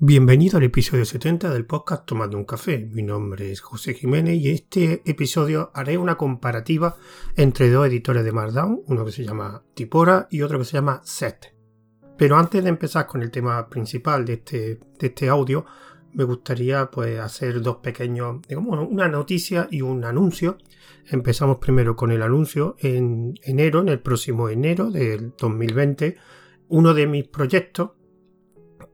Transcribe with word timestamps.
Bienvenido 0.00 0.58
al 0.58 0.62
episodio 0.62 1.04
70 1.04 1.50
del 1.50 1.66
podcast 1.66 2.06
Tomando 2.06 2.38
un 2.38 2.44
café. 2.44 2.78
Mi 2.78 3.02
nombre 3.02 3.50
es 3.50 3.60
José 3.60 3.94
Jiménez 3.94 4.36
y 4.36 4.48
en 4.48 4.54
este 4.54 5.02
episodio 5.04 5.72
haré 5.74 5.98
una 5.98 6.16
comparativa 6.16 6.96
entre 7.34 7.68
dos 7.68 7.88
editores 7.88 8.24
de 8.24 8.30
Markdown, 8.30 8.82
uno 8.86 9.04
que 9.04 9.10
se 9.10 9.24
llama 9.24 9.64
Tipora 9.74 10.28
y 10.30 10.42
otro 10.42 10.60
que 10.60 10.66
se 10.66 10.74
llama 10.74 11.00
Set. 11.02 11.52
Pero 12.16 12.36
antes 12.36 12.62
de 12.62 12.68
empezar 12.68 13.08
con 13.08 13.22
el 13.22 13.32
tema 13.32 13.68
principal 13.68 14.24
de 14.24 14.34
este, 14.34 14.78
de 15.00 15.06
este 15.08 15.28
audio, 15.28 15.66
me 16.12 16.22
gustaría 16.22 16.88
pues 16.92 17.18
hacer 17.18 17.60
dos 17.60 17.78
pequeños, 17.78 18.40
digamos, 18.46 18.86
una 18.88 19.08
noticia 19.08 19.66
y 19.68 19.82
un 19.82 20.04
anuncio. 20.04 20.58
Empezamos 21.08 21.56
primero 21.56 21.96
con 21.96 22.12
el 22.12 22.22
anuncio 22.22 22.76
en 22.78 23.34
enero, 23.42 23.80
en 23.80 23.88
el 23.88 23.98
próximo 23.98 24.48
enero 24.48 24.92
del 24.92 25.34
2020. 25.36 26.16
Uno 26.68 26.94
de 26.94 27.08
mis 27.08 27.26
proyectos 27.26 27.97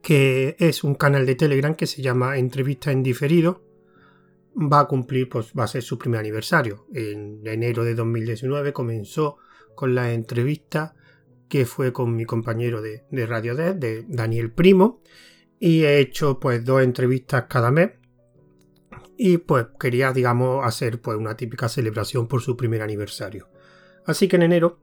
que 0.05 0.55
es 0.59 0.85
un 0.85 0.95
canal 0.95 1.25
de 1.25 1.35
Telegram 1.35 1.75
que 1.75 1.87
se 1.87 2.03
llama 2.03 2.37
Entrevista 2.37 2.93
en 2.93 3.03
diferido. 3.03 3.63
Va 4.55 4.81
a 4.81 4.87
cumplir, 4.87 5.31
pues 5.31 5.53
va 5.59 5.65
a 5.65 5.67
ser 5.67 5.83
su 5.83 5.99
primer 5.99 6.21
aniversario. 6.21 6.87
En 6.93 7.45
enero 7.45 7.85
de 7.85 7.95
2019 7.95 8.75
comenzó 8.75 9.39
con 9.75 9.95
la 9.95 10.13
entrevista 10.13 10.95
que 11.49 11.65
fue 11.65 11.93
con 11.93 12.15
mi 12.15 12.27
compañero 12.27 12.83
de, 12.83 13.03
Radio 13.27 13.55
D, 13.55 13.75
de 13.75 14.05
Daniel 14.07 14.53
Primo, 14.53 15.01
y 15.59 15.85
he 15.85 15.99
hecho 15.99 16.39
pues 16.39 16.65
dos 16.65 16.83
entrevistas 16.83 17.47
cada 17.49 17.71
mes. 17.71 17.93
Y 19.17 19.39
pues 19.39 19.69
quería, 19.81 20.13
digamos, 20.13 20.67
hacer 20.67 21.01
pues 21.01 21.17
una 21.17 21.35
típica 21.35 21.69
celebración 21.69 22.29
por 22.29 22.43
su 22.43 22.59
primer 22.59 22.83
aniversario. 22.83 23.49
Así 24.05 24.29
que 24.29 24.37
en 24.37 24.43
enero, 24.43 24.81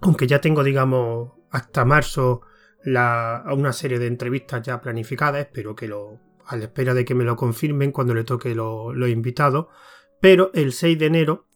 aunque 0.00 0.28
ya 0.28 0.40
tengo, 0.40 0.62
digamos, 0.62 1.32
hasta 1.50 1.84
marzo 1.84 2.42
la, 2.84 3.44
una 3.52 3.72
serie 3.72 3.98
de 3.98 4.06
entrevistas 4.06 4.62
ya 4.62 4.80
planificadas, 4.80 5.40
espero 5.40 5.74
que 5.74 5.88
lo, 5.88 6.20
a 6.46 6.56
la 6.56 6.64
espera 6.64 6.94
de 6.94 7.04
que 7.04 7.14
me 7.14 7.24
lo 7.24 7.36
confirmen 7.36 7.92
cuando 7.92 8.14
le 8.14 8.24
toque 8.24 8.54
los 8.54 9.08
invitados, 9.08 9.66
pero 10.20 10.50
el 10.54 10.72
6 10.72 10.98
de 10.98 11.06
enero 11.06 11.46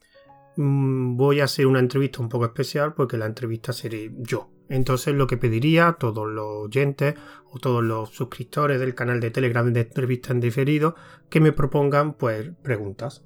mm, 0.56 1.16
voy 1.16 1.40
a 1.40 1.44
hacer 1.44 1.66
una 1.66 1.78
entrevista 1.78 2.20
un 2.20 2.28
poco 2.28 2.44
especial 2.44 2.94
porque 2.94 3.16
la 3.16 3.26
entrevista 3.26 3.72
seré 3.72 4.12
yo. 4.18 4.50
Entonces 4.68 5.14
lo 5.14 5.26
que 5.26 5.36
pediría 5.36 5.88
a 5.88 5.98
todos 5.98 6.28
los 6.28 6.64
oyentes 6.64 7.14
o 7.50 7.58
todos 7.58 7.82
los 7.82 8.10
suscriptores 8.10 8.80
del 8.80 8.94
canal 8.94 9.20
de 9.20 9.30
Telegram 9.30 9.70
de 9.72 9.80
entrevista 9.80 10.32
en 10.32 10.40
diferido 10.40 10.94
que 11.28 11.40
me 11.40 11.52
propongan 11.52 12.14
pues 12.14 12.50
preguntas. 12.62 13.24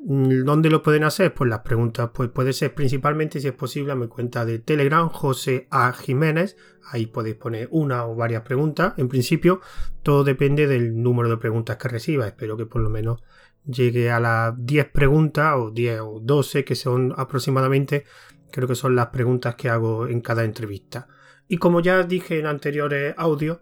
Mm, 0.00 0.44
¿Dónde 0.44 0.70
lo 0.70 0.82
pueden 0.82 1.04
hacer? 1.04 1.34
Pues 1.34 1.50
las 1.50 1.60
preguntas 1.60 2.10
pues 2.14 2.30
puede 2.30 2.52
ser 2.52 2.74
principalmente, 2.74 3.40
si 3.40 3.48
es 3.48 3.54
posible, 3.54 3.92
a 3.92 3.96
mi 3.96 4.06
cuenta 4.08 4.44
de 4.44 4.58
Telegram, 4.58 5.08
José 5.08 5.66
A. 5.70 5.92
Jiménez. 5.92 6.56
Ahí 6.90 7.06
podéis 7.06 7.36
poner 7.36 7.68
una 7.70 8.06
o 8.06 8.14
varias 8.14 8.42
preguntas. 8.42 8.94
En 8.96 9.08
principio, 9.08 9.60
todo 10.02 10.24
depende 10.24 10.66
del 10.66 11.02
número 11.02 11.28
de 11.28 11.36
preguntas 11.36 11.76
que 11.76 11.88
reciba. 11.88 12.26
Espero 12.26 12.56
que 12.56 12.66
por 12.66 12.80
lo 12.80 12.90
menos 12.90 13.22
llegue 13.64 14.10
a 14.10 14.20
las 14.20 14.54
10 14.56 14.86
preguntas, 14.90 15.54
o 15.56 15.70
10 15.70 16.00
o 16.00 16.20
12, 16.22 16.64
que 16.64 16.74
son 16.74 17.12
aproximadamente, 17.16 18.04
creo 18.50 18.68
que 18.68 18.74
son 18.74 18.96
las 18.96 19.08
preguntas 19.08 19.56
que 19.56 19.68
hago 19.68 20.06
en 20.06 20.20
cada 20.20 20.44
entrevista. 20.44 21.08
Y 21.48 21.58
como 21.58 21.80
ya 21.80 22.02
dije 22.02 22.38
en 22.38 22.46
anteriores 22.46 23.14
audios, 23.16 23.58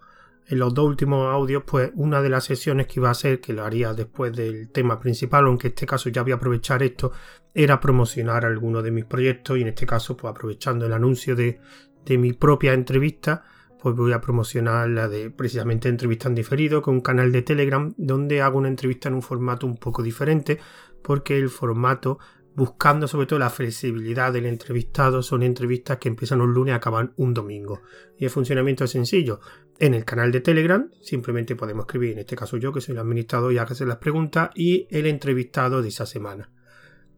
en 0.49 0.59
los 0.59 0.73
dos 0.75 0.87
últimos 0.87 1.33
audios, 1.33 1.65
pues 1.67 1.91
una 1.95 2.23
de 2.23 2.29
las 2.29 2.45
sesiones 2.45 2.87
que 2.87 3.01
iba 3.01 3.11
a 3.11 3.15
ser, 3.15 3.41
que 3.41 3.53
lo 3.53 3.65
haría 3.65 3.93
después 3.95 4.35
del 4.35 4.71
tema 4.71 5.01
principal, 5.01 5.47
aunque 5.47 5.69
en 5.69 5.73
este 5.73 5.87
caso 5.87 6.09
ya 6.09 6.23
voy 6.23 6.33
a 6.33 6.37
aprovechar 6.37 6.83
esto, 6.83 7.13
era 7.53 7.81
promocionar 7.81 8.45
alguno 8.45 8.83
de 8.83 8.91
mis 8.91 9.05
proyectos 9.05 9.59
y 9.59 9.63
en 9.63 9.69
este 9.69 9.87
caso, 9.87 10.17
pues 10.17 10.31
aprovechando 10.31 10.87
el 10.87 10.93
anuncio 10.93 11.35
de, 11.35 11.59
de 12.05 12.19
mi 12.19 12.33
propia 12.33 12.75
entrevista, 12.75 13.45
pues 13.81 13.95
voy 13.95 14.13
a 14.13 14.21
promocionar 14.21 14.89
la 14.89 15.09
de 15.09 15.31
precisamente 15.31 15.89
entrevista 15.89 16.29
en 16.29 16.35
diferido 16.35 16.83
con 16.83 16.95
un 16.95 17.01
canal 17.01 17.33
de 17.33 17.43
Telegram 17.43 17.95
donde 17.97 18.43
hago 18.43 18.59
una 18.59 18.69
entrevista 18.69 19.09
en 19.09 19.15
un 19.15 19.23
formato 19.23 19.67
un 19.67 19.77
poco 19.77 20.03
diferente 20.03 20.59
porque 21.03 21.39
el 21.39 21.51
formato 21.51 22.19
buscando 22.56 23.06
sobre 23.06 23.27
todo 23.27 23.39
la 23.39 23.50
flexibilidad 23.50 24.33
del 24.33 24.47
entrevistado. 24.47 25.22
Son 25.22 25.43
entrevistas 25.43 25.99
que 25.99 26.09
empiezan 26.09 26.41
un 26.41 26.53
lunes 26.53 26.72
y 26.72 26.77
acaban 26.77 27.12
un 27.17 27.34
domingo. 27.34 27.83
Y 28.19 28.25
el 28.25 28.31
funcionamiento 28.31 28.84
es 28.84 28.91
sencillo. 28.91 29.41
En 29.78 29.93
el 29.93 30.06
canal 30.06 30.33
de 30.33 30.41
Telegram 30.41 30.91
simplemente 31.03 31.55
podemos 31.55 31.84
escribir, 31.84 32.12
en 32.12 32.21
este 32.21 32.34
caso 32.34 32.56
yo 32.56 32.72
que 32.72 32.81
soy 32.81 32.94
el 32.94 32.99
administrador 33.00 33.53
y 33.53 33.59
hágase 33.59 33.84
las 33.84 33.99
preguntas, 33.99 34.50
y 34.55 34.89
el 34.91 35.06
entrevistado 35.06 35.83
de 35.83 35.89
esa 35.89 36.06
semana. 36.06 36.50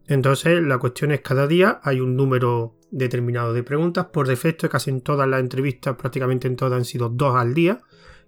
Entonces 0.09 0.61
la 0.61 0.79
cuestión 0.79 1.13
es 1.13 1.21
cada 1.21 1.47
día 1.47 1.81
hay 1.85 2.01
un 2.01 2.17
número 2.17 2.75
determinado 2.91 3.53
de 3.53 3.63
preguntas. 3.63 4.07
Por 4.07 4.27
defecto 4.27 4.69
casi 4.69 4.91
en 4.91 5.03
todas 5.03 5.29
las 5.29 5.41
entrevistas, 5.41 5.95
prácticamente 5.97 6.49
en 6.49 6.57
todas 6.57 6.77
han 6.77 6.85
sido 6.85 7.09
dos 7.11 7.37
al 7.37 7.55
día 7.55 7.81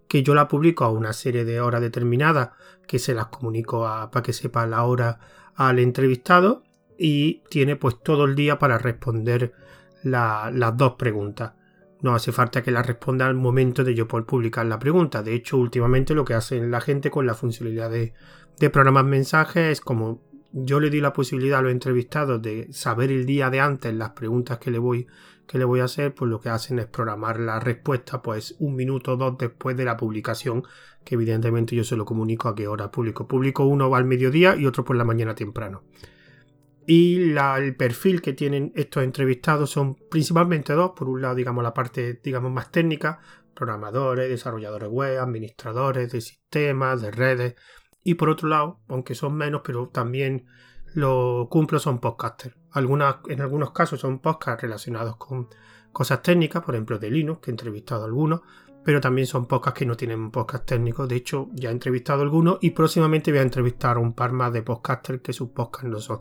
que 0.07 0.23
yo 0.23 0.35
la 0.35 0.47
publico 0.47 0.85
a 0.85 0.91
una 0.91 1.13
serie 1.13 1.45
de 1.45 1.61
horas 1.61 1.81
determinadas 1.81 2.51
que 2.87 2.99
se 2.99 3.15
las 3.15 3.27
comunico 3.27 3.83
para 4.13 4.23
que 4.23 4.33
sepa 4.33 4.67
la 4.67 4.85
hora 4.85 5.19
al 5.55 5.79
entrevistado 5.79 6.65
y 7.03 7.43
tiene 7.49 7.77
pues 7.77 7.99
todo 8.03 8.27
el 8.27 8.35
día 8.35 8.59
para 8.59 8.77
responder 8.77 9.55
las 10.03 10.77
dos 10.77 10.97
preguntas. 10.97 11.55
No 12.03 12.15
hace 12.15 12.31
falta 12.31 12.63
que 12.63 12.71
la 12.71 12.83
responda 12.83 13.27
al 13.27 13.35
momento 13.35 13.85
de 13.85 13.95
yo 13.95 14.07
poder 14.07 14.27
publicar 14.27 14.67
la 14.67 14.79
pregunta. 14.79 15.23
De 15.23 15.35
hecho, 15.35 15.57
últimamente 15.57 16.15
lo 16.15 16.27
que 16.27 16.35
hace 16.35 16.61
la 16.61 16.83
gente 16.83 17.11
con 17.11 17.27
la 17.27 17.33
funcionalidad 17.33 17.91
de, 17.91 18.13
de 18.59 18.71
programas 18.71 19.07
mensajes 19.07 19.73
es 19.73 19.81
como 19.81 20.21
yo 20.53 20.79
le 20.79 20.91
di 20.91 21.01
la 21.01 21.15
posibilidad 21.15 21.61
a 21.61 21.63
los 21.63 21.73
entrevistados 21.73 22.43
de 22.43 22.71
saber 22.71 23.11
el 23.11 23.25
día 23.25 23.49
de 23.49 23.61
antes 23.61 23.95
las 23.95 24.11
preguntas 24.11 24.59
que 24.59 24.71
le 24.71 24.79
voy, 24.79 25.07
que 25.47 25.57
le 25.57 25.65
voy 25.65 25.81
a 25.81 25.85
hacer, 25.85 26.15
pues 26.15 26.31
lo 26.31 26.41
que 26.41 26.51
hacen 26.51 26.81
es 26.81 26.87
programar 26.87 27.41
la 27.41 27.61
respuesta 27.61 28.21
pues 28.21 28.57
un 28.59 28.77
minuto 28.77 29.15
o 29.15 29.17
dos 29.17 29.39
después 29.39 29.75
de 29.75 29.87
la 29.87 29.97
publicación, 29.97 30.65
que 31.03 31.15
evidentemente 31.15 31.75
yo 31.75 31.85
se 31.85 31.97
lo 31.97 32.05
comunico 32.05 32.49
a 32.49 32.55
qué 32.55 32.69
hora 32.69 32.91
publico. 32.91 33.27
Publico 33.27 33.65
uno 33.65 33.95
al 33.95 34.05
mediodía 34.05 34.55
y 34.55 34.67
otro 34.67 34.85
por 34.85 34.97
la 34.97 35.05
mañana 35.05 35.35
temprano. 35.35 35.83
Y 36.93 37.37
el 37.37 37.77
perfil 37.77 38.21
que 38.21 38.33
tienen 38.33 38.73
estos 38.75 39.05
entrevistados 39.05 39.71
son 39.71 39.95
principalmente 40.11 40.73
dos. 40.73 40.91
Por 40.97 41.09
un 41.09 41.23
lado, 41.23 41.37
digamos, 41.37 41.63
la 41.63 41.73
parte 41.73 42.21
digamos, 42.21 42.51
más 42.51 42.73
técnica, 42.73 43.21
programadores, 43.55 44.29
desarrolladores 44.29 44.89
web, 44.89 45.21
administradores 45.21 46.11
de 46.11 46.21
sistemas, 46.21 47.01
de 47.01 47.13
redes. 47.13 47.55
Y 48.03 48.15
por 48.15 48.29
otro 48.29 48.49
lado, 48.49 48.81
aunque 48.89 49.15
son 49.15 49.37
menos, 49.37 49.61
pero 49.65 49.89
también 49.91 50.47
lo 50.93 51.47
cumplo, 51.49 51.79
son 51.79 52.01
podcasters. 52.01 52.57
Algunas, 52.73 53.19
en 53.29 53.41
algunos 53.41 53.71
casos 53.71 54.01
son 54.01 54.19
podcasts 54.19 54.63
relacionados 54.63 55.15
con 55.15 55.47
cosas 55.93 56.23
técnicas, 56.23 56.65
por 56.65 56.75
ejemplo 56.75 56.99
de 56.99 57.09
Linux, 57.09 57.41
que 57.41 57.53
he 57.53 57.55
entrevistado 57.55 58.05
algunos, 58.05 58.41
pero 58.85 59.01
también 59.01 59.29
son 59.29 59.47
podcasts 59.47 59.79
que 59.79 59.87
no 59.87 59.97
tienen 59.97 60.33
podcast 60.33 60.67
técnicos. 60.67 61.09
De 61.09 61.15
hecho, 61.15 61.51
ya 61.53 61.69
he 61.69 61.73
entrevistado 61.73 62.23
algunos 62.23 62.59
y 62.63 62.71
próximamente 62.71 63.31
voy 63.31 63.39
a 63.39 63.43
entrevistar 63.43 63.97
a 63.97 64.01
un 64.01 64.13
par 64.13 64.33
más 64.33 64.53
de 64.53 64.63
podcasters 64.63 65.21
que 65.21 65.33
sus 65.33 65.51
podcasts 65.51 65.89
no 65.89 66.01
son 66.01 66.19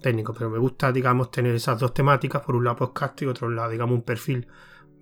técnico, 0.00 0.34
pero 0.34 0.50
me 0.50 0.58
gusta, 0.58 0.92
digamos, 0.92 1.30
tener 1.30 1.54
esas 1.54 1.78
dos 1.78 1.94
temáticas, 1.94 2.42
por 2.42 2.56
un 2.56 2.64
lado 2.64 2.76
podcast 2.76 3.20
y 3.22 3.26
otro 3.26 3.48
lado, 3.48 3.70
digamos, 3.70 3.96
un 3.96 4.02
perfil 4.02 4.46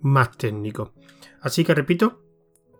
más 0.01 0.37
técnico. 0.37 0.93
Así 1.41 1.63
que 1.63 1.75
repito 1.75 2.21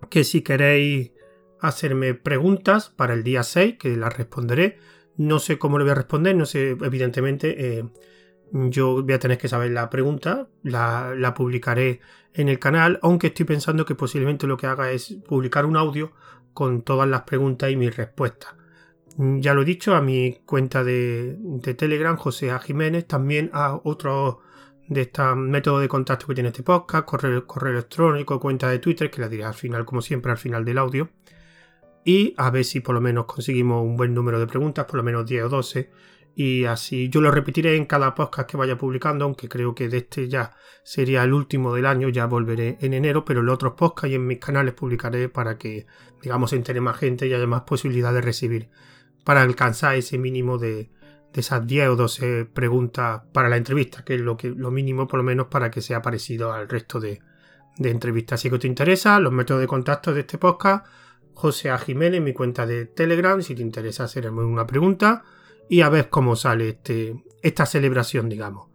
que 0.10 0.24
si 0.24 0.42
queréis 0.42 1.12
hacerme 1.60 2.14
preguntas 2.14 2.90
para 2.90 3.14
el 3.14 3.24
día 3.24 3.44
6, 3.44 3.78
que 3.78 3.96
las 3.98 4.16
responderé, 4.18 4.78
no 5.18 5.40
sé 5.40 5.58
cómo 5.58 5.78
le 5.78 5.84
voy 5.84 5.92
a 5.92 5.96
responder, 5.96 6.36
no 6.36 6.46
sé, 6.46 6.72
evidentemente, 6.72 7.80
eh, 7.80 7.90
yo 8.52 9.04
voy 9.04 9.14
a 9.14 9.20
tener 9.20 9.38
que 9.38 9.48
saber 9.48 9.72
la 9.72 9.90
pregunta, 9.90 10.48
la, 10.64 11.14
la 11.16 11.34
publicaré 11.34 12.00
en 12.34 12.50
el 12.50 12.60
canal, 12.60 13.00
aunque 13.02 13.28
estoy 13.28 13.46
pensando 13.46 13.86
que 13.86 13.96
posiblemente 13.96 14.48
lo 14.48 14.58
que 14.58 14.68
haga 14.68 14.92
es 14.92 15.18
publicar 15.28 15.66
un 15.66 15.78
audio 15.78 16.14
con 16.54 16.82
todas 16.82 17.08
las 17.08 17.24
preguntas 17.24 17.70
y 17.70 17.76
mis 17.76 17.96
respuestas. 17.96 18.59
Mm, 19.20 19.42
ya 19.42 19.54
lo 19.54 19.64
he 19.64 19.66
dicho, 19.66 19.96
a 19.96 20.02
mi 20.02 20.40
cuenta 20.46 20.82
de, 20.82 21.38
Telegram, 21.78 22.16
José 22.16 22.52
A. 22.52 22.60
Jiménez, 22.60 23.06
también 23.06 23.50
a 23.54 23.78
otro 23.84 24.40
de 24.88 25.02
estos 25.02 25.36
métodos 25.36 25.82
de 25.82 25.90
contacto 25.90 26.28
que 26.28 26.36
tiene 26.36 26.50
este 26.50 26.64
podcast, 26.64 27.06
correo, 27.06 27.44
electrónico, 27.72 28.40
cuenta 28.40 28.70
de 28.70 28.80
Twitter, 28.80 29.12
que 29.12 29.20
la 29.20 29.28
diré 29.28 29.44
al 29.44 29.54
final, 29.54 29.84
como 29.84 30.02
siempre, 30.02 30.32
al 30.32 30.38
final 30.38 30.64
del 30.64 30.78
audio. 30.78 31.10
Y 32.06 32.34
a 32.38 32.50
ver 32.50 32.64
si 32.64 32.80
por 32.80 32.96
lo 32.96 33.02
menos 33.02 33.26
conseguimos 33.26 33.84
un 33.84 33.98
buen 33.98 34.14
número 34.14 34.40
de 34.40 34.48
preguntas, 34.48 34.86
por 34.86 34.96
lo 34.96 35.04
menos 35.04 35.26
10 35.26 35.44
o 35.44 35.50
12. 35.50 35.92
Y 36.36 36.64
así 36.64 37.10
yo 37.10 37.20
lo 37.20 37.30
repetiré 37.30 37.76
en 37.76 37.86
cada 37.86 38.16
podcast 38.16 38.50
que 38.50 38.56
vaya 38.56 38.78
publicando, 38.78 39.26
aunque 39.26 39.50
creo 39.50 39.76
que 39.76 39.90
de 39.90 39.98
este 39.98 40.30
ya 40.30 40.54
sería 40.84 41.24
el 41.24 41.34
último 41.34 41.76
del 41.76 41.88
año, 41.88 42.08
ya 42.08 42.26
volveré 42.26 42.78
en 42.80 42.94
enero, 42.94 43.26
pero 43.26 43.42
en 43.42 43.48
los 43.48 43.56
otros 43.56 43.74
podcasts 43.74 44.12
y 44.12 44.16
en 44.16 44.26
mis 44.26 44.40
canales 44.40 44.74
publicaré 44.76 45.28
para 45.28 45.58
que, 45.58 45.88
digamos, 46.22 46.54
entere 46.54 46.80
más 46.80 46.98
gente 46.98 47.28
y 47.28 47.34
haya 47.34 47.48
más 47.48 47.64
posibilidad 47.64 48.14
de 48.14 48.22
recibir 48.22 48.70
para 49.24 49.42
alcanzar 49.42 49.96
ese 49.96 50.18
mínimo 50.18 50.58
de, 50.58 50.90
esas 51.34 51.66
10 51.66 51.90
o 51.90 51.96
12 51.96 52.46
preguntas 52.46 53.22
para 53.32 53.50
la 53.50 53.58
entrevista, 53.58 54.04
que 54.04 54.16
es 54.16 54.22
lo, 54.22 54.36
que, 54.36 54.50
lo 54.50 54.72
mínimo 54.72 55.08
por 55.08 55.20
lo 55.20 55.24
menos 55.24 55.48
para 55.48 55.72
que 55.72 55.82
sea 55.82 56.02
parecido 56.02 56.52
al 56.52 56.68
resto 56.68 57.00
de, 57.00 57.22
entrevistas. 57.78 58.42
Si 58.42 58.50
que 58.50 58.60
te 58.60 58.68
interesa, 58.68 59.20
los 59.20 59.32
métodos 59.32 59.62
de 59.62 59.68
contacto 59.68 60.14
de 60.14 60.22
este 60.22 60.38
podcast, 60.38 60.86
José 61.34 61.70
A. 61.70 61.78
Jiménez, 61.78 62.22
mi 62.22 62.34
cuenta 62.34 62.66
de 62.66 62.86
Telegram, 62.86 63.42
si 63.42 63.56
te 63.56 63.62
interesa 63.62 64.04
hacerme 64.04 64.44
una 64.44 64.68
pregunta 64.68 65.24
y 65.70 65.82
a 65.82 65.90
ver 65.90 66.10
cómo 66.10 66.36
sale 66.36 66.70
este, 66.70 67.24
esta 67.42 67.66
celebración, 67.66 68.28
digamos. 68.28 68.68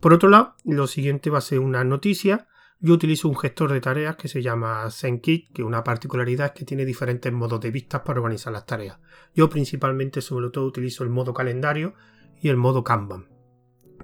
Por 0.00 0.12
otro 0.12 0.28
lado, 0.28 0.56
lo 0.64 0.88
siguiente 0.88 1.30
va 1.30 1.38
a 1.38 1.42
ser 1.42 1.60
una 1.60 1.84
noticia 1.84 2.47
yo 2.80 2.94
utilizo 2.94 3.28
un 3.28 3.36
gestor 3.36 3.72
de 3.72 3.80
tareas 3.80 4.16
que 4.16 4.28
se 4.28 4.40
llama 4.40 4.88
ZenKit, 4.90 5.52
que 5.52 5.64
una 5.64 5.82
particularidad 5.82 6.46
es 6.46 6.52
que 6.52 6.64
tiene 6.64 6.84
diferentes 6.84 7.32
modos 7.32 7.60
de 7.60 7.70
vistas 7.70 8.02
para 8.02 8.20
organizar 8.20 8.52
las 8.52 8.66
tareas. 8.66 8.98
Yo 9.34 9.48
principalmente, 9.48 10.20
sobre 10.20 10.50
todo, 10.50 10.66
utilizo 10.66 11.02
el 11.02 11.10
modo 11.10 11.34
calendario 11.34 11.94
y 12.40 12.48
el 12.48 12.56
modo 12.56 12.84
Kanban. 12.84 13.26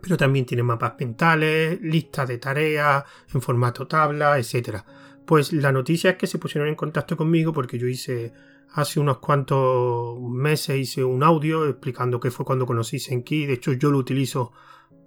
Pero 0.02 0.16
también 0.16 0.44
tiene 0.44 0.64
mapas 0.64 0.94
mentales, 0.98 1.80
listas 1.80 2.26
de 2.28 2.38
tareas 2.38 3.04
en 3.32 3.40
formato 3.40 3.86
tabla, 3.86 4.38
etc. 4.38 4.78
Pues 5.24 5.52
la 5.52 5.70
noticia 5.70 6.10
es 6.10 6.16
que 6.16 6.26
se 6.26 6.38
pusieron 6.38 6.68
en 6.68 6.74
contacto 6.74 7.16
conmigo 7.16 7.52
porque 7.52 7.78
yo 7.78 7.86
hice 7.86 8.32
hace 8.72 8.98
unos 8.98 9.18
cuantos 9.18 10.20
meses 10.20 10.76
hice 10.76 11.04
un 11.04 11.22
audio 11.22 11.68
explicando 11.68 12.18
qué 12.18 12.32
fue 12.32 12.44
cuando 12.44 12.66
conocí 12.66 12.98
Senki. 12.98 13.46
De 13.46 13.54
hecho, 13.54 13.72
yo 13.72 13.92
lo 13.92 13.98
utilizo 13.98 14.52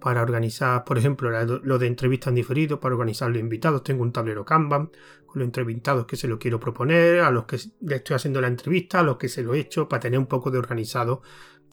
para 0.00 0.22
organizar, 0.22 0.84
por 0.84 0.98
ejemplo, 0.98 1.30
lo 1.44 1.78
de 1.78 1.86
entrevistas 1.86 2.28
en 2.28 2.36
diferido, 2.36 2.80
para 2.80 2.94
organizar 2.94 3.30
los 3.30 3.40
invitados. 3.40 3.82
Tengo 3.82 4.02
un 4.02 4.12
tablero 4.12 4.44
Kanban 4.44 4.90
con 5.26 5.40
los 5.40 5.46
entrevistados 5.46 6.06
que 6.06 6.16
se 6.16 6.28
lo 6.28 6.38
quiero 6.38 6.58
proponer, 6.58 7.20
a 7.20 7.30
los 7.30 7.44
que 7.44 7.58
le 7.80 7.96
estoy 7.96 8.16
haciendo 8.16 8.40
la 8.40 8.48
entrevista, 8.48 9.00
a 9.00 9.02
los 9.02 9.16
que 9.16 9.28
se 9.28 9.42
lo 9.42 9.54
he 9.54 9.60
hecho, 9.60 9.88
para 9.88 10.00
tener 10.00 10.18
un 10.18 10.26
poco 10.26 10.50
de 10.50 10.58
organizado 10.58 11.22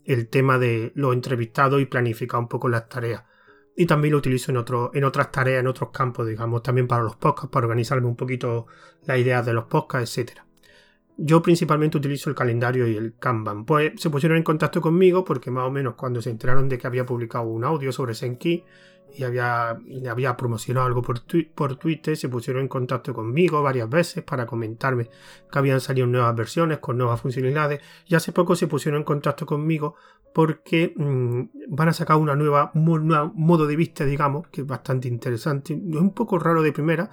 el 0.03 0.27
tema 0.27 0.57
de 0.59 0.91
los 0.95 1.13
entrevistados 1.13 1.81
y 1.81 1.85
planificar 1.85 2.39
un 2.39 2.47
poco 2.47 2.69
las 2.69 2.87
tareas. 2.89 3.23
Y 3.75 3.85
también 3.85 4.13
lo 4.13 4.19
utilizo 4.19 4.51
en, 4.51 4.57
en 4.93 5.03
otras 5.03 5.31
tareas, 5.31 5.59
en 5.59 5.67
otros 5.67 5.89
campos, 5.91 6.27
digamos, 6.27 6.63
también 6.63 6.87
para 6.87 7.03
los 7.03 7.15
podcasts, 7.17 7.49
para 7.51 7.65
organizarme 7.65 8.07
un 8.07 8.15
poquito 8.15 8.67
las 9.05 9.17
ideas 9.17 9.45
de 9.45 9.53
los 9.53 9.65
podcasts, 9.65 10.17
etc. 10.17 10.44
Yo 11.17 11.41
principalmente 11.41 11.97
utilizo 11.97 12.29
el 12.29 12.35
calendario 12.35 12.87
y 12.87 12.95
el 12.95 13.15
Kanban. 13.17 13.65
Pues 13.65 13.93
se 13.97 14.09
pusieron 14.09 14.37
en 14.37 14.43
contacto 14.43 14.81
conmigo 14.81 15.23
porque 15.23 15.51
más 15.51 15.65
o 15.65 15.71
menos 15.71 15.95
cuando 15.95 16.21
se 16.21 16.29
enteraron 16.29 16.67
de 16.67 16.77
que 16.77 16.87
había 16.87 17.05
publicado 17.05 17.45
un 17.45 17.63
audio 17.63 17.91
sobre 17.91 18.13
Senki 18.13 18.63
y 19.17 19.23
había, 19.23 20.37
promocionado 20.37 20.87
algo 20.87 21.01
por, 21.01 21.19
Twitter, 21.77 22.17
se 22.17 22.29
pusieron 22.29 22.63
en 22.63 22.67
contacto 22.67 23.13
conmigo 23.13 23.61
varias 23.61 23.89
veces 23.89 24.23
para 24.23 24.45
comentarme 24.45 25.09
que 25.51 25.59
habían 25.59 25.79
salido 25.79 26.07
nuevas 26.07 26.35
versiones 26.35 26.79
con 26.79 26.97
nuevas 26.97 27.21
funcionalidades 27.21 27.81
y 28.07 28.15
hace 28.15 28.31
poco 28.31 28.55
se 28.55 28.67
pusieron 28.67 29.01
en 29.01 29.05
contacto 29.05 29.45
conmigo 29.45 29.95
porque 30.33 30.93
mm, 30.95 31.43
van 31.69 31.89
a 31.89 31.93
sacar 31.93 32.17
una 32.17 32.35
nueva, 32.35 32.71
un 32.73 33.31
modo 33.35 33.67
de 33.67 33.75
vista, 33.77 34.03
digamos, 34.03 34.47
que 34.49 34.61
es 34.61 34.67
bastante 34.67 35.07
interesante. 35.07 35.73
Es 35.73 35.95
un 35.95 36.13
poco 36.13 36.37
raro 36.37 36.61
de 36.61 36.73
primera, 36.73 37.09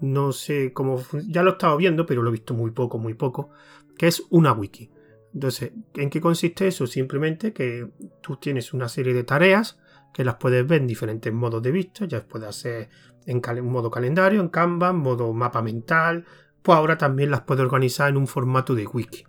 no 0.00 0.32
sé 0.32 0.72
cómo, 0.72 1.02
ya 1.28 1.42
lo 1.42 1.50
he 1.50 1.52
estado 1.52 1.76
viendo, 1.76 2.06
pero 2.06 2.22
lo 2.22 2.30
he 2.30 2.32
visto 2.32 2.54
muy 2.54 2.70
poco, 2.70 2.98
muy 2.98 3.14
poco, 3.14 3.50
que 3.96 4.06
es 4.06 4.22
una 4.30 4.52
wiki. 4.52 4.90
Entonces, 5.34 5.72
¿en 5.94 6.10
qué 6.10 6.20
consiste 6.20 6.66
eso? 6.66 6.86
Simplemente 6.86 7.52
que 7.52 7.88
tú 8.22 8.36
tienes 8.36 8.72
una 8.72 8.88
serie 8.88 9.12
de 9.12 9.24
tareas 9.24 9.78
que 10.14 10.24
las 10.24 10.36
puedes 10.36 10.66
ver 10.66 10.80
en 10.80 10.86
diferentes 10.86 11.32
modos 11.32 11.62
de 11.62 11.72
vista, 11.72 12.06
ya 12.06 12.26
puedes 12.26 12.48
hacer 12.48 12.88
en 13.26 13.42
modo 13.64 13.90
calendario, 13.90 14.40
en 14.40 14.48
Canva, 14.48 14.90
en 14.90 14.96
modo 14.96 15.32
mapa 15.32 15.60
mental, 15.60 16.24
pues 16.62 16.76
ahora 16.76 16.96
también 16.96 17.30
las 17.30 17.42
puedes 17.42 17.64
organizar 17.64 18.08
en 18.08 18.16
un 18.16 18.26
formato 18.26 18.74
de 18.74 18.86
wiki. 18.86 19.24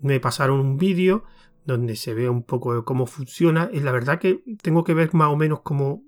Me 0.00 0.20
pasaron 0.20 0.60
un 0.60 0.76
vídeo 0.76 1.24
donde 1.64 1.96
se 1.96 2.14
ve 2.14 2.28
un 2.28 2.42
poco 2.42 2.84
cómo 2.84 3.06
funciona. 3.06 3.70
Y 3.72 3.80
la 3.80 3.92
verdad 3.92 4.18
que 4.18 4.42
tengo 4.62 4.84
que 4.84 4.94
ver 4.94 5.14
más 5.14 5.28
o 5.28 5.36
menos 5.36 5.60
cómo 5.62 6.02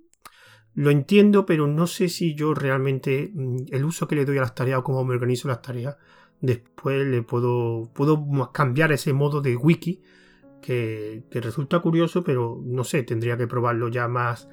lo 0.76 0.90
entiendo, 0.90 1.46
pero 1.46 1.67
no 1.67 1.87
sé 1.87 2.11
si 2.11 2.34
yo 2.34 2.55
realmente 2.55 3.32
mm, 3.34 3.56
el 3.73 3.84
uso 3.84 4.06
que 4.06 4.14
le 4.14 4.26
doy 4.26 4.37
a 4.38 4.43
las 4.43 4.55
tareas 4.55 4.78
o 4.81 4.84
cómo 4.84 5.05
me 5.05 5.14
organizo 5.14 5.49
las 5.49 5.62
tareas, 5.62 5.96
después 6.40 7.06
le 7.06 7.23
puedo, 7.23 7.90
puedo 7.94 8.52
cambiar 8.52 8.93
ese 8.93 9.14
modo 9.14 9.40
de 9.40 9.56
wiki 9.56 10.02
que, 10.61 11.25
resulta 11.32 11.81
curioso, 11.81 12.23
pero 12.23 12.61
no 12.62 12.84
sé, 12.84 13.05
tendría 13.05 13.38
que 13.38 13.46
probarlo 13.46 13.88
ya 13.88 14.06
más, 14.06 14.49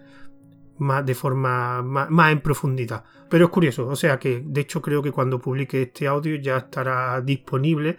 más 0.78 1.06
de 1.06 1.14
forma 1.14 1.82
más, 1.82 2.10
más, 2.10 2.32
en 2.32 2.40
profundidad. 2.40 3.04
Pero 3.30 3.46
es 3.46 3.52
curioso, 3.52 3.88
o 3.88 3.96
sea 3.96 4.18
que 4.18 4.42
de 4.46 4.62
hecho 4.62 4.82
creo 4.82 5.02
que 5.02 5.12
cuando 5.12 5.40
publique 5.40 5.82
este 5.82 6.08
audio 6.08 6.38
ya 6.38 6.58
estará 6.58 7.20
disponible 7.20 7.98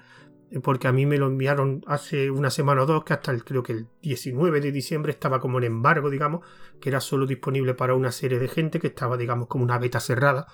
porque 0.62 0.88
a 0.88 0.92
mí 0.92 1.06
me 1.06 1.18
lo 1.18 1.26
enviaron 1.26 1.82
hace 1.86 2.30
una 2.30 2.50
semana 2.50 2.82
o 2.82 2.86
dos, 2.86 3.04
que 3.04 3.12
hasta 3.12 3.32
el, 3.32 3.44
creo 3.44 3.62
que 3.62 3.72
el 3.72 3.88
19 4.02 4.60
de 4.60 4.72
diciembre 4.72 5.12
estaba 5.12 5.40
como 5.40 5.58
en 5.58 5.64
embargo, 5.64 6.10
digamos, 6.10 6.46
que 6.80 6.90
era 6.90 7.00
solo 7.00 7.26
disponible 7.26 7.74
para 7.74 7.94
una 7.94 8.12
serie 8.12 8.38
de 8.38 8.48
gente, 8.48 8.78
que 8.78 8.88
estaba, 8.88 9.16
digamos, 9.16 9.48
como 9.48 9.64
una 9.64 9.78
beta 9.78 10.00
cerrada, 10.00 10.46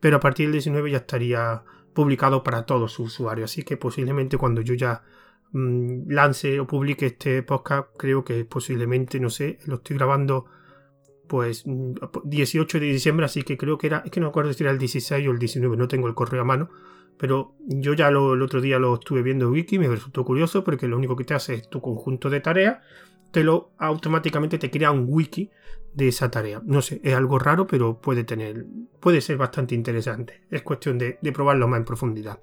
pero 0.00 0.16
a 0.16 0.20
partir 0.20 0.46
del 0.46 0.52
19 0.52 0.90
ya 0.90 0.98
estaría 0.98 1.64
publicado 1.92 2.42
para 2.42 2.64
todos 2.64 2.92
sus 2.92 3.08
usuarios, 3.08 3.50
así 3.50 3.62
que 3.62 3.76
posiblemente 3.76 4.38
cuando 4.38 4.62
yo 4.62 4.74
ya 4.74 5.02
mm, 5.52 6.10
lance 6.10 6.58
o 6.58 6.66
publique 6.66 7.06
este 7.06 7.42
podcast, 7.42 7.88
creo 7.98 8.24
que 8.24 8.44
posiblemente, 8.44 9.20
no 9.20 9.28
sé, 9.28 9.58
lo 9.66 9.76
estoy 9.76 9.96
grabando 9.96 10.46
pues 11.28 11.64
18 11.64 12.78
mm, 12.78 12.80
de 12.80 12.86
diciembre, 12.86 13.26
así 13.26 13.42
que 13.42 13.58
creo 13.58 13.76
que 13.76 13.88
era, 13.88 14.02
es 14.04 14.10
que 14.10 14.20
no 14.20 14.26
me 14.26 14.30
acuerdo 14.30 14.52
si 14.52 14.62
era 14.62 14.70
el 14.70 14.78
16 14.78 15.28
o 15.28 15.30
el 15.30 15.38
19, 15.38 15.76
no 15.76 15.88
tengo 15.88 16.08
el 16.08 16.14
correo 16.14 16.42
a 16.42 16.44
mano, 16.44 16.70
pero 17.22 17.54
yo 17.60 17.94
ya 17.94 18.08
el 18.08 18.16
otro 18.16 18.60
día 18.60 18.80
lo 18.80 18.94
estuve 18.94 19.22
viendo 19.22 19.44
en 19.44 19.52
Wiki, 19.52 19.78
me 19.78 19.86
resultó 19.86 20.24
curioso 20.24 20.64
porque 20.64 20.88
lo 20.88 20.96
único 20.96 21.14
que 21.14 21.22
te 21.22 21.34
hace 21.34 21.54
es 21.54 21.70
tu 21.70 21.80
conjunto 21.80 22.28
de 22.28 22.40
tareas, 22.40 22.78
te 23.30 23.44
lo 23.44 23.70
automáticamente 23.78 24.58
te 24.58 24.72
crea 24.72 24.90
un 24.90 25.06
wiki 25.08 25.48
de 25.94 26.08
esa 26.08 26.32
tarea. 26.32 26.60
No 26.64 26.82
sé, 26.82 27.00
es 27.04 27.14
algo 27.14 27.38
raro, 27.38 27.68
pero 27.68 28.00
puede 28.00 28.24
tener, 28.24 28.66
puede 28.98 29.20
ser 29.20 29.36
bastante 29.36 29.76
interesante. 29.76 30.42
Es 30.50 30.62
cuestión 30.62 30.98
de, 30.98 31.16
probarlo 31.32 31.68
más 31.68 31.78
en 31.78 31.84
profundidad. 31.84 32.40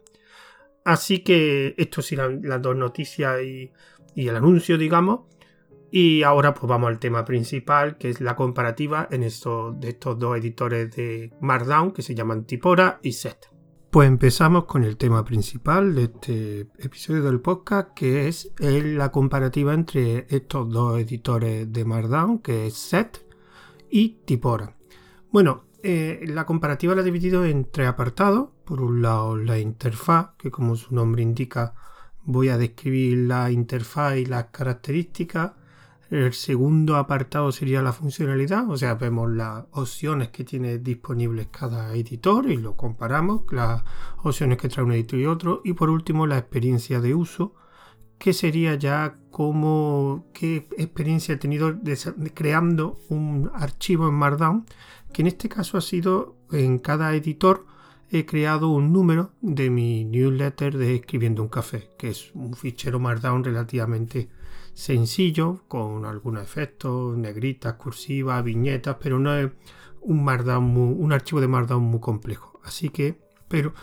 Así 0.86 1.26
que 1.26 1.76
esto 1.78 2.02
serán 2.02 2.40
las 2.44 2.62
dos 2.62 2.78
noticias 2.78 3.42
y, 3.44 3.74
el 4.16 4.34
anuncio, 4.38 4.78
digamos. 4.78 5.26
Y 5.92 6.24
ahora 6.24 6.54
pues 6.54 6.70
vamos 6.70 6.88
al 6.88 7.00
tema 7.00 7.26
principal, 7.26 7.98
que 7.98 8.12
es 8.12 8.22
la 8.22 8.38
comparativa 8.38 9.10
en 9.12 9.24
estos, 9.24 9.78
de 9.78 9.90
estos 9.90 10.18
dos 10.18 10.38
editores 10.38 10.96
de 10.96 11.34
Markdown 11.42 11.92
que 11.92 12.02
se 12.02 12.16
llaman 12.16 12.46
Tipora 12.46 13.02
y 13.04 13.12
Set. 13.12 13.59
Pues 13.92 14.08
empezamos 14.08 14.66
con 14.66 14.84
el 14.84 14.98
tema 14.98 15.26
principal 15.26 15.96
de 15.96 16.04
este 16.04 16.60
episodio 16.78 17.24
del 17.24 17.40
podcast, 17.40 17.96
que 17.96 18.28
es 18.28 18.52
la 18.60 19.12
comparativa 19.12 19.74
entre 19.74 20.28
estos 20.30 20.70
dos 20.70 21.00
editores 21.00 21.74
de 21.74 21.86
Markdown, 21.86 22.38
que 22.38 22.68
es 22.68 22.76
Set 22.76 23.26
y 23.90 24.10
Tipora. 24.26 24.76
Bueno, 25.32 25.64
eh, 25.82 26.24
la 26.28 26.46
comparativa 26.46 26.94
la 26.94 27.02
he 27.02 27.04
dividido 27.04 27.46
en 27.46 27.66
tres 27.72 27.88
apartados. 27.88 28.50
Por 28.64 28.80
un 28.80 29.02
lado, 29.02 29.36
la 29.36 29.58
interfaz, 29.58 30.36
que 30.38 30.52
como 30.52 30.76
su 30.76 30.94
nombre 30.94 31.24
indica, 31.24 31.74
voy 32.24 32.50
a 32.50 32.60
describir 32.60 33.18
la 33.28 33.50
interfaz 33.50 34.18
y 34.18 34.26
las 34.28 34.50
características. 34.52 35.54
El 36.10 36.34
segundo 36.34 36.96
apartado 36.96 37.52
sería 37.52 37.84
la 37.84 37.94
funcionalidad, 37.94 38.68
o 38.68 38.76
sea, 38.76 38.96
vemos 38.96 39.30
las 39.30 39.66
opciones 39.72 40.30
que 40.30 40.44
tiene 40.44 40.80
disponibles 40.80 41.50
cada 41.52 41.94
editor 41.94 42.50
y 42.50 42.58
lo 42.58 42.76
comparamos, 42.76 43.44
las 43.52 43.84
opciones 44.24 44.58
que 44.58 44.70
trae 44.70 44.84
un 44.84 44.94
editor 44.94 45.20
y 45.20 45.26
otro. 45.28 45.62
Y 45.64 45.74
por 45.74 45.92
último, 45.92 46.26
la 46.26 46.40
experiencia 46.40 47.00
de 47.00 47.14
uso, 47.14 47.54
que 48.18 48.34
sería 48.34 48.74
ya 48.74 49.20
como 49.30 50.26
qué 50.34 50.68
experiencia 50.78 51.36
he 51.36 51.38
tenido 51.38 51.78
creando 52.34 53.00
un 53.10 53.52
archivo 53.54 54.08
en 54.10 54.16
Markdown, 54.16 54.66
que 55.14 55.22
en 55.22 55.28
este 55.28 55.48
caso 55.48 55.78
ha 55.78 55.82
sido 55.82 56.36
en 56.52 56.80
cada 56.80 57.16
editor 57.16 57.68
he 58.12 58.26
creado 58.26 58.70
un 58.70 58.92
número 58.92 59.34
de 59.42 59.70
mi 59.70 60.04
newsletter 60.06 60.76
de 60.76 60.96
escribiendo 60.96 61.44
un 61.44 61.50
café, 61.50 61.92
que 62.00 62.10
es 62.10 62.32
un 62.34 62.56
fichero 62.56 63.00
Markdown 63.00 63.44
relativamente 63.44 64.30
sencillo, 64.80 65.62
con 65.68 66.06
algunos 66.06 66.42
efectos, 66.42 67.18
negritas, 67.18 67.74
cursivas, 67.74 68.44
viñetas, 68.44 68.96
pero 69.02 69.20
no 69.20 69.36
es 69.36 69.52
un, 70.02 70.28
un 71.00 71.14
archivo 71.14 71.42
de 71.42 71.48
Markdown 71.50 71.84
muy 71.84 72.00
complejo. 72.00 72.62
Así 72.64 72.90
que, 72.90 73.20
pero, 73.50 73.74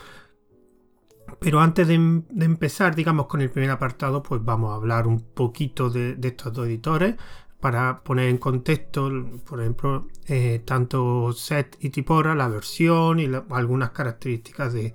pero 1.39 1.61
antes 1.61 1.87
de, 1.87 1.95
empezar, 1.95 2.95
digamos, 2.95 3.27
con 3.27 3.43
el 3.43 3.51
primer 3.51 3.71
apartado, 3.71 4.23
pues 4.23 4.43
vamos 4.43 4.73
a 4.73 4.77
hablar 4.77 5.07
un 5.07 5.21
poquito 5.21 5.91
de, 5.91 6.17
estos 6.23 6.53
dos 6.55 6.67
editores 6.67 7.17
para 7.61 8.03
poner 8.03 8.29
en 8.29 8.39
contexto, 8.39 9.11
por 9.47 9.61
ejemplo, 9.61 10.09
eh, 10.27 10.63
tanto 10.65 11.33
Set 11.33 11.77
y 11.81 11.91
Tipora, 11.91 12.35
la 12.35 12.49
versión 12.49 13.21
y 13.21 13.29
algunas 13.51 13.91
características 13.91 14.73
de, 14.73 14.95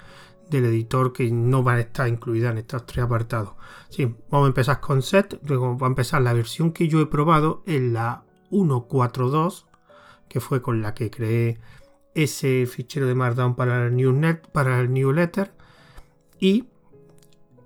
del 0.51 0.65
editor 0.65 1.13
que 1.13 1.31
no 1.31 1.63
va 1.63 1.73
a 1.73 1.79
estar 1.79 2.07
incluida 2.07 2.51
en 2.51 2.59
estos 2.59 2.85
tres 2.85 3.05
apartados. 3.05 3.53
Sí, 3.89 4.05
vamos 4.29 4.45
a 4.45 4.49
empezar 4.49 4.79
con 4.81 5.01
set, 5.01 5.39
luego 5.47 5.77
va 5.77 5.87
a 5.87 5.89
empezar 5.89 6.21
la 6.21 6.33
versión 6.33 6.73
que 6.73 6.87
yo 6.87 6.99
he 6.99 7.05
probado 7.07 7.63
en 7.65 7.93
la 7.93 8.25
1.4.2, 8.51 9.65
que 10.27 10.41
fue 10.41 10.61
con 10.61 10.81
la 10.81 10.93
que 10.93 11.09
creé 11.09 11.59
ese 12.13 12.65
fichero 12.65 13.07
de 13.07 13.15
Markdown 13.15 13.55
para 13.55 13.87
el 13.87 13.95
newsnet, 13.95 14.51
para 14.51 14.79
el 14.81 14.93
newsletter. 14.93 15.53
Y 16.37 16.67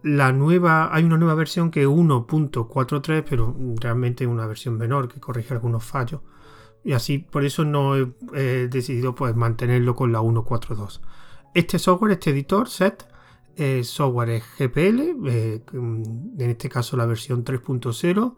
la 0.04 0.32
nueva 0.32 0.94
hay 0.94 1.04
una 1.04 1.18
nueva 1.18 1.34
versión 1.34 1.72
que 1.72 1.82
es 1.82 1.88
1.43 1.88 3.24
pero 3.28 3.56
realmente 3.82 4.28
una 4.28 4.46
versión 4.46 4.78
menor 4.78 5.08
que 5.08 5.20
corrige 5.20 5.56
algunos 5.56 5.84
fallos. 5.84 6.22
Y 6.84 6.94
así 6.94 7.18
por 7.18 7.44
eso 7.44 7.66
no 7.66 7.96
he, 7.96 8.08
he 8.36 8.68
decidido 8.68 9.16
pues 9.16 9.36
mantenerlo 9.36 9.96
con 9.96 10.12
la 10.12 10.22
1.4.2 10.22 11.02
este 11.56 11.80
software, 11.80 12.12
este 12.12 12.30
editor, 12.30 12.70
set, 12.70 13.08
software 13.84 14.30
es 14.30 14.44
GPL, 14.60 15.16
eh, 15.28 15.62
en 15.74 16.50
este 16.50 16.70
caso 16.70 16.98
la 16.98 17.06
versión 17.06 17.44
3.0, 17.44 18.36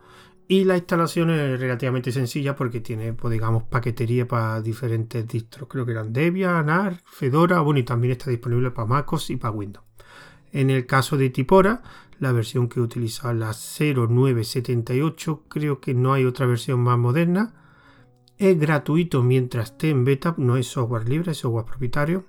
Y 0.49 0.63
la 0.63 0.77
instalación 0.77 1.29
es 1.31 1.59
relativamente 1.59 2.11
sencilla 2.13 2.55
porque 2.55 2.79
tiene, 2.79 3.11
pues, 3.11 3.33
digamos, 3.33 3.63
paquetería 3.63 4.25
para 4.29 4.61
diferentes 4.61 5.27
distros. 5.27 5.67
Creo 5.67 5.85
que 5.85 5.91
eran 5.91 6.13
Debian, 6.13 6.69
AR, 6.69 7.01
Fedora, 7.05 7.59
bueno, 7.59 7.81
y 7.81 7.83
también 7.83 8.13
está 8.13 8.29
disponible 8.29 8.71
para 8.71 8.87
MacOS 8.87 9.31
y 9.31 9.35
para 9.35 9.51
Windows. 9.51 9.85
En 10.53 10.69
el 10.69 10.85
caso 10.85 11.17
de 11.17 11.29
Tipora, 11.31 11.81
la 12.19 12.31
versión 12.31 12.69
que 12.69 12.79
utiliza 12.79 13.33
la 13.33 13.51
0978, 13.53 15.43
creo 15.49 15.81
que 15.81 15.93
no 15.93 16.13
hay 16.13 16.23
otra 16.23 16.45
versión 16.45 16.79
más 16.79 16.97
moderna. 16.97 17.53
Es 18.37 18.57
gratuito 18.57 19.23
mientras 19.23 19.71
esté 19.71 19.89
en 19.89 20.05
beta, 20.05 20.33
no 20.37 20.55
es 20.55 20.67
software 20.67 21.09
libre, 21.09 21.31
es 21.31 21.39
software 21.39 21.65
propietario. 21.65 22.25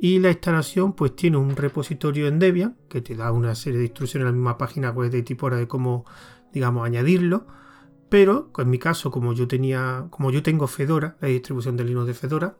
Y 0.00 0.20
la 0.20 0.30
instalación 0.30 0.92
pues 0.92 1.16
tiene 1.16 1.36
un 1.38 1.56
repositorio 1.56 2.28
en 2.28 2.38
Debian 2.38 2.76
que 2.88 3.00
te 3.00 3.16
da 3.16 3.32
una 3.32 3.54
serie 3.54 3.78
de 3.80 3.86
instrucciones 3.86 4.22
en 4.22 4.32
la 4.32 4.32
misma 4.32 4.58
página 4.58 4.90
web 4.90 5.10
de 5.10 5.22
Tipora 5.22 5.56
de 5.56 5.66
cómo 5.66 6.04
digamos, 6.52 6.86
añadirlo. 6.86 7.46
Pero 8.08 8.50
en 8.56 8.70
mi 8.70 8.78
caso, 8.78 9.10
como 9.10 9.34
yo 9.34 9.46
tenía, 9.46 10.06
como 10.10 10.30
yo 10.30 10.42
tengo 10.42 10.66
Fedora, 10.66 11.16
la 11.20 11.28
distribución 11.28 11.76
de 11.76 11.84
Linux 11.84 12.06
de 12.06 12.14
Fedora, 12.14 12.56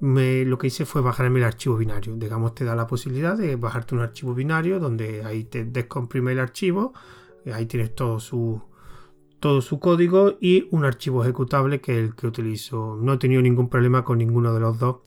me, 0.00 0.44
lo 0.44 0.58
que 0.58 0.68
hice 0.68 0.86
fue 0.86 1.02
bajarme 1.02 1.40
el 1.40 1.44
archivo 1.44 1.76
binario. 1.76 2.16
Digamos, 2.16 2.54
te 2.54 2.64
da 2.64 2.76
la 2.76 2.86
posibilidad 2.86 3.36
de 3.36 3.56
bajarte 3.56 3.94
un 3.94 4.02
archivo 4.02 4.34
binario 4.34 4.78
donde 4.78 5.24
ahí 5.24 5.44
te 5.44 5.64
descomprime 5.64 6.32
el 6.32 6.38
archivo, 6.38 6.92
ahí 7.52 7.66
tienes 7.66 7.94
todo 7.94 8.20
su, 8.20 8.62
todo 9.40 9.60
su 9.62 9.80
código 9.80 10.36
y 10.40 10.68
un 10.70 10.84
archivo 10.84 11.24
ejecutable 11.24 11.80
que 11.80 11.98
es 11.98 12.04
el 12.04 12.14
que 12.14 12.28
utilizo. 12.28 12.96
No 13.00 13.14
he 13.14 13.18
tenido 13.18 13.42
ningún 13.42 13.68
problema 13.68 14.04
con 14.04 14.18
ninguno 14.18 14.54
de 14.54 14.60
los 14.60 14.78
dos. 14.78 14.98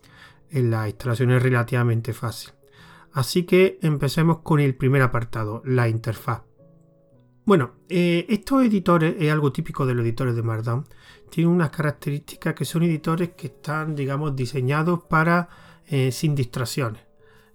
En 0.50 0.72
la 0.72 0.88
instalación 0.88 1.32
es 1.32 1.44
relativamente 1.44 2.14
fácil. 2.14 2.52
Así 3.12 3.44
que 3.44 3.80
empecemos 3.82 4.40
con 4.40 4.60
el 4.60 4.76
primer 4.76 5.02
apartado, 5.02 5.62
la 5.66 5.90
interfaz. 5.90 6.44
Bueno, 7.46 7.76
eh, 7.88 8.26
estos 8.28 8.66
editores 8.66 9.16
es 9.20 9.32
algo 9.32 9.54
típico 9.54 9.86
de 9.86 9.94
los 9.94 10.04
editores 10.04 10.36
de 10.36 10.44
Markdown. 10.44 10.86
Tienen 11.30 11.54
unas 11.54 11.70
características 11.70 12.54
que 12.54 12.66
son 12.66 12.84
editores 12.84 13.30
que 13.38 13.48
están, 13.48 13.96
digamos, 13.96 14.36
diseñados 14.36 15.04
para 15.04 15.48
eh, 15.88 16.12
sin 16.12 16.36
distracciones. 16.36 17.04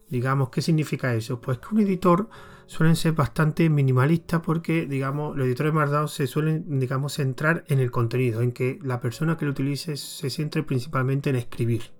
Digamos, 0.08 0.48
¿qué 0.48 0.62
significa 0.62 1.14
eso? 1.14 1.40
Pues 1.40 1.58
que 1.58 1.74
un 1.74 1.80
editor 1.80 2.28
suelen 2.66 2.96
ser 2.96 3.12
bastante 3.12 3.68
minimalistas 3.68 4.40
porque, 4.40 4.86
digamos, 4.86 5.36
los 5.36 5.46
editores 5.46 5.72
de 5.72 5.78
Markdown 5.78 6.08
se 6.08 6.26
suelen, 6.26 6.80
digamos, 6.80 7.12
centrar 7.12 7.64
en 7.68 7.78
el 7.78 7.90
contenido, 7.90 8.40
en 8.40 8.52
que 8.52 8.78
la 8.82 9.00
persona 9.00 9.36
que 9.36 9.44
lo 9.44 9.50
utilice 9.50 9.98
se 9.98 10.30
centre 10.30 10.62
principalmente 10.62 11.30
en 11.30 11.36
escribir. 11.36 11.92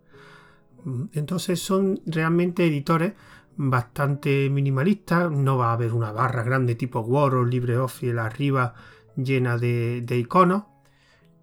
Entonces 1.12 1.60
son 1.60 2.00
realmente 2.06 2.66
editores 2.66 3.14
bastante 3.56 4.50
minimalista. 4.50 5.28
No 5.28 5.58
va 5.58 5.70
a 5.70 5.72
haber 5.74 5.92
una 5.92 6.12
barra 6.12 6.42
grande 6.42 6.74
tipo 6.74 7.00
Word 7.00 7.34
o 7.34 7.44
LibreOffice 7.44 8.18
arriba 8.18 8.74
llena 9.16 9.58
de, 9.58 10.04
iconos. 10.10 10.64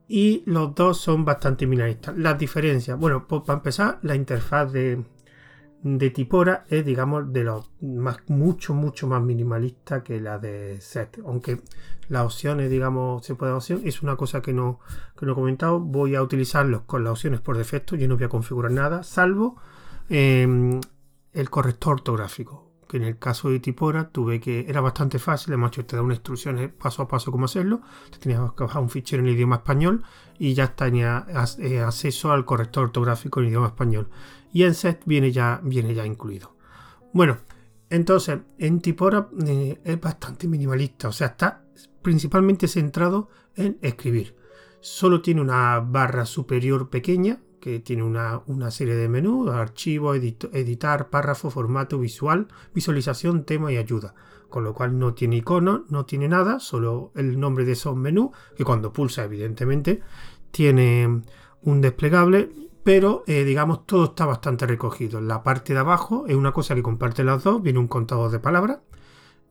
Y 0.08 0.42
los 0.46 0.74
dos 0.74 1.00
son 1.00 1.24
bastante 1.24 1.68
minimalistas. 1.68 2.18
Las 2.18 2.38
diferencias, 2.40 2.98
bueno, 3.00 3.28
pues 3.28 3.44
para 3.44 3.58
empezar, 3.58 4.00
la 4.02 4.16
interfaz 4.16 4.72
de, 4.74 5.04
de 5.82 6.10
Tipora 6.10 6.66
es, 6.68 6.86
digamos, 6.86 7.32
de 7.32 7.44
los 7.44 7.72
más, 7.82 8.18
mucho, 8.28 8.74
mucho 8.74 9.08
más 9.08 9.22
minimalista 9.22 10.04
que 10.04 10.20
la 10.20 10.38
de 10.38 10.82
Set. 10.82 11.22
Aunque 11.26 11.62
las 12.10 12.26
opciones, 12.26 12.70
digamos, 12.70 13.26
se 13.26 13.36
puede 13.36 13.54
opción, 13.54 13.82
es 13.86 14.02
una 14.02 14.16
cosa 14.16 14.42
que 14.42 14.54
no, 14.54 14.80
que 15.18 15.26
no 15.26 15.32
he 15.32 15.36
comentado. 15.36 15.80
Voy 15.80 16.16
a 16.16 16.22
utilizarlos 16.22 16.82
con 16.82 17.04
las 17.04 17.12
opciones 17.12 17.40
por 17.40 17.58
defecto. 17.58 17.96
Yo 17.96 18.08
no 18.08 18.18
voy 18.18 18.26
a 18.26 18.30
configurar 18.30 18.72
nada, 18.72 19.04
salvo 19.04 19.58
em, 20.10 20.82
el 21.34 21.50
corrector 21.50 21.94
ortográfico. 21.94 22.68
Que 22.88 22.98
en 22.98 23.04
el 23.04 23.20
caso 23.20 23.50
de 23.50 23.60
Tipora 23.60 24.10
tuve 24.10 24.40
que. 24.40 24.66
Era 24.68 24.82
bastante 24.82 25.20
fácil, 25.20 25.54
además 25.54 25.72
te 25.72 25.96
da 25.96 26.02
una 26.02 26.16
instrucción 26.16 26.74
paso 26.78 27.04
a 27.04 27.08
paso 27.08 27.32
cómo 27.32 27.46
hacerlo. 27.46 27.82
Te 28.10 28.18
tenías 28.18 28.52
que 28.54 28.64
bajar 28.64 28.82
un 28.82 28.90
fichero 28.90 29.22
en 29.22 29.30
idioma 29.30 29.58
español 29.58 30.04
y 30.40 30.56
ya 30.56 30.76
tenía 30.76 31.28
eh, 31.60 31.82
acceso 31.82 32.32
al 32.32 32.46
corrector 32.46 32.86
ortográfico 32.86 33.42
en 33.42 33.48
idioma 33.50 33.68
español. 33.68 34.10
Y 34.52 34.64
en 34.64 34.74
set 34.74 35.02
viene 35.06 35.32
ya, 35.32 35.62
viene 35.64 35.94
ya 35.94 36.06
incluido. 36.06 36.56
Bueno, 37.14 37.38
entonces 37.90 38.40
en 38.58 38.82
Tipora 38.82 39.30
eh, 39.46 39.80
es 39.84 40.00
bastante 40.00 40.48
minimalista, 40.48 41.08
o 41.08 41.12
sea, 41.12 41.28
está 41.28 41.64
principalmente 42.02 42.68
centrado 42.68 43.30
en 43.56 43.78
escribir. 43.82 44.36
Solo 44.82 45.22
tiene 45.22 45.42
una 45.42 45.80
barra 45.80 46.26
superior 46.26 46.90
pequeña 46.90 47.42
que 47.60 47.80
tiene 47.80 48.04
una, 48.04 48.72
serie 48.72 48.96
de 48.96 49.10
menús, 49.10 49.50
archivo, 49.50 50.16
editar, 50.16 51.10
párrafo, 51.10 51.50
formato 51.50 52.00
visual, 52.00 52.48
visualización, 52.74 53.44
tema 53.44 53.72
y 53.72 53.78
ayuda. 53.78 54.14
Con 54.50 54.64
lo 54.64 54.74
cual 54.74 54.98
no 54.98 55.14
tiene 55.14 55.38
icono, 55.38 55.86
no 55.90 56.06
tiene 56.06 56.28
nada, 56.28 56.60
solo 56.60 57.12
el 57.16 57.40
nombre 57.40 57.66
de 57.66 57.74
esos 57.74 57.96
menús, 57.96 58.30
que 58.56 58.64
cuando 58.64 58.94
pulsa 58.94 59.26
evidentemente 59.26 60.02
tiene 60.52 61.22
un 61.62 61.82
desplegable, 61.82 62.50
pero 62.90 63.24
eh, 63.28 63.44
digamos 63.44 63.86
todo 63.86 64.06
está 64.06 64.26
bastante 64.26 64.66
recogido. 64.66 65.20
En 65.20 65.28
la 65.28 65.44
parte 65.44 65.74
de 65.74 65.80
abajo 65.80 66.26
es 66.28 66.36
una 66.36 66.52
cosa 66.52 66.74
que 66.74 66.82
comparte 66.82 67.24
las 67.24 67.44
dos, 67.44 67.62
viene 67.62 67.78
un 67.78 67.88
contador 67.88 68.32
de 68.32 68.40
palabras. 68.40 68.80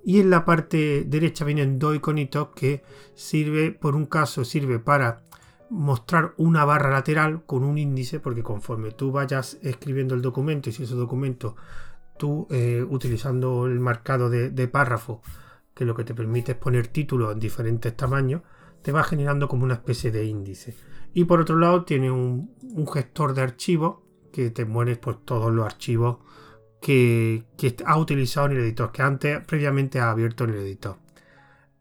Y 0.03 0.19
en 0.19 0.29
la 0.29 0.45
parte 0.45 1.05
derecha 1.07 1.45
vienen 1.45 1.79
dos 1.79 1.95
iconitos 1.95 2.49
que 2.57 2.83
sirve, 3.15 3.71
por 3.71 3.95
un 3.95 4.07
caso, 4.07 4.45
sirve 4.45 4.81
para 4.81 5.23
mostrar 5.71 6.35
una 6.37 6.65
barra 6.65 6.91
lateral 6.91 7.45
con 7.47 7.63
un 7.63 7.79
índice, 7.79 8.19
porque 8.19 8.43
conforme 8.43 8.91
tú 8.91 9.13
vayas 9.13 9.59
escribiendo 9.63 10.17
el 10.17 10.21
documento 10.21 10.69
y 10.69 10.73
si 10.73 10.83
ese 10.83 10.97
documento 10.97 11.55
tú 12.19 12.49
eh, 12.51 12.85
utilizando 12.91 13.67
el 13.67 13.79
marcado 13.79 14.31
de, 14.31 14.67
párrafo, 14.67 15.23
que 15.75 15.85
lo 15.85 15.95
que 15.95 16.03
te 16.03 16.13
permite 16.13 16.53
es 16.53 16.59
poner 16.59 16.89
títulos 16.89 17.35
en 17.35 17.39
diferentes 17.39 17.97
tamaños, 17.97 18.43
te 18.83 18.91
va 18.91 19.05
generando 19.05 19.47
como 19.47 19.63
una 19.63 19.75
especie 19.75 20.11
de 20.11 20.25
índice. 20.25 20.75
Y 21.15 21.25
por 21.25 21.41
otro 21.41 21.57
lado 21.57 21.85
tiene 21.85 22.11
un, 22.11 22.55
gestor 22.87 23.35
de 23.35 23.43
archivos 23.43 23.99
que 24.33 24.51
te 24.51 24.65
mueres 24.65 24.99
por 24.99 25.17
todos 25.17 25.53
los 25.53 25.65
archivos 25.65 26.19
que, 26.81 27.45
que, 27.57 27.77
ha 27.85 27.99
utilizado 27.99 28.47
en 28.47 28.53
el 28.53 28.59
editor, 28.59 28.93
que 28.93 29.03
antes 29.03 29.45
previamente 29.45 30.01
ha 30.01 30.11
abierto 30.11 30.45
en 30.45 30.51
el 30.51 30.57
editor. 30.57 30.97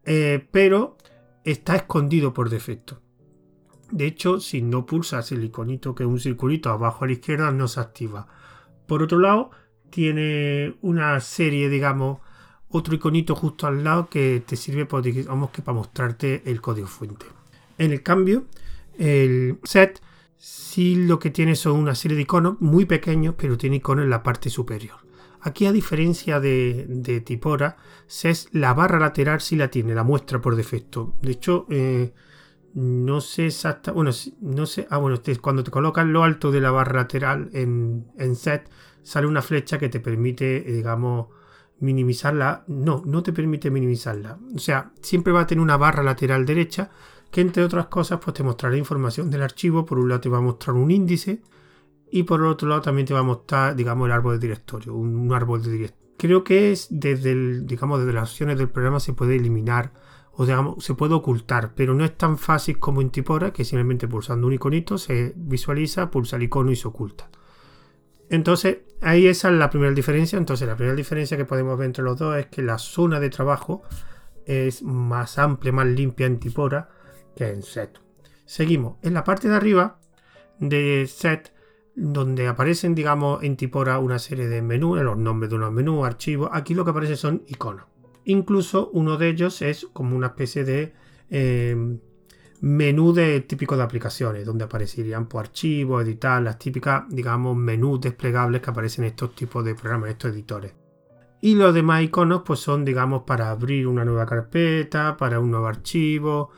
Eh, 0.04 0.46
pero 0.50 0.96
está 1.44 1.76
escondido 1.76 2.32
por 2.32 2.50
defecto. 2.50 3.00
De 3.90 4.06
hecho, 4.06 4.40
si 4.40 4.60
no 4.60 4.86
pulsas 4.86 5.32
el 5.32 5.44
iconito 5.44 5.94
que 5.94 6.02
es 6.02 6.08
un 6.08 6.20
circulito 6.20 6.70
abajo 6.70 7.04
a 7.04 7.06
la 7.06 7.14
izquierda, 7.14 7.50
no 7.52 7.68
se 7.68 7.80
activa. 7.80 8.26
Por 8.86 9.02
otro 9.02 9.18
lado, 9.18 9.50
tiene 9.90 10.76
una 10.82 11.20
serie, 11.20 11.68
digamos, 11.68 12.20
otro 12.68 12.94
iconito 12.94 13.34
justo 13.34 13.66
al 13.66 13.82
lado 13.82 14.08
que 14.08 14.42
te 14.46 14.56
sirve 14.56 14.84
para, 14.84 15.02
digamos, 15.02 15.50
que 15.50 15.62
para 15.62 15.76
mostrarte 15.76 16.42
el 16.44 16.60
código 16.60 16.86
fuente. 16.86 17.26
En 17.78 17.92
el 17.92 18.02
cambio, 18.02 18.46
el 18.98 19.58
set 19.64 20.02
sí 20.38 20.94
lo 20.94 21.18
que 21.18 21.30
tiene 21.30 21.56
son 21.56 21.78
una 21.78 21.94
serie 21.94 22.16
de 22.16 22.22
iconos 22.22 22.60
muy 22.60 22.86
pequeños, 22.86 23.34
pero 23.36 23.58
tiene 23.58 23.76
iconos 23.76 24.04
en 24.04 24.10
la 24.10 24.22
parte 24.22 24.48
superior. 24.50 25.08
Aquí, 25.40 25.66
a 25.66 25.72
diferencia 25.72 26.40
de, 26.40 27.22
Tipora, 27.24 27.76
SES 28.06 28.48
la 28.52 28.74
barra 28.74 28.98
lateral 28.98 29.40
sí 29.40 29.56
la 29.56 29.68
tiene, 29.68 29.94
la 29.94 30.02
muestra 30.02 30.40
por 30.40 30.56
defecto. 30.56 31.14
De 31.22 31.32
hecho, 31.32 31.66
eh, 31.70 32.12
no 32.74 33.20
sé 33.20 33.46
exactamente. 33.46 33.96
Bueno, 33.96 34.10
no 34.40 34.66
sé. 34.66 34.86
Ah, 34.90 34.98
bueno, 34.98 35.20
cuando 35.40 35.62
te 35.62 35.70
colocas 35.70 36.06
lo 36.06 36.24
alto 36.24 36.50
de 36.50 36.60
la 36.60 36.70
barra 36.70 37.02
lateral 37.02 37.50
en, 37.52 38.04
set, 38.34 38.68
sale 39.02 39.26
una 39.26 39.42
flecha 39.42 39.78
que 39.78 39.88
te 39.88 40.00
permite, 40.00 40.60
digamos, 40.60 41.28
minimizarla. 41.78 42.64
No, 42.66 43.02
no 43.06 43.22
te 43.22 43.32
permite 43.32 43.70
minimizarla. 43.70 44.38
O 44.54 44.58
sea, 44.58 44.92
siempre 45.02 45.32
va 45.32 45.42
a 45.42 45.46
tener 45.46 45.62
una 45.62 45.76
barra 45.76 46.02
lateral 46.02 46.46
derecha 46.46 46.90
que, 47.30 47.40
entre 47.40 47.62
otras 47.62 47.86
cosas, 47.86 48.20
pues 48.22 48.34
te 48.34 48.42
mostrará 48.42 48.76
información 48.76 49.30
del 49.30 49.42
archivo. 49.42 49.84
Por 49.84 49.98
un 49.98 50.08
lado, 50.08 50.20
te 50.20 50.28
va 50.28 50.38
a 50.38 50.42
mostrar 50.42 50.76
un 50.76 50.90
índice 50.90 51.42
y 52.10 52.22
por 52.22 52.42
otro 52.44 52.68
lado, 52.68 52.80
también 52.80 53.06
te 53.06 53.14
va 53.14 53.20
a 53.20 53.24
mostrar, 53.24 53.76
digamos, 53.76 54.06
el 54.06 54.12
árbol 54.12 54.34
de 54.34 54.46
directorio, 54.46 54.94
un, 54.94 55.32
árbol 55.32 55.62
de 55.62 55.72
directorio. 55.72 56.14
Creo 56.16 56.42
que 56.42 56.72
es 56.72 56.88
desde, 56.90 57.32
el, 57.32 57.66
digamos, 57.66 58.00
desde 58.00 58.12
las 58.12 58.30
opciones 58.30 58.58
del 58.58 58.68
programa 58.68 58.98
se 58.98 59.12
puede 59.12 59.36
eliminar 59.36 59.92
o 60.32 60.46
digamos, 60.46 60.84
se 60.84 60.94
puede 60.94 61.14
ocultar, 61.14 61.74
pero 61.74 61.94
no 61.94 62.04
es 62.04 62.16
tan 62.16 62.38
fácil 62.38 62.78
como 62.78 63.00
en 63.00 63.10
Tipora, 63.10 63.52
que 63.52 63.64
simplemente 63.64 64.06
pulsando 64.06 64.46
un 64.46 64.52
iconito 64.52 64.96
se 64.96 65.32
visualiza, 65.36 66.10
pulsa 66.10 66.36
el 66.36 66.44
icono 66.44 66.70
y 66.70 66.76
se 66.76 66.86
oculta. 66.86 67.28
Entonces, 68.30 68.78
ahí 69.00 69.26
esa 69.26 69.50
es 69.50 69.56
la 69.56 69.68
primera 69.68 69.92
diferencia. 69.92 70.38
Entonces, 70.38 70.68
la 70.68 70.76
primera 70.76 70.94
diferencia 70.94 71.36
que 71.36 71.44
podemos 71.44 71.76
ver 71.76 71.86
entre 71.86 72.04
los 72.04 72.16
dos 72.18 72.36
es 72.36 72.46
que 72.46 72.62
la 72.62 72.78
zona 72.78 73.18
de 73.18 73.30
trabajo 73.30 73.82
es 74.44 74.82
más 74.82 75.38
amplia, 75.38 75.72
más 75.72 75.86
limpia 75.86 76.26
en 76.26 76.38
Tipora 76.38 76.88
que 77.38 77.50
en 77.50 77.62
Set. 77.62 78.00
Seguimos. 78.44 78.96
En 79.02 79.14
la 79.14 79.22
parte 79.22 79.48
de 79.48 79.54
arriba 79.54 80.00
de 80.58 81.06
Set, 81.06 81.52
donde 81.94 82.48
aparecen, 82.48 82.96
digamos, 82.96 83.44
en 83.44 83.56
Tipora 83.56 84.00
una 84.00 84.18
serie 84.18 84.48
de 84.48 84.60
menús, 84.60 85.00
los 85.02 85.16
nombres 85.16 85.48
de 85.48 85.56
unos 85.56 85.72
menús, 85.72 86.04
archivos, 86.04 86.50
aquí 86.52 86.74
lo 86.74 86.84
que 86.84 86.90
aparece 86.90 87.14
son 87.16 87.44
iconos. 87.46 87.86
Incluso 88.24 88.90
uno 88.92 89.16
de 89.16 89.28
ellos 89.28 89.62
es 89.62 89.86
como 89.92 90.16
una 90.16 90.28
especie 90.28 90.64
de 90.64 90.92
em, 91.30 92.00
menú 92.60 93.12
de 93.12 93.40
típico 93.42 93.76
de 93.76 93.84
aplicaciones, 93.84 94.44
donde 94.44 94.64
aparecerían 94.64 95.26
por 95.26 95.42
pues, 95.42 95.48
archivos, 95.50 96.02
editar, 96.04 96.42
las 96.42 96.58
típicas, 96.58 97.04
digamos, 97.08 97.56
menús 97.56 98.00
desplegables 98.00 98.62
que 98.62 98.70
aparecen 98.70 99.04
en 99.04 99.10
estos 99.10 99.34
tipos 99.36 99.64
de 99.64 99.76
programas, 99.76 100.06
en 100.08 100.12
estos 100.12 100.32
editores. 100.32 100.72
Y 101.40 101.54
los 101.54 101.72
demás 101.72 102.02
iconos, 102.02 102.42
pues 102.44 102.58
son, 102.58 102.84
digamos, 102.84 103.22
para 103.22 103.50
abrir 103.50 103.86
una 103.86 104.04
nueva 104.04 104.26
carpeta, 104.26 105.16
para 105.16 105.38
un 105.38 105.52
nuevo 105.52 105.68
archivo, 105.68 106.50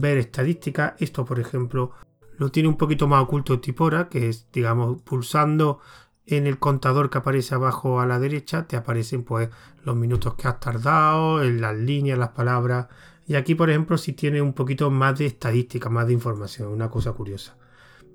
ver 0.00 0.18
estadísticas. 0.18 0.94
Esto, 0.98 1.24
por 1.24 1.40
ejemplo, 1.40 1.92
lo 2.38 2.50
tiene 2.50 2.68
un 2.68 2.76
poquito 2.76 3.08
más 3.08 3.22
oculto 3.22 3.60
Tipora, 3.60 4.08
que 4.08 4.28
es, 4.28 4.48
digamos, 4.52 5.00
pulsando 5.02 5.80
en 6.26 6.46
el 6.46 6.58
contador 6.58 7.08
que 7.08 7.18
aparece 7.18 7.54
abajo 7.54 8.00
a 8.00 8.06
la 8.06 8.18
derecha, 8.18 8.66
te 8.66 8.76
aparecen 8.76 9.22
pues 9.22 9.48
los 9.84 9.96
minutos 9.96 10.34
que 10.34 10.48
has 10.48 10.58
tardado, 10.58 11.42
en 11.42 11.60
las 11.60 11.76
líneas, 11.76 12.18
las 12.18 12.30
palabras. 12.30 12.88
Y 13.26 13.36
aquí, 13.36 13.54
por 13.54 13.70
ejemplo, 13.70 13.96
si 13.96 14.12
tiene 14.12 14.42
un 14.42 14.52
poquito 14.52 14.90
más 14.90 15.18
de 15.18 15.26
estadística, 15.26 15.88
más 15.88 16.06
de 16.06 16.12
información, 16.12 16.68
una 16.68 16.90
cosa 16.90 17.12
curiosa. 17.12 17.56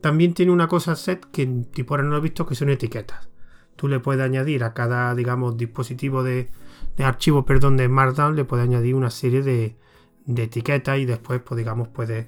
También 0.01 0.33
tiene 0.33 0.51
una 0.51 0.67
cosa 0.67 0.95
set 0.95 1.25
que 1.31 1.43
en 1.43 1.65
Tipora 1.65 2.03
no 2.03 2.09
lo 2.09 2.17
he 2.17 2.21
visto, 2.21 2.45
que 2.45 2.55
son 2.55 2.69
etiquetas. 2.69 3.29
Tú 3.75 3.87
le 3.87 3.99
puedes 3.99 4.21
añadir 4.21 4.63
a 4.63 4.73
cada, 4.73 5.15
digamos, 5.15 5.57
dispositivo 5.57 6.23
de, 6.23 6.49
de 6.97 7.03
archivo, 7.03 7.45
perdón, 7.45 7.77
de 7.77 7.87
Markdown, 7.87 8.35
le 8.35 8.45
puedes 8.45 8.65
añadir 8.65 8.95
una 8.95 9.09
serie 9.09 9.41
de, 9.41 9.77
de 10.25 10.43
etiquetas 10.43 10.99
y 10.99 11.05
después, 11.05 11.41
pues 11.41 11.57
digamos, 11.57 11.89
puedes, 11.89 12.27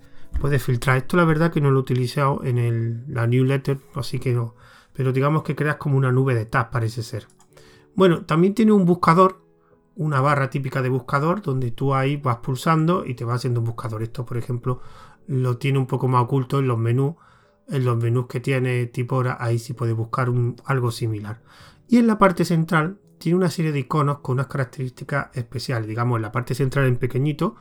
filtrar. 0.59 0.97
Esto 0.97 1.17
la 1.17 1.25
verdad 1.25 1.51
que 1.51 1.61
no 1.61 1.71
lo 1.71 1.79
he 1.79 1.81
utilizado 1.81 2.43
en 2.43 2.57
el, 2.57 3.03
la 3.07 3.27
newsletter, 3.27 3.79
así 3.95 4.19
que 4.19 4.33
no. 4.33 4.55
Pero 4.93 5.11
digamos 5.11 5.43
que 5.43 5.55
creas 5.55 5.77
como 5.77 5.97
una 5.97 6.11
nube 6.11 6.35
de 6.35 6.45
tabs, 6.45 6.69
parece 6.71 7.03
ser. 7.03 7.27
Bueno, 7.95 8.25
también 8.25 8.53
tiene 8.53 8.71
un 8.71 8.85
buscador, 8.85 9.41
una 9.95 10.21
barra 10.21 10.49
típica 10.49 10.81
de 10.81 10.89
buscador, 10.89 11.41
donde 11.41 11.71
tú 11.71 11.93
ahí 11.93 12.17
vas 12.17 12.37
pulsando 12.37 13.05
y 13.05 13.13
te 13.13 13.25
va 13.25 13.35
haciendo 13.35 13.59
un 13.59 13.67
buscador. 13.67 14.01
Esto, 14.03 14.25
por 14.25 14.37
ejemplo, 14.37 14.81
lo 15.27 15.57
tiene 15.57 15.79
un 15.79 15.87
poco 15.87 16.07
más 16.07 16.23
oculto 16.23 16.59
en 16.59 16.67
los 16.67 16.77
menús. 16.77 17.15
En 17.69 17.85
los 17.85 17.97
menús 17.97 18.27
que 18.27 18.39
tiene 18.39 18.87
tipo 18.87 19.15
hora, 19.15 19.37
ahí 19.39 19.57
sí 19.57 19.73
puedes 19.73 19.95
buscar 19.95 20.29
un, 20.29 20.55
algo 20.65 20.91
similar. 20.91 21.41
Y 21.87 21.97
en 21.97 22.07
la 22.07 22.17
parte 22.17 22.43
central 22.43 22.99
tiene 23.19 23.37
una 23.37 23.49
serie 23.49 23.71
de 23.71 23.79
iconos 23.79 24.19
con 24.19 24.33
unas 24.33 24.47
características 24.47 25.29
especiales. 25.33 25.87
Digamos, 25.87 26.17
en 26.17 26.23
la 26.23 26.31
parte 26.31 26.55
central 26.55 26.87
en 26.87 26.97
pequeñito, 26.97 27.55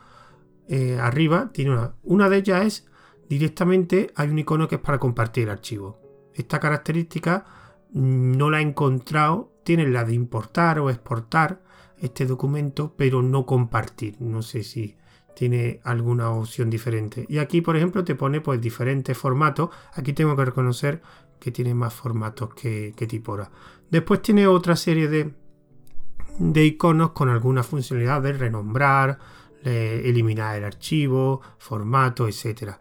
eh, 0.69 0.99
arriba 1.00 1.50
tiene 1.52 1.73
una. 1.73 1.95
Una 2.02 2.28
de 2.28 2.38
ellas 2.38 2.64
es 2.64 2.87
directamente 3.28 4.12
hay 4.14 4.28
un 4.28 4.38
icono 4.38 4.69
que 4.69 4.76
es 4.76 4.81
para 4.81 4.99
compartir 4.99 5.45
el 5.45 5.50
archivo. 5.50 6.00
Esta 6.35 6.61
característica 6.61 7.45
no 7.92 8.50
la 8.50 8.61
he 8.61 8.62
encontrado. 8.62 9.52
Tiene 9.64 9.87
la 9.88 10.04
de 10.04 10.14
importar 10.14 10.81
o 10.81 10.90
exportar 10.90 11.62
este 11.99 12.26
documento, 12.26 12.95
pero 12.97 13.23
no 13.23 13.47
compartir. 13.47 14.16
No 14.21 14.42
sé 14.42 14.62
si 14.64 14.97
tiene 15.35 15.81
alguna 15.85 16.31
opción 16.31 16.69
diferente. 16.69 17.26
Y 17.28 17.38
aquí, 17.38 17.61
por 17.61 17.76
ejemplo, 17.76 18.04
te 18.04 18.14
pone 18.14 18.40
pues 18.40 18.61
diferentes 18.61 19.16
formatos. 19.16 19.71
Aquí 19.95 20.12
tengo 20.12 20.37
que 20.37 20.45
reconocer 20.45 21.00
que 21.38 21.50
tiene 21.50 21.75
más 21.75 21.95
formatos 21.95 22.54
que, 22.54 22.92
que 22.97 23.07
Tipora. 23.07 23.50
Después 23.90 24.23
tiene 24.23 24.47
otra 24.47 24.76
serie 24.76 25.09
de, 25.09 25.35
de 26.38 26.64
iconos 26.64 27.11
con 27.12 27.28
algunas 27.28 27.66
funcionalidades, 27.66 28.38
renombrar, 28.38 29.19
eliminar 29.64 30.57
el 30.57 30.64
archivo, 30.64 31.40
formato, 31.59 32.28
etc. 32.28 32.75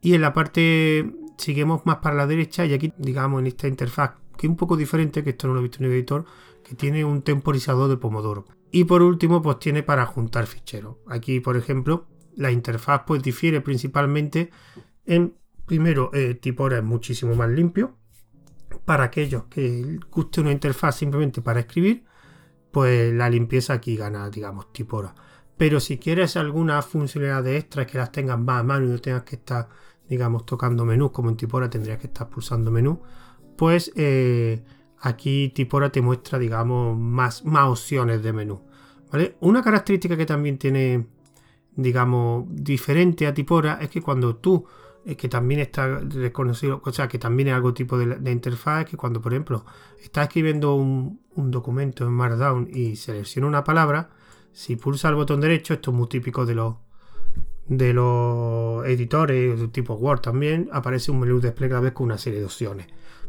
Y 0.00 0.14
en 0.14 0.20
la 0.20 0.32
parte, 0.32 1.14
seguimos 1.38 1.86
más 1.86 1.96
para 1.98 2.16
la 2.16 2.26
derecha 2.26 2.64
y 2.66 2.74
aquí, 2.74 2.92
digamos, 2.98 3.40
en 3.40 3.46
esta 3.46 3.68
interfaz, 3.68 4.12
que 4.36 4.46
es 4.46 4.50
un 4.50 4.56
poco 4.56 4.76
diferente, 4.76 5.22
que 5.22 5.30
esto 5.30 5.48
no 5.48 5.54
lo 5.54 5.60
he 5.60 5.62
visto 5.62 5.78
en 5.78 5.86
el 5.86 5.92
editor, 5.92 6.24
que 6.62 6.74
tiene 6.74 7.04
un 7.04 7.22
temporizador 7.22 7.88
de 7.88 7.96
Pomodoro. 7.96 8.46
Y 8.70 8.84
por 8.84 9.02
último, 9.02 9.40
pues 9.40 9.58
tiene 9.60 9.82
para 9.82 10.06
juntar 10.06 10.46
ficheros. 10.46 10.96
Aquí, 11.06 11.40
por 11.40 11.56
ejemplo, 11.56 12.06
la 12.36 12.50
interfaz 12.50 13.02
pues 13.06 13.22
difiere 13.22 13.60
principalmente 13.60 14.50
en, 15.06 15.36
primero, 15.66 16.10
eh, 16.12 16.40
es 16.42 16.82
muchísimo 16.82 17.34
más 17.34 17.50
limpio. 17.50 17.96
Para 18.84 19.04
aquellos 19.04 19.44
que 19.44 19.98
guste 20.10 20.40
una 20.40 20.52
interfaz 20.52 20.96
simplemente 20.96 21.40
para 21.40 21.60
escribir, 21.60 22.04
pues 22.70 23.14
la 23.14 23.30
limpieza 23.30 23.74
aquí 23.74 23.96
gana, 23.96 24.28
digamos, 24.28 24.72
Tipora. 24.72 25.14
Pero 25.56 25.80
si 25.80 25.98
quieres 25.98 26.36
alguna 26.36 26.82
funcionalidad 26.82 27.44
de 27.44 27.56
extras 27.56 27.86
que 27.86 27.98
las 27.98 28.10
tengas 28.10 28.38
más 28.38 28.60
a 28.60 28.62
mano 28.64 28.86
y 28.86 28.88
no 28.88 28.98
tengas 28.98 29.22
que 29.22 29.36
estar, 29.36 29.68
digamos, 30.08 30.44
tocando 30.46 30.84
menús, 30.84 31.12
como 31.12 31.30
en 31.30 31.36
Tipora 31.36 31.70
tendrías 31.70 31.98
que 31.98 32.08
estar 32.08 32.28
pulsando 32.28 32.70
menú, 32.70 33.00
pues 33.56 33.92
eh, 33.94 34.64
aquí 35.00 35.50
Tipora 35.54 35.90
te 35.90 36.00
muestra, 36.00 36.38
digamos, 36.38 36.98
más, 36.98 37.44
más 37.44 37.68
opciones 37.68 38.22
de 38.22 38.32
menú. 38.32 38.62
¿vale? 39.12 39.36
Una 39.40 39.62
característica 39.62 40.16
que 40.16 40.26
también 40.26 40.58
tiene, 40.58 41.06
digamos, 41.76 42.46
diferente 42.48 43.26
a 43.26 43.34
Tipora 43.34 43.78
es 43.80 43.90
que 43.90 44.02
cuando 44.02 44.36
tú, 44.36 44.66
que 45.16 45.28
también 45.28 45.60
está 45.60 46.00
reconocido, 46.00 46.82
o 46.84 46.92
sea, 46.92 47.06
que 47.06 47.18
también 47.18 47.48
es 47.48 47.54
algo 47.54 47.72
tipo 47.74 47.96
de, 47.96 48.30
interfaz, 48.32 48.86
que 48.86 48.96
cuando, 48.96 49.20
por 49.20 49.32
ejemplo, 49.32 49.64
estás 50.02 50.26
escribiendo 50.28 50.74
un, 50.74 51.20
un 51.36 51.50
documento 51.52 52.04
en 52.04 52.12
Markdown 52.12 52.68
y 52.72 52.96
selecciona 52.96 53.46
una 53.46 53.62
palabra, 53.62 54.10
si 54.54 54.76
pulsa 54.76 55.08
el 55.08 55.16
botón 55.16 55.40
derecho, 55.40 55.74
esto 55.74 55.90
es 55.90 55.96
muy 55.96 56.08
típico 56.08 56.46
de 56.46 56.54
los 56.54 56.76
de 57.66 57.94
los 57.94 58.86
editores 58.86 59.58
de 59.58 59.68
tipo 59.68 59.94
Word 59.94 60.20
también, 60.20 60.68
aparece 60.70 61.10
un 61.10 61.20
menú 61.20 61.40
desplegable 61.40 61.92
con 61.92 62.06
una 62.06 62.18
serie 62.18 62.38
de 62.38 62.44
opciones. 62.44 62.86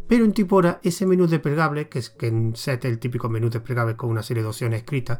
Pero 0.07 0.25
en 0.25 0.33
Tipora, 0.33 0.79
ese 0.83 1.05
menú 1.05 1.25
desplegable, 1.25 1.89
que 1.89 1.99
es 1.99 2.09
que 2.09 2.27
en 2.27 2.55
Set 2.55 2.85
el 2.85 2.99
típico 2.99 3.29
menú 3.29 3.49
desplegable 3.49 3.95
con 3.95 4.09
una 4.09 4.23
serie 4.23 4.43
de 4.43 4.49
opciones 4.49 4.81
escritas, 4.81 5.19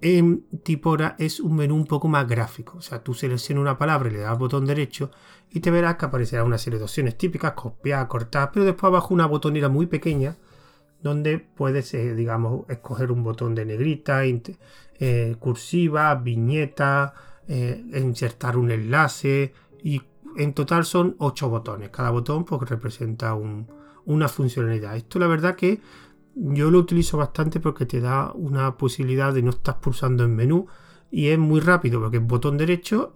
en 0.00 0.44
Tipora 0.64 1.14
es 1.18 1.38
un 1.40 1.54
menú 1.56 1.76
un 1.76 1.86
poco 1.86 2.08
más 2.08 2.26
gráfico. 2.26 2.78
O 2.78 2.82
sea, 2.82 3.04
tú 3.04 3.14
seleccionas 3.14 3.60
una 3.62 3.78
palabra 3.78 4.08
y 4.08 4.14
le 4.14 4.20
das 4.20 4.38
botón 4.38 4.64
derecho 4.64 5.10
y 5.50 5.60
te 5.60 5.70
verás 5.70 5.96
que 5.96 6.06
aparecerá 6.06 6.42
una 6.42 6.58
serie 6.58 6.78
de 6.78 6.86
opciones 6.86 7.16
típicas, 7.16 7.52
copiar, 7.52 8.08
cortar, 8.08 8.50
pero 8.52 8.64
después 8.64 8.88
abajo 8.88 9.14
una 9.14 9.26
botonera 9.26 9.68
muy 9.68 9.86
pequeña 9.86 10.36
donde 11.02 11.38
puedes, 11.38 11.92
eh, 11.94 12.14
digamos, 12.14 12.68
escoger 12.68 13.10
un 13.10 13.24
botón 13.24 13.54
de 13.54 13.64
negrita, 13.64 14.22
eh, 14.24 15.36
cursiva, 15.38 16.14
viñeta, 16.14 17.14
eh, 17.48 17.84
insertar 17.94 18.56
un 18.56 18.70
enlace 18.70 19.52
y 19.82 20.02
en 20.36 20.54
total 20.54 20.84
son 20.84 21.16
8 21.18 21.48
botones. 21.48 21.90
Cada 21.90 22.10
botón 22.10 22.44
pues, 22.44 22.68
representa 22.68 23.34
una 24.04 24.28
funcionalidad. 24.28 24.96
Esto 24.96 25.18
la 25.18 25.26
verdad 25.26 25.56
que 25.56 25.80
yo 26.34 26.70
lo 26.70 26.78
utilizo 26.78 27.18
bastante 27.18 27.60
porque 27.60 27.84
te 27.84 28.00
da 28.00 28.32
una 28.32 28.76
posibilidad 28.78 29.34
de 29.34 29.42
no 29.42 29.50
estar 29.50 29.80
pulsando 29.80 30.24
en 30.24 30.34
menú 30.34 30.66
y 31.10 31.28
es 31.28 31.38
muy 31.38 31.60
rápido 31.60 32.00
porque 32.00 32.16
el 32.16 32.24
botón 32.24 32.56
derecho 32.56 33.14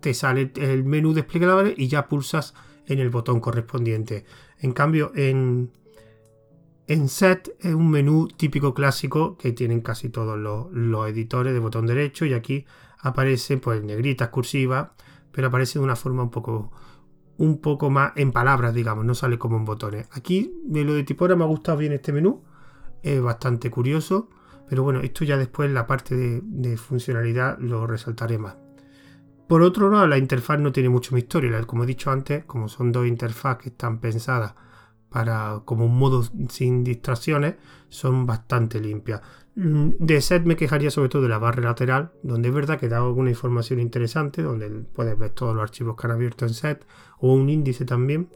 te 0.00 0.14
sale 0.14 0.52
el 0.56 0.84
menú 0.84 1.14
desplegable 1.14 1.74
y 1.76 1.88
ya 1.88 2.06
pulsas 2.06 2.54
en 2.86 3.00
el 3.00 3.10
botón 3.10 3.40
correspondiente. 3.40 4.24
En 4.60 4.72
cambio, 4.72 5.10
en, 5.16 5.72
en 6.88 7.10
Set 7.10 7.54
es 7.60 7.74
un 7.74 7.90
menú 7.90 8.28
típico 8.28 8.72
clásico 8.72 9.36
que 9.36 9.52
tienen 9.52 9.82
casi 9.82 10.08
todos 10.08 10.38
los, 10.38 11.08
editores 11.08 11.52
de 11.52 11.58
botón 11.58 11.86
derecho 11.86 12.24
y 12.24 12.32
aquí 12.32 12.64
aparece 13.00 13.58
pues 13.58 13.84
negritas, 13.84 14.30
cursivas, 14.30 14.88
pero 15.30 15.48
aparece 15.48 15.78
de 15.78 15.84
una 15.84 15.96
forma 15.96 16.22
un 16.22 16.30
poco, 16.30 16.72
un 17.36 17.60
poco 17.60 17.90
más 17.90 18.12
en 18.16 18.32
palabras, 18.32 18.72
digamos, 18.72 19.04
no 19.04 19.14
sale 19.14 19.38
como 19.38 19.58
en 19.58 19.66
botones. 19.66 20.08
Aquí 20.12 20.50
de 20.64 20.82
lo 20.82 20.94
de 20.94 21.04
Tipora 21.04 21.36
me 21.36 21.44
ha 21.44 21.46
gustado 21.46 21.76
bien 21.76 21.92
este 21.92 22.10
menú, 22.10 22.42
es 23.02 23.20
bastante 23.20 23.70
curioso, 23.70 24.30
pero 24.66 24.82
bueno, 24.82 25.00
esto 25.00 25.26
ya 25.26 25.36
después 25.36 25.68
en 25.68 25.74
la 25.74 25.86
parte 25.86 26.16
de, 26.16 26.76
funcionalidad 26.78 27.58
lo 27.58 27.86
resaltaré 27.86 28.38
más. 28.38 28.56
Por 29.46 29.60
otro 29.60 29.90
lado, 29.90 30.06
la 30.06 30.16
interfaz 30.16 30.58
no 30.58 30.72
tiene 30.72 30.88
mucho 30.88 31.14
misterio, 31.14 31.66
como 31.66 31.84
he 31.84 31.86
dicho 31.86 32.10
antes, 32.10 32.46
como 32.46 32.68
son 32.68 32.92
dos 32.92 33.06
interfaces 33.06 33.62
que 33.62 33.68
están 33.68 33.98
pensadas 33.98 34.54
para 35.10 35.62
como 35.64 35.86
un 35.86 35.98
modo 35.98 36.22
sin 36.48 36.84
distracciones 36.84 37.54
son 37.88 38.26
bastante 38.26 38.80
limpias. 38.80 39.22
Mm, 39.56 39.90
de 39.98 40.20
set 40.20 40.44
me 40.44 40.56
quejaría 40.56 40.90
sobre 40.90 41.08
todo 41.08 41.22
de 41.22 41.28
la 41.28 41.38
barra 41.38 41.62
lateral, 41.62 42.12
donde 42.22 42.48
es 42.48 42.54
verdad 42.54 42.78
que 42.78 42.88
da 42.88 42.98
alguna 42.98 43.30
información 43.30 43.80
interesante, 43.80 44.42
donde 44.42 44.68
puedes 44.70 45.18
ver 45.18 45.30
todos 45.30 45.54
los 45.54 45.62
archivos 45.62 45.96
que 45.96 46.06
han 46.06 46.12
abierto 46.12 46.46
en 46.46 46.54
set 46.54 46.86
o 47.18 47.32
un 47.32 47.48
índice 47.48 47.84
también. 47.84 48.28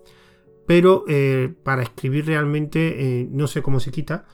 Pero 0.66 1.04
eh, 1.08 1.54
para 1.62 1.82
escribir 1.82 2.26
realmente 2.26 3.20
eh, 3.20 3.28
no 3.30 3.46
sé 3.46 3.62
cómo 3.62 3.80
se 3.80 3.90
quita. 3.90 4.24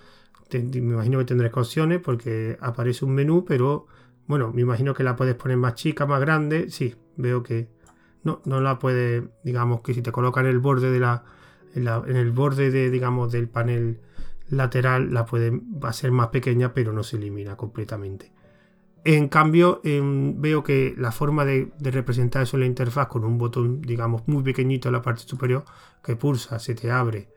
me 0.53 0.61
imagino 0.79 1.18
que 1.18 1.24
tendré 1.24 1.51
opciones 1.53 2.01
porque 2.01 2.57
aparece 2.61 3.05
un 3.05 3.14
menú, 3.14 3.44
pero 3.44 3.87
bueno, 4.27 4.53
me 4.53 4.62
imagino 4.62 4.94
que 4.94 5.05
la 5.05 5.16
puedes 5.16 5.35
poner 5.35 5.57
más 5.57 5.74
chica, 5.74 6.07
más 6.07 6.20
grande. 6.20 6.70
Sí, 6.70 6.94
veo 7.16 7.42
que 7.42 7.68
no, 8.24 8.40
no 8.44 8.61
la 8.61 8.79
puedes, 8.79 9.24
digamos 9.44 9.83
que 9.83 9.94
si 9.94 10.03
te 10.03 10.12
coloca 10.12 10.40
en 10.40 10.46
el 10.46 10.59
borde 10.59 10.90
de 10.90 11.01
la, 11.01 11.24
en, 11.75 12.17
el 12.17 12.33
borde 12.33 12.71
de, 12.71 12.91
digamos, 12.91 13.33
del 13.33 13.49
panel 13.49 14.01
lateral 14.49 15.13
la 15.13 15.27
puede, 15.27 15.61
ser 15.93 16.13
más 16.13 16.29
pequeña, 16.29 16.73
pero 16.73 16.93
no 16.93 17.03
se 17.03 17.17
elimina 17.17 17.57
completamente. 17.57 18.33
En 19.05 19.29
cambio, 19.29 19.81
em, 19.85 20.41
veo 20.41 20.63
que 20.63 20.95
la 20.99 21.13
forma 21.13 21.45
de, 21.45 21.73
representar 21.81 22.43
eso 22.43 22.57
en 22.57 22.61
la 22.61 22.67
interfaz 22.67 23.09
con 23.09 23.25
un 23.25 23.39
botón, 23.39 23.81
digamos, 23.83 24.27
muy 24.27 24.43
pequeñito 24.43 24.89
en 24.89 24.95
la 24.95 25.03
parte 25.03 25.23
superior, 25.23 25.65
que 26.03 26.17
pulsa, 26.17 26.59
se 26.59 26.75
te 26.75 26.91
abre 26.91 27.29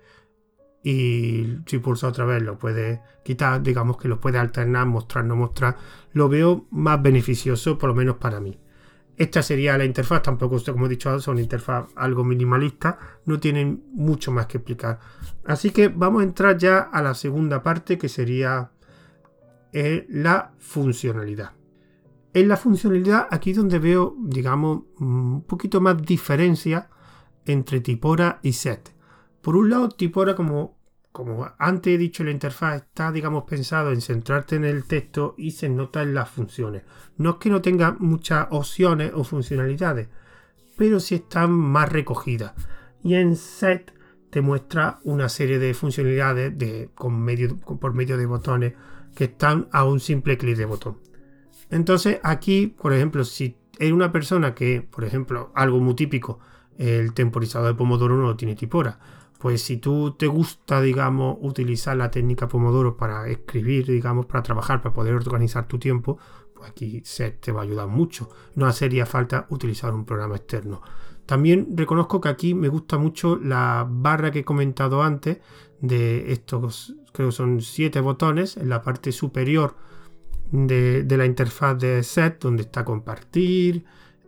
y 0.84 1.58
si 1.68 1.78
pulsa 1.78 2.08
otra 2.08 2.26
vez 2.26 2.42
lo 2.42 2.58
puede 2.58 3.02
quitar, 3.24 3.62
digamos 3.62 3.98
que 3.98 4.08
lo 4.08 4.20
puede 4.20 4.40
alternar, 4.40 4.88
mostrar, 4.88 5.26
no 5.26 5.36
mostrar, 5.36 5.78
lo 6.12 6.28
veo 6.28 6.66
más 6.72 7.02
beneficioso, 7.02 7.78
por 7.78 7.90
lo 7.90 7.96
menos 7.96 8.18
para 8.18 8.40
mí. 8.40 8.60
Esta 9.22 9.44
sería 9.44 9.78
la 9.78 9.86
interfaz, 9.86 10.24
tampoco, 10.24 10.58
como 10.66 10.88
he 10.88 10.90
dicho, 10.90 11.20
son 11.20 11.38
interfaz 11.38 11.86
algo 11.96 12.24
minimalista, 12.24 12.98
no 13.26 13.40
tienen 13.40 13.84
mucho 13.94 14.32
más 14.32 14.48
que 14.48 14.58
explicar. 14.58 15.00
Así 15.46 15.70
que 15.70 15.90
vamos 15.90 16.22
a 16.22 16.24
entrar 16.24 16.58
ya 16.58 16.80
a 16.80 17.04
la 17.04 17.14
segunda 17.14 17.62
parte 17.62 18.00
que 18.00 18.10
sería 18.10 18.72
eh, 19.74 20.08
la 20.10 20.54
funcionalidad. 20.58 21.52
En 22.34 22.48
la 22.48 22.58
funcionalidad, 22.58 23.28
aquí 23.30 23.54
donde 23.54 23.78
veo, 23.78 24.16
digamos, 24.18 24.86
un 25.00 25.44
poquito 25.44 25.80
más 25.82 26.02
diferencia 26.02 26.90
entre 27.46 27.80
Tipora 27.80 28.40
y 28.42 28.54
Set. 28.54 28.92
Por 29.40 29.56
un 29.56 29.70
lado, 29.70 29.90
Tipora, 29.90 30.36
como, 30.36 30.80
como 31.12 31.52
antes 31.58 31.94
he 31.94 31.98
dicho, 31.98 32.24
la 32.24 32.32
interfaz 32.32 32.78
está, 32.78 33.12
digamos, 33.12 33.44
pensado 33.44 33.92
en 33.92 34.02
centrarte 34.02 34.56
en 34.56 34.66
el 34.66 34.86
texto 34.86 35.36
y 35.38 35.52
se 35.52 35.70
nota 35.70 36.02
en 36.02 36.14
las 36.14 36.30
funciones. 36.30 36.84
No 37.18 37.32
es 37.32 37.36
que 37.38 37.50
no 37.50 37.62
tenga 37.62 37.96
muchas 38.00 38.48
opciones 38.52 39.12
o 39.14 39.24
funcionalidades, 39.24 40.08
pero 40.78 41.00
sí 41.00 41.16
están 41.16 41.52
más 41.52 41.92
recogidas. 41.92 42.54
Y 43.04 43.16
en 43.16 43.36
Set 43.36 43.94
te 44.30 44.42
muestra 44.42 45.00
una 45.04 45.28
serie 45.28 45.60
de 45.60 45.74
funcionalidades 45.74 46.58
de, 46.58 46.90
con 46.96 47.26
por 47.80 47.94
medio 47.94 48.18
de 48.18 48.26
botones 48.26 48.74
que 49.14 49.26
están 49.26 49.68
a 49.72 49.84
un 49.84 50.00
simple 50.00 50.38
clic 50.38 50.56
de 50.56 50.66
botón. 50.66 50.98
Entonces 51.70 52.20
aquí, 52.24 52.68
por 52.68 52.94
ejemplo, 52.94 53.26
si 53.26 53.58
es 53.80 53.92
una 53.92 54.12
persona 54.12 54.56
que, 54.56 54.82
por 54.82 55.04
ejemplo, 55.04 55.52
algo 55.56 55.80
muy 55.80 55.96
típico, 55.96 56.40
el 56.78 57.14
temporizador 57.14 57.68
de 57.68 57.74
Pomodoro 57.76 58.16
no 58.16 58.24
lo 58.24 58.36
tiene 58.38 58.56
Tipora. 58.56 59.00
Pues 59.42 59.64
si 59.64 59.78
tú 59.78 60.12
te 60.12 60.28
gusta, 60.28 60.82
digamos, 60.82 61.38
utilizar 61.42 61.98
la 61.98 62.12
técnica 62.12 62.48
Pomodoro 62.48 62.96
para 62.96 63.28
escribir, 63.28 63.88
digamos, 63.88 64.28
para 64.28 64.44
trabajar, 64.44 64.84
para 64.84 64.94
poder 64.94 65.16
organizar 65.16 65.68
tu 65.68 65.80
tiempo, 65.80 66.20
pues 66.54 66.70
aquí 66.70 67.02
se 67.04 67.32
te 67.32 67.52
va 67.52 67.62
a 67.62 67.64
ayudar 67.64 67.88
mucho. 67.88 68.30
No 68.54 68.68
haría 68.68 69.08
falta 69.08 69.48
utilizar 69.50 69.96
un 69.96 70.06
programa 70.06 70.36
externo. 70.36 70.84
También 71.26 71.70
reconozco 71.76 72.22
que 72.22 72.30
aquí 72.30 72.54
me 72.54 72.68
gusta 72.68 73.00
mucho 73.00 73.36
la 73.36 73.88
barra 73.90 74.30
que 74.30 74.40
he 74.40 74.44
comentado 74.46 75.02
antes 75.02 75.40
de 75.80 76.32
estos, 76.32 76.94
creo 77.12 77.30
que 77.30 77.36
son 77.36 77.62
siete 77.62 78.00
botones 78.00 78.58
en 78.58 78.70
la 78.70 78.84
parte 78.84 79.12
superior 79.12 79.76
de, 80.52 81.04
la 81.10 81.26
interfaz 81.26 81.80
de 81.80 82.04
set 82.04 82.40
donde 82.42 82.64
está 82.64 82.86
compartir, 82.86 83.86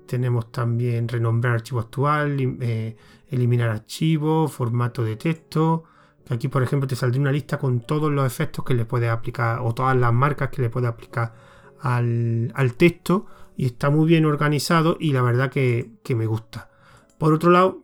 tenemos 0.07 0.51
también 0.51 1.07
renombrar 1.07 1.55
archivo 1.55 1.81
actual, 1.81 2.57
eh, 2.61 2.95
eliminar 3.33 3.69
archivo, 3.69 4.47
formato 4.47 5.03
de 5.03 5.15
texto. 5.15 5.83
Aquí, 6.29 6.47
por 6.47 6.63
ejemplo, 6.63 6.87
te 6.87 6.95
saldría 6.95 7.21
una 7.21 7.31
lista 7.31 7.59
con 7.59 7.81
todos 7.81 8.11
los 8.11 8.25
efectos 8.25 8.63
que 8.63 8.73
le 8.73 8.85
puedes 8.85 9.09
aplicar 9.09 9.59
o 9.61 9.73
todas 9.73 9.95
las 9.97 10.13
marcas 10.13 10.49
que 10.49 10.61
le 10.61 10.69
puedes 10.69 10.89
aplicar 10.89 11.33
al, 11.81 12.73
texto. 12.77 13.25
Y 13.55 13.65
está 13.65 13.89
muy 13.89 14.07
bien 14.07 14.25
organizado 14.25 14.97
y 14.99 15.11
la 15.11 15.21
verdad 15.21 15.51
que, 15.51 15.91
que 16.03 16.15
me 16.15 16.25
gusta. 16.25 16.69
Por 17.17 17.33
otro 17.33 17.51
lado, 17.51 17.83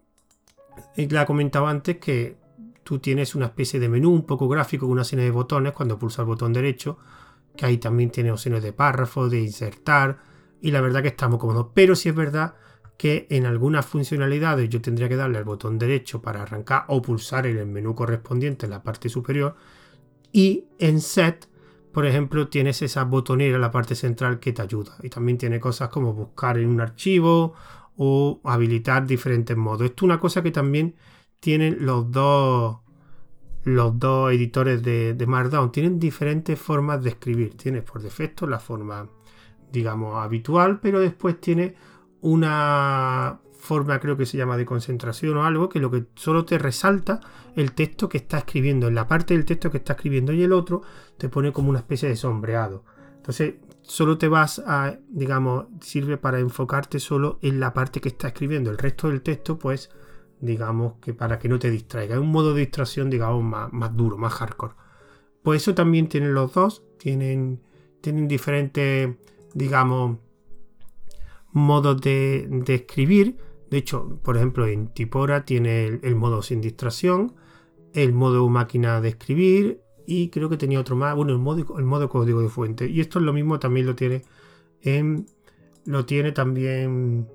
le 0.96 1.04
he 1.04 1.26
comentado 1.26 1.68
antes 1.68 1.98
que 1.98 2.38
tú 2.84 3.00
tienes 3.00 3.36
una 3.36 3.48
especie 3.48 3.80
de 3.80 3.90
menú 3.90 4.12
un 4.12 4.26
poco 4.26 4.48
gráfico 4.48 4.86
con 4.86 4.94
una 4.94 5.04
serie 5.04 5.26
de 5.26 5.32
botones 5.32 5.74
cuando 5.74 6.00
pulsas 6.00 6.20
el 6.20 6.26
botón 6.26 6.54
derecho 6.54 6.98
que 7.60 7.66
ahí 7.66 7.78
también 7.78 8.10
tiene 8.10 8.32
opciones 8.32 8.64
de 8.64 8.72
párrafo, 8.72 9.28
de 9.28 9.42
insertar, 9.42 10.20
y 10.62 10.72
la 10.72 10.80
verdad 10.80 11.02
que 11.02 11.10
estamos 11.10 11.40
cómodos. 11.40 11.68
Pero 11.74 11.94
si 11.94 12.08
es 12.08 12.16
verdad 12.16 12.56
que 13.00 13.28
en 13.30 13.46
algunas 13.46 13.86
funcionalidades 13.86 14.68
yo 14.68 14.82
tendría 14.82 15.08
que 15.08 15.16
darle 15.16 15.38
al 15.38 15.46
botón 15.46 15.80
derecho 15.80 16.22
para 16.22 16.42
arrancar 16.42 16.84
o 16.90 17.02
pulsar 17.02 17.48
en 17.48 17.58
el 17.58 17.66
menú 17.66 17.96
correspondiente 17.96 18.66
en 18.66 18.72
la 18.72 18.84
parte 18.84 19.08
superior. 19.08 19.56
Y 20.34 20.66
en 20.80 21.00
Set, 21.00 21.48
por 21.94 22.06
ejemplo, 22.06 22.50
tienes 22.50 22.82
esa 22.82 23.06
botonera 23.06 23.56
en 23.56 23.62
la 23.62 23.72
parte 23.72 23.96
central 23.96 24.42
que 24.42 24.52
te 24.52 24.62
ayuda. 24.62 24.98
Y 25.02 25.08
también 25.08 25.38
tiene 25.38 25.62
cosas 25.62 25.88
como 25.88 26.12
buscar 26.12 26.58
en 26.58 26.68
un 26.68 26.82
archivo 26.82 27.54
o 27.96 28.42
habilitar 28.44 29.08
diferentes 29.08 29.56
modos. 29.56 29.84
Esto 29.84 30.04
es 30.04 30.10
una 30.10 30.20
cosa 30.20 30.44
que 30.44 30.52
también 30.52 30.96
tienen 31.40 31.78
los 31.80 32.12
dos 32.12 32.80
los 33.64 33.98
dos 33.98 34.34
editores 34.34 34.84
de, 34.84 35.16
Markdown 35.26 35.72
tienen 35.72 36.00
diferentes 36.02 36.60
formas 36.60 37.02
de 37.02 37.12
escribir. 37.12 37.56
Tienes 37.56 37.84
por 37.84 38.02
defecto 38.02 38.46
la 38.46 38.60
forma, 38.60 39.08
digamos, 39.72 40.18
habitual, 40.18 40.82
pero 40.82 41.00
después 41.00 41.40
tiene 41.40 41.76
una 42.22 43.40
forma, 43.60 44.00
creo 44.00 44.18
que 44.18 44.26
se 44.26 44.38
llama 44.38 44.58
de 44.58 44.66
concentración 44.66 45.38
o 45.38 45.44
algo, 45.44 45.70
que 45.70 45.80
lo 45.80 45.92
que 45.92 46.06
solo 46.16 46.46
te 46.46 46.58
resalta 46.58 47.20
el 47.56 47.74
texto 47.74 48.10
que 48.10 48.18
está 48.18 48.40
escribiendo. 48.40 48.88
En 48.88 48.96
la 48.96 49.08
parte 49.08 49.34
del 49.34 49.46
texto 49.46 49.70
que 49.70 49.78
está 49.78 49.94
escribiendo 49.94 50.34
y 50.34 50.44
el 50.44 50.54
otro 50.54 50.82
te 51.18 51.30
pone 51.30 51.52
como 51.52 51.70
una 51.70 51.80
especie 51.80 52.10
de 52.10 52.16
sombreado. 52.16 52.84
Entonces, 53.18 53.56
solo 53.82 54.18
te 54.18 54.28
vas 54.28 54.60
a, 54.66 54.98
digamos, 55.10 55.66
sirve 55.82 56.18
para 56.18 56.40
enfocarte 56.40 57.00
solo 57.00 57.38
en 57.42 57.60
la 57.60 57.74
parte 57.74 58.00
que 58.02 58.10
está 58.10 58.30
escribiendo. 58.30 58.72
El 58.72 58.78
resto 58.78 59.10
del 59.10 59.22
texto, 59.22 59.60
pues, 59.60 59.90
digamos 60.40 60.94
que 61.02 61.14
para 61.14 61.38
que 61.38 61.50
no 61.50 61.60
te 61.60 61.70
distraiga. 61.70 62.16
Es 62.16 62.22
un 62.22 62.32
modo 62.32 62.54
de 62.54 62.62
distracción, 62.62 63.10
digamos, 63.10 63.44
más, 63.72 63.96
duro, 63.96 64.18
más 64.18 64.34
hardcore. 64.34 64.74
Pues 65.44 65.62
eso 65.62 65.76
también 65.76 66.08
tienen 66.08 66.34
los 66.34 66.54
dos, 66.54 66.84
tienen, 66.98 67.62
tienen 68.02 68.28
diferentes, 68.28 69.16
digamos, 69.54 70.18
modos 71.52 72.02
de, 72.02 72.48
escribir. 72.68 73.38
De 73.70 73.78
hecho, 73.78 74.20
por 74.24 74.38
ejemplo, 74.38 74.68
en 74.68 74.88
Tipora 74.90 75.46
tiene 75.46 76.00
el, 76.02 76.16
modo 76.16 76.42
sin 76.42 76.62
distracción, 76.62 77.36
el 77.94 78.14
modo 78.14 78.48
máquina 78.50 79.02
de 79.02 79.10
escribir 79.10 79.82
y 80.06 80.30
creo 80.30 80.50
que 80.50 80.58
tenía 80.58 80.80
otro 80.80 80.96
más, 80.96 81.16
bueno, 81.16 81.34
el 81.34 81.40
modo, 81.40 81.78
el 81.78 81.86
modo 81.86 82.10
código 82.10 82.42
de 82.42 82.50
fuente. 82.50 82.90
Y 82.90 83.00
esto 83.00 83.20
es 83.20 83.26
lo 83.26 83.34
mismo, 83.34 83.60
también 83.60 83.86
lo 83.86 83.96
tiene 83.96 84.24
en, 84.82 85.28
lo 85.86 86.06
tiene 86.06 86.32
también 86.32 87.28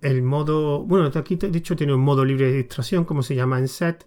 el 0.00 0.22
modo, 0.22 0.84
bueno, 0.84 1.10
aquí 1.14 1.36
de 1.36 1.58
hecho 1.58 1.76
tiene 1.76 1.94
un 1.94 2.00
modo 2.00 2.24
libre 2.24 2.50
de 2.50 2.58
distracción, 2.58 3.04
como 3.04 3.22
se 3.22 3.34
llama 3.34 3.58
en 3.58 3.68
set, 3.68 4.06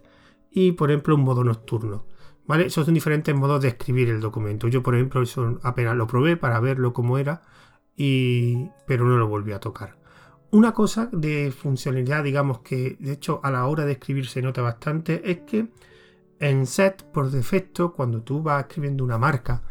y 0.50 0.72
por 0.72 0.90
ejemplo 0.90 1.14
un 1.14 1.22
modo 1.22 1.44
nocturno. 1.44 2.06
¿Vale? 2.44 2.66
Esos 2.66 2.86
son 2.86 2.94
diferentes 2.94 3.34
modos 3.34 3.62
de 3.62 3.68
escribir 3.68 4.08
el 4.10 4.20
documento. 4.20 4.66
Yo, 4.66 4.82
por 4.82 4.96
ejemplo, 4.96 5.22
eso 5.22 5.60
apenas 5.62 5.96
lo 5.96 6.08
probé 6.08 6.36
para 6.36 6.58
verlo 6.58 6.92
cómo 6.92 7.18
era, 7.18 7.42
pero 7.96 9.04
no 9.04 9.16
lo 9.16 9.28
volví 9.28 9.52
a 9.52 9.60
tocar. 9.60 9.96
Una 10.50 10.72
cosa 10.72 11.08
de 11.12 11.50
funcionalidad, 11.50 12.24
digamos 12.24 12.60
que 12.60 12.96
de 13.00 13.12
hecho 13.12 13.40
a 13.42 13.50
la 13.50 13.66
hora 13.66 13.86
de 13.86 13.92
escribir 13.92 14.26
se 14.26 14.42
nota 14.42 14.60
bastante, 14.60 15.30
es 15.30 15.40
que 15.40 15.68
en 16.42 16.66
set, 16.66 17.04
por 17.04 17.30
defecto, 17.30 17.92
cuando 17.92 18.22
tú 18.22 18.42
vas 18.42 18.62
escribiendo 18.62 19.04
una 19.04 19.16
marca 19.16 19.62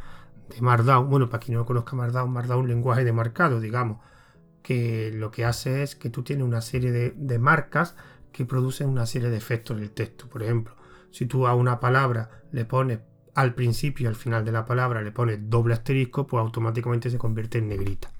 de 0.49 0.61
Markdown, 0.61 1.09
bueno, 1.09 1.29
para 1.29 1.41
quien 1.41 1.57
no 1.57 1.65
conozca 1.65 1.95
Markdown, 1.95 2.31
Markdown 2.31 2.59
es 2.59 2.63
un 2.63 2.69
lenguaje 2.69 3.03
de 3.03 3.11
marcado, 3.11 3.59
digamos, 3.59 3.99
que 4.63 5.11
lo 5.13 5.31
que 5.31 5.45
hace 5.45 5.83
es 5.83 5.95
que 5.95 6.09
tú 6.09 6.23
tienes 6.23 6.45
una 6.45 6.61
serie 6.61 6.91
de, 6.91 7.39
marcas 7.39 7.95
que 8.31 8.45
producen 8.45 8.89
una 8.89 9.05
serie 9.05 9.29
de 9.29 9.37
efectos 9.37 9.77
en 9.77 9.83
el 9.83 9.91
texto. 9.91 10.29
Por 10.29 10.43
ejemplo, 10.43 10.75
si 11.11 11.25
tú 11.25 11.45
a 11.45 11.55
una 11.55 11.79
palabra 11.79 12.43
le 12.51 12.65
pones 12.65 12.99
al 13.35 13.53
principio 13.53 14.05
y 14.05 14.07
al 14.07 14.15
final 14.15 14.43
de 14.45 14.51
la 14.51 14.65
palabra 14.65 15.01
le 15.01 15.11
pones 15.11 15.39
doble 15.49 15.73
asterisco, 15.73 16.27
pues 16.27 16.41
automáticamente 16.41 17.09
se 17.09 17.17
convierte 17.17 17.59
en 17.59 17.69
negrita. 17.69 18.11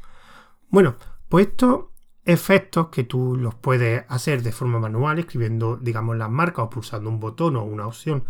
Bueno, 0.70 0.96
pues 1.30 1.48
estos 1.48 1.86
efectos 2.24 2.90
que 2.90 3.04
tú 3.04 3.36
los 3.36 3.56
puedes 3.56 4.06
hacer 4.08 4.44
de 4.44 4.52
forma 4.52 4.80
manual, 4.80 5.20
escribiendo, 5.20 5.78
digamos, 5.78 6.18
las 6.18 6.30
marcas 6.30 6.66
o 6.66 6.70
pulsando 6.70 7.10
un 7.10 7.20
botón 7.20 7.56
o 7.56 7.64
una 7.64 7.88
opción 7.88 8.24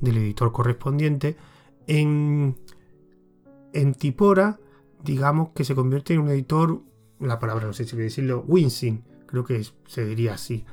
del 0.00 0.16
editor 0.18 0.52
correspondiente, 0.52 1.36
en, 1.86 2.56
en 3.72 3.94
Tipora, 3.94 4.58
digamos 5.02 5.50
que 5.50 5.64
se 5.64 5.74
convierte 5.74 6.14
en 6.14 6.20
un 6.20 6.28
editor 6.28 6.82
la 7.18 7.38
palabra, 7.38 7.66
no 7.66 7.72
sé 7.72 7.84
si 7.84 7.94
voy 7.94 8.02
a 8.02 8.04
decirlo, 8.04 8.44
wincing, 8.46 9.02
creo 9.26 9.44
que 9.44 9.64
se 9.86 10.04
diría 10.04 10.34
así, 10.34 10.64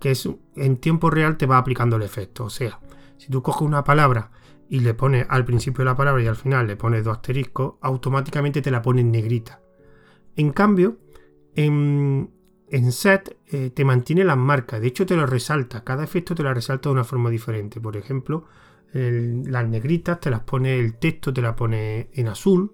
que 0.00 0.12
es 0.12 0.28
en 0.56 0.76
tiempo 0.76 1.10
real 1.10 1.36
te 1.36 1.46
va 1.46 1.58
aplicando 1.58 1.96
el 1.96 2.02
efecto. 2.02 2.44
O 2.44 2.50
sea, 2.50 2.80
si 3.16 3.28
tú 3.28 3.42
coges 3.42 3.62
una 3.62 3.84
palabra 3.84 4.30
y 4.68 4.80
le 4.80 4.94
pones 4.94 5.26
al 5.28 5.44
principio 5.44 5.84
de 5.84 5.90
la 5.90 5.96
palabra 5.96 6.22
y 6.22 6.26
al 6.26 6.36
final 6.36 6.66
le 6.66 6.76
pones 6.76 7.04
dos 7.04 7.16
asteriscos, 7.16 7.74
automáticamente 7.80 8.62
te 8.62 8.70
la 8.70 8.82
pone 8.82 9.02
en 9.02 9.10
negrita. 9.10 9.60
En 10.36 10.52
cambio, 10.52 10.98
en, 11.54 12.30
set 12.90 13.36
eh, 13.46 13.70
te 13.70 13.84
mantiene 13.84 14.24
las 14.24 14.36
marcas, 14.36 14.80
de 14.80 14.88
hecho 14.88 15.06
te 15.06 15.16
lo 15.16 15.26
resalta, 15.26 15.84
cada 15.84 16.04
efecto 16.04 16.34
te 16.34 16.42
lo 16.42 16.52
resalta 16.52 16.88
de 16.88 16.94
una 16.94 17.04
forma 17.04 17.30
diferente. 17.30 17.80
Por 17.80 17.96
ejemplo, 17.96 18.46
las 18.92 19.68
negritas 19.68 20.20
te 20.20 20.30
las 20.30 20.42
pone 20.42 20.78
el 20.78 20.94
texto, 20.98 21.32
te 21.32 21.42
la 21.42 21.56
pone 21.56 22.10
en 22.12 22.28
azul, 22.28 22.70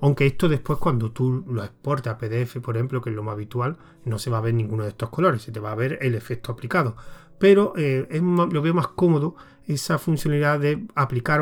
aunque 0.00 0.26
esto 0.26 0.48
después 0.48 0.78
cuando 0.78 1.10
tú 1.10 1.44
lo 1.48 1.64
exportas 1.64 2.14
a 2.14 2.18
PDF, 2.18 2.58
por 2.60 2.76
ejemplo, 2.76 3.00
que 3.00 3.10
es 3.10 3.16
lo 3.16 3.22
más 3.22 3.32
habitual, 3.32 3.76
no 4.04 4.18
se 4.18 4.30
va 4.30 4.38
a 4.38 4.42
ver 4.42 4.54
ninguno 4.54 4.84
de 4.84 4.90
estos 4.90 5.08
colores, 5.10 5.42
se 5.42 5.52
te 5.52 5.60
va 5.60 5.72
a 5.72 5.74
ver 5.74 5.98
el 6.02 6.14
efecto 6.14 6.52
aplicado. 6.52 6.96
Pero 7.38 7.72
eh, 7.76 8.06
lo 8.20 8.62
veo 8.62 8.74
más 8.74 8.88
cómodo 8.88 9.36
esa 9.66 9.98
funcionalidad 9.98 10.60
de 10.60 10.86
aplicar 10.94 11.40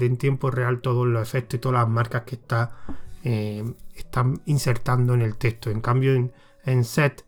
en 0.00 0.16
tiempo 0.16 0.50
real 0.50 0.80
todos 0.80 1.06
los 1.06 1.22
efectos 1.22 1.58
y 1.58 1.60
todas 1.60 1.80
las 1.80 1.88
marcas 1.88 2.22
que 2.22 2.36
está, 2.36 2.76
eh, 3.24 3.64
están 3.94 4.40
insertando 4.46 5.14
en 5.14 5.22
el 5.22 5.36
texto. 5.36 5.70
En 5.70 5.80
cambio, 5.80 6.30
en, 6.64 6.84
set 6.84 7.24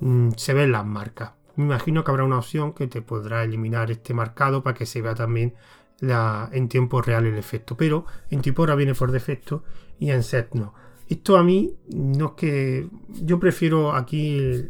mm, 0.00 0.30
se 0.36 0.54
ven 0.54 0.72
las 0.72 0.84
marcas. 0.84 1.32
Me 1.56 1.64
imagino 1.64 2.02
que 2.02 2.10
habrá 2.10 2.24
una 2.24 2.38
opción 2.38 2.72
que 2.72 2.86
te 2.86 3.02
podrá 3.02 3.44
eliminar 3.44 3.90
este 3.90 4.14
marcado 4.14 4.62
para 4.62 4.74
que 4.74 4.86
se 4.86 5.02
vea 5.02 5.14
también 5.14 5.54
en 6.00 6.68
tiempo 6.68 7.02
real 7.02 7.26
el 7.26 7.36
efecto. 7.36 7.76
Pero 7.76 8.06
en 8.30 8.40
Tipora 8.40 8.74
viene 8.74 8.94
por 8.94 9.12
defecto 9.12 9.62
y 9.98 10.10
en 10.10 10.22
set 10.22 10.54
no. 10.54 10.74
Esto 11.08 11.36
a 11.36 11.42
mí 11.42 11.76
no 11.88 12.26
es 12.26 12.32
que. 12.32 12.88
Yo 13.08 13.38
prefiero 13.38 13.92
aquí 13.92 14.68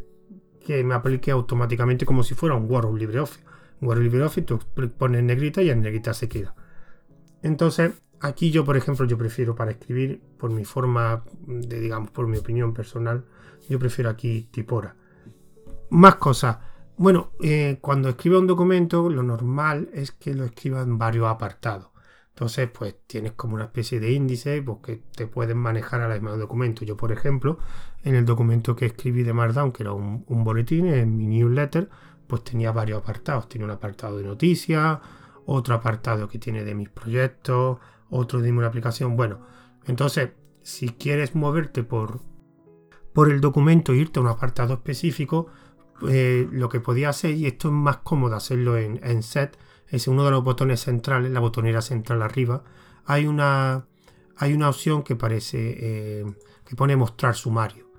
que 0.65 0.83
me 0.85 0.95
aplique 0.95 1.31
automáticamente 1.31 2.07
como 2.07 2.23
si 2.23 2.35
fuera 2.35 2.55
un 2.55 2.71
Word 2.71 2.87
o 2.87 2.89
un 2.91 2.99
LibreOffice. 2.99 3.50
Word 3.81 4.01
LibreOffice 4.01 4.43
tú 4.43 4.59
pones 4.99 5.23
negrita 5.23 5.63
y 5.63 5.71
en 5.71 5.81
negrita 5.81 6.15
se 6.15 6.29
queda. 6.29 6.55
Entonces, 7.43 7.93
aquí 8.21 8.51
yo, 8.51 8.65
por 8.65 8.77
ejemplo, 8.77 9.07
yo 9.07 9.17
prefiero 9.17 9.55
para 9.55 9.73
escribir, 9.73 10.21
por 10.39 10.51
mi 10.51 10.65
forma 10.65 11.25
de, 11.47 11.81
digamos, 11.81 12.11
por 12.11 12.27
mi 12.27 12.39
opinión 12.39 12.75
personal, 12.75 13.25
yo 13.69 13.79
prefiero 13.79 14.11
aquí 14.11 14.49
Tipora. 14.51 14.97
Más 15.91 16.17
cosas. 16.17 16.59
Bueno, 16.97 17.33
eh, 17.43 17.79
cuando 17.81 18.11
escriba 18.11 18.39
un 18.39 18.47
documento, 18.47 19.09
lo 19.09 19.23
normal 19.23 19.89
es 19.93 20.13
que 20.13 20.35
lo 20.35 20.45
escriba 20.45 20.83
en 20.83 20.99
varios 20.99 21.27
apartados. 21.29 21.89
Entonces, 22.29 22.71
pues 22.71 22.97
tienes 23.07 23.33
como 23.33 23.55
una 23.55 23.65
especie 23.65 24.01
de 24.01 24.13
índice 24.13 24.65
que 24.83 25.03
te 25.15 25.27
pueden 25.27 25.59
manejar 25.59 26.01
a 26.01 26.09
la 26.09 26.15
misma 26.15 26.37
documento. 26.37 26.85
Yo, 26.85 26.97
por 26.97 27.13
ejemplo, 27.13 27.59
en 28.03 28.15
el 28.15 28.25
documento 28.25 28.77
que 28.77 28.87
escribí 28.87 29.23
de 29.23 29.33
Markdown, 29.33 29.73
que 29.73 29.83
era 29.83 29.93
un, 29.93 30.25
un 30.27 30.45
boletín, 30.45 30.87
en 30.87 31.17
mi 31.17 31.27
newsletter, 31.27 31.91
pues 32.31 32.45
tenía 32.45 32.71
varios 32.71 33.03
apartados. 33.03 33.49
Tiene 33.49 33.65
un 33.65 33.73
apartado 33.73 34.17
de 34.19 34.25
noticias, 34.25 35.01
otro 35.47 35.75
apartado 35.75 36.29
que 36.29 36.39
tiene 36.39 36.63
de 36.65 36.77
mis 36.77 36.89
proyectos, 36.89 37.79
otro 38.09 38.41
de 38.41 38.53
una 38.53 38.69
aplicación. 38.69 39.17
Bueno, 39.17 39.41
entonces, 39.87 40.31
si 40.63 40.91
quieres 40.91 41.35
moverte 41.35 41.83
por, 41.83 42.21
por 43.13 43.33
el 43.33 43.41
documento 43.41 43.93
e 43.93 43.97
irte 43.97 44.21
a 44.21 44.23
un 44.23 44.29
apartado 44.29 44.75
específico, 44.75 45.49
eh, 46.09 46.49
lo 46.53 46.69
que 46.69 46.79
podía 46.79 47.09
hacer, 47.09 47.33
y 47.33 47.47
esto 47.47 47.69
es 47.69 47.75
más 47.75 47.97
cómodo 47.99 48.37
hacerlo 48.37 48.79
en, 48.79 49.23
set, 49.25 49.59
es 49.89 50.07
uno 50.07 50.25
de 50.25 50.31
los 50.31 50.45
botones 50.45 50.81
centrales, 50.81 51.33
la 51.33 51.41
botonera 51.41 51.83
central 51.83 52.23
arriba, 52.23 52.63
hay 53.05 53.27
una, 53.27 53.87
hay 54.37 54.53
una 54.53 54.69
opción 54.69 55.03
que 55.03 55.17
parece 55.17 55.59
eh, 55.81 56.25
que 56.65 56.77
pone 56.77 56.95
mostrar 56.95 57.35
sumario. 57.35 57.90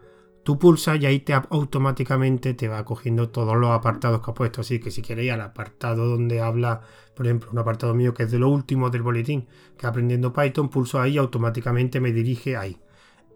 Tú 0.43 0.58
pulsas 0.58 0.99
y 0.99 1.06
ahí 1.06 1.19
te 1.19 1.34
automáticamente 1.34 2.56
te 2.56 2.67
va 2.67 2.84
cogiendo 2.84 3.30
todos 3.30 3.56
los 3.56 3.69
apartados 3.69 4.21
que 4.21 4.32
ha 4.32 4.34
puesto. 4.34 4.62
Así 4.62 4.80
que 4.80 4.89
si 4.89 5.01
queréis 5.01 5.32
al 5.32 5.41
apartado 5.41 6.08
donde 6.08 6.41
habla, 6.41 6.82
por 7.15 7.27
ejemplo, 7.27 7.49
un 7.51 7.60
apartado 7.60 7.93
mío 7.93 8.13
que 8.13 8.23
es 8.23 8.32
de 8.32 8.39
lo 8.39 8.49
último 8.49 8.89
del 8.89 9.04
boletín, 9.04 9.47
que 9.77 9.86
aprendiendo 9.86 10.34
Python, 10.34 10.69
pulso 10.69 10.99
ahí 10.99 11.13
y 11.13 11.17
automáticamente 11.17 11.99
me 11.99 12.12
dirige 12.12 12.58
ahí. 12.58 12.77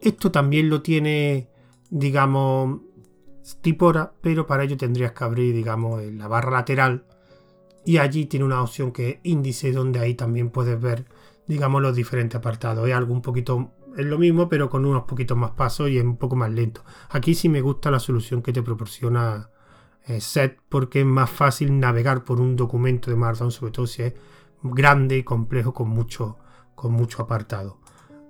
Esto 0.02 0.32
también 0.32 0.70
lo 0.70 0.82
tiene, 0.82 1.50
digamos, 1.90 2.80
Tipora, 3.62 4.12
pero 4.22 4.48
para 4.48 4.64
ello 4.64 4.76
tendrías 4.76 5.12
que 5.12 5.24
abrir, 5.24 5.54
digamos, 5.54 6.04
la 6.04 6.28
barra 6.28 6.52
lateral 6.52 7.06
y 7.86 8.00
allí 8.00 8.26
tiene 8.26 8.46
una 8.46 8.62
opción 8.64 8.92
que 8.92 9.10
es 9.10 9.18
índice, 9.24 9.72
donde 9.72 10.00
ahí 10.00 10.16
también 10.16 10.50
puedes 10.50 10.82
ver, 10.82 11.06
digamos, 11.48 11.82
los 11.84 11.96
diferentes 11.96 12.36
apartados. 12.36 12.88
Es 12.88 12.96
algo 12.96 13.14
un 13.14 13.22
poquito 13.22 13.74
es 13.98 14.06
lo 14.06 14.18
mismo, 14.18 14.50
pero 14.50 14.70
con 14.70 14.86
unos 14.86 15.04
poquitos 15.04 15.38
más 15.38 15.52
pasos 15.52 15.90
y 15.90 15.98
es 15.98 16.04
un 16.04 16.18
poco 16.18 16.36
más 16.36 16.52
lento. 16.52 16.84
Aquí 17.10 17.34
sí 17.34 17.50
me 17.50 17.62
gusta 17.62 17.92
la 17.92 18.00
solución 18.00 18.42
que 18.42 18.54
te 18.54 18.62
proporciona 18.62 19.50
eh, 20.08 20.22
Set 20.22 20.60
porque 20.70 21.02
es 21.02 21.06
más 21.06 21.30
fácil 21.30 21.80
navegar 21.80 22.24
por 22.24 22.40
un 22.40 22.56
documento 22.56 23.10
de 23.10 23.18
Markdown, 23.18 23.52
sobre 23.52 23.72
todo 23.72 23.88
si 23.88 24.04
es 24.04 24.14
grande 24.62 25.18
y 25.18 25.24
complejo 25.24 25.74
con 25.74 25.90
mucho, 25.90 26.38
con 26.76 26.94
mucho 26.94 27.22
apartado. 27.22 27.80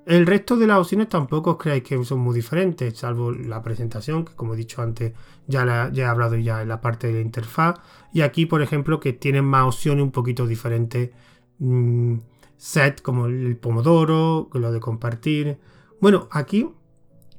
El 0.06 0.28
resto 0.28 0.56
de 0.56 0.68
las 0.68 0.78
opciones 0.78 1.10
tampoco 1.10 1.52
os 1.52 1.58
creáis 1.58 1.84
que 1.84 2.04
son 2.06 2.20
muy 2.20 2.36
diferentes, 2.36 2.96
salvo 2.96 3.32
la 3.32 3.64
presentación, 3.64 4.24
que 4.24 4.36
como 4.36 4.54
he 4.54 4.58
dicho 4.58 4.84
antes, 4.84 5.14
ya, 5.48 5.66
la, 5.66 5.90
ya 5.92 6.04
he 6.06 6.08
hablado 6.08 6.36
ya 6.36 6.62
en 6.62 6.68
la 6.68 6.80
parte 6.80 7.08
de 7.08 7.14
la 7.14 7.22
interfaz. 7.22 7.80
Y 8.14 8.22
aquí, 8.22 8.46
por 8.46 8.62
ejemplo, 8.62 9.00
que 9.00 9.14
tienen 9.14 9.46
más 9.46 9.66
opciones 9.66 10.04
un 10.04 10.12
poquito 10.12 10.46
diferentes. 10.46 11.10
Mm, 11.58 12.18
set 12.58 13.02
como 13.02 13.26
el 13.26 13.58
Pomodoro, 13.58 14.50
lo 14.54 14.72
de 14.72 14.80
compartir. 14.80 15.60
Bueno, 16.00 16.28
aquí 16.32 16.70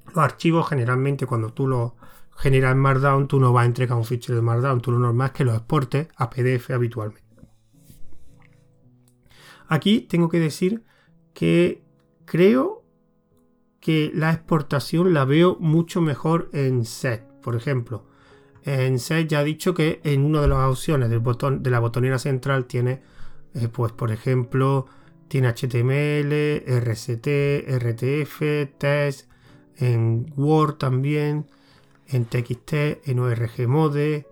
los 0.06 0.16
archivos 0.18 0.68
generalmente 0.68 1.26
cuando 1.26 1.52
tú 1.52 1.66
los 1.66 1.92
generas 2.36 2.72
en 2.72 2.78
Markdown, 2.78 3.28
tú 3.28 3.40
no 3.40 3.52
vas 3.52 3.64
a 3.64 3.66
entregar 3.66 3.96
un 3.96 4.04
fichero 4.04 4.36
de 4.36 4.42
Markdown, 4.42 4.80
tú 4.80 4.92
lo 4.92 4.98
normal 4.98 5.28
es 5.28 5.32
que 5.32 5.44
los 5.44 5.56
exportes 5.56 6.08
a 6.16 6.30
PDF 6.30 6.70
habitualmente. 6.70 7.24
Aquí 9.68 10.02
tengo 10.02 10.28
que 10.28 10.38
decir 10.38 10.84
que 11.34 11.82
creo 12.24 12.84
que 13.80 14.10
la 14.14 14.32
exportación 14.32 15.12
la 15.12 15.24
veo 15.24 15.56
mucho 15.60 16.00
mejor 16.00 16.50
en 16.52 16.84
set. 16.84 17.24
Por 17.40 17.56
ejemplo, 17.56 18.06
en 18.64 18.98
set 18.98 19.28
ya 19.28 19.42
he 19.42 19.44
dicho 19.44 19.74
que 19.74 20.00
en 20.04 20.24
una 20.24 20.40
de 20.40 20.48
las 20.48 20.68
opciones 20.68 21.08
del 21.08 21.20
botón 21.20 21.62
de 21.62 21.70
la 21.70 21.78
botonera 21.78 22.18
central 22.18 22.66
tiene, 22.66 23.02
eh, 23.54 23.68
pues 23.68 23.92
por 23.92 24.10
ejemplo, 24.10 24.86
tiene 25.28 25.48
HTML, 25.48 26.64
RCT, 26.66 27.66
RTF, 27.78 28.78
test, 28.78 29.30
en 29.76 30.32
Word 30.36 30.74
también, 30.74 31.46
en 32.06 32.24
TXT, 32.24 33.08
en 33.08 33.18
ORG 33.18 33.68
Mode, 33.68 34.26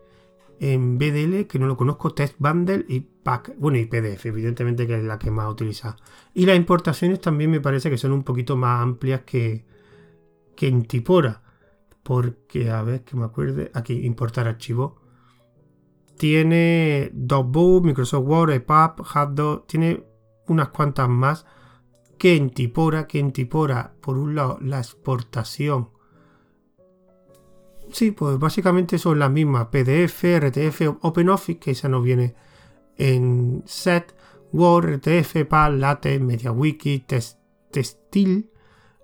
en 0.61 0.99
BDL, 0.99 1.47
que 1.47 1.59
no 1.59 1.67
lo 1.67 1.77
conozco, 1.77 2.15
Test 2.15 2.37
Bundle 2.39 2.85
y 2.89 3.01
Pack, 3.01 3.55
bueno, 3.59 3.79
y 3.79 3.87
PDF, 3.87 4.27
evidentemente 4.27 4.87
que 4.87 4.97
es 4.97 5.05
la 5.05 5.19
que 5.19 5.31
más 5.31 5.51
utiliza. 5.51 5.97
Y 6.33 6.47
las 6.47 6.57
importaciones 6.57 7.21
también 7.21 7.51
me 7.51 7.61
parece 7.61 7.91
que 7.91 7.99
son 7.99 8.13
un 8.13 8.23
poquito 8.23 8.57
más 8.57 8.83
amplias 8.83 9.23
que, 9.23 9.65
que 10.55 10.69
en 10.69 10.85
Tipora. 10.85 11.43
Porque, 12.03 12.71
a 12.71 12.83
ver, 12.83 13.03
que 13.03 13.17
me 13.17 13.25
acuerde, 13.25 13.71
aquí, 13.75 14.05
importar 14.05 14.47
archivo. 14.47 15.01
Tiene 16.19 17.11
DocBook, 17.15 17.85
Microsoft 17.85 18.27
Word, 18.27 18.53
EPUB, 18.53 19.01
HotDog, 19.01 19.67
tiene 19.67 20.05
unas 20.49 20.69
cuantas 20.69 21.09
más 21.09 21.47
que 22.19 22.37
en 22.37 22.51
Tipora, 22.51 23.07
que 23.07 23.19
en 23.19 23.33
Tipora, 23.33 23.95
por 24.01 24.19
un 24.19 24.35
lado, 24.35 24.59
la 24.61 24.79
exportación. 24.79 25.91
Sí, 27.91 28.13
pues 28.13 28.39
básicamente 28.39 28.99
son 28.99 29.19
las 29.19 29.31
mismas, 29.31 29.67
PDF, 29.67 30.25
RTF, 30.39 30.99
OpenOffice, 31.03 31.59
que 31.59 31.73
esa 31.73 31.89
no 31.89 32.01
viene 32.01 32.35
en 32.97 33.63
set, 33.67 34.15
Word, 34.53 34.97
RTF, 34.97 35.45
PAL, 35.49 35.81
LaTeX, 35.81 36.21
MediaWiki, 36.21 37.05
Textil 37.71 38.51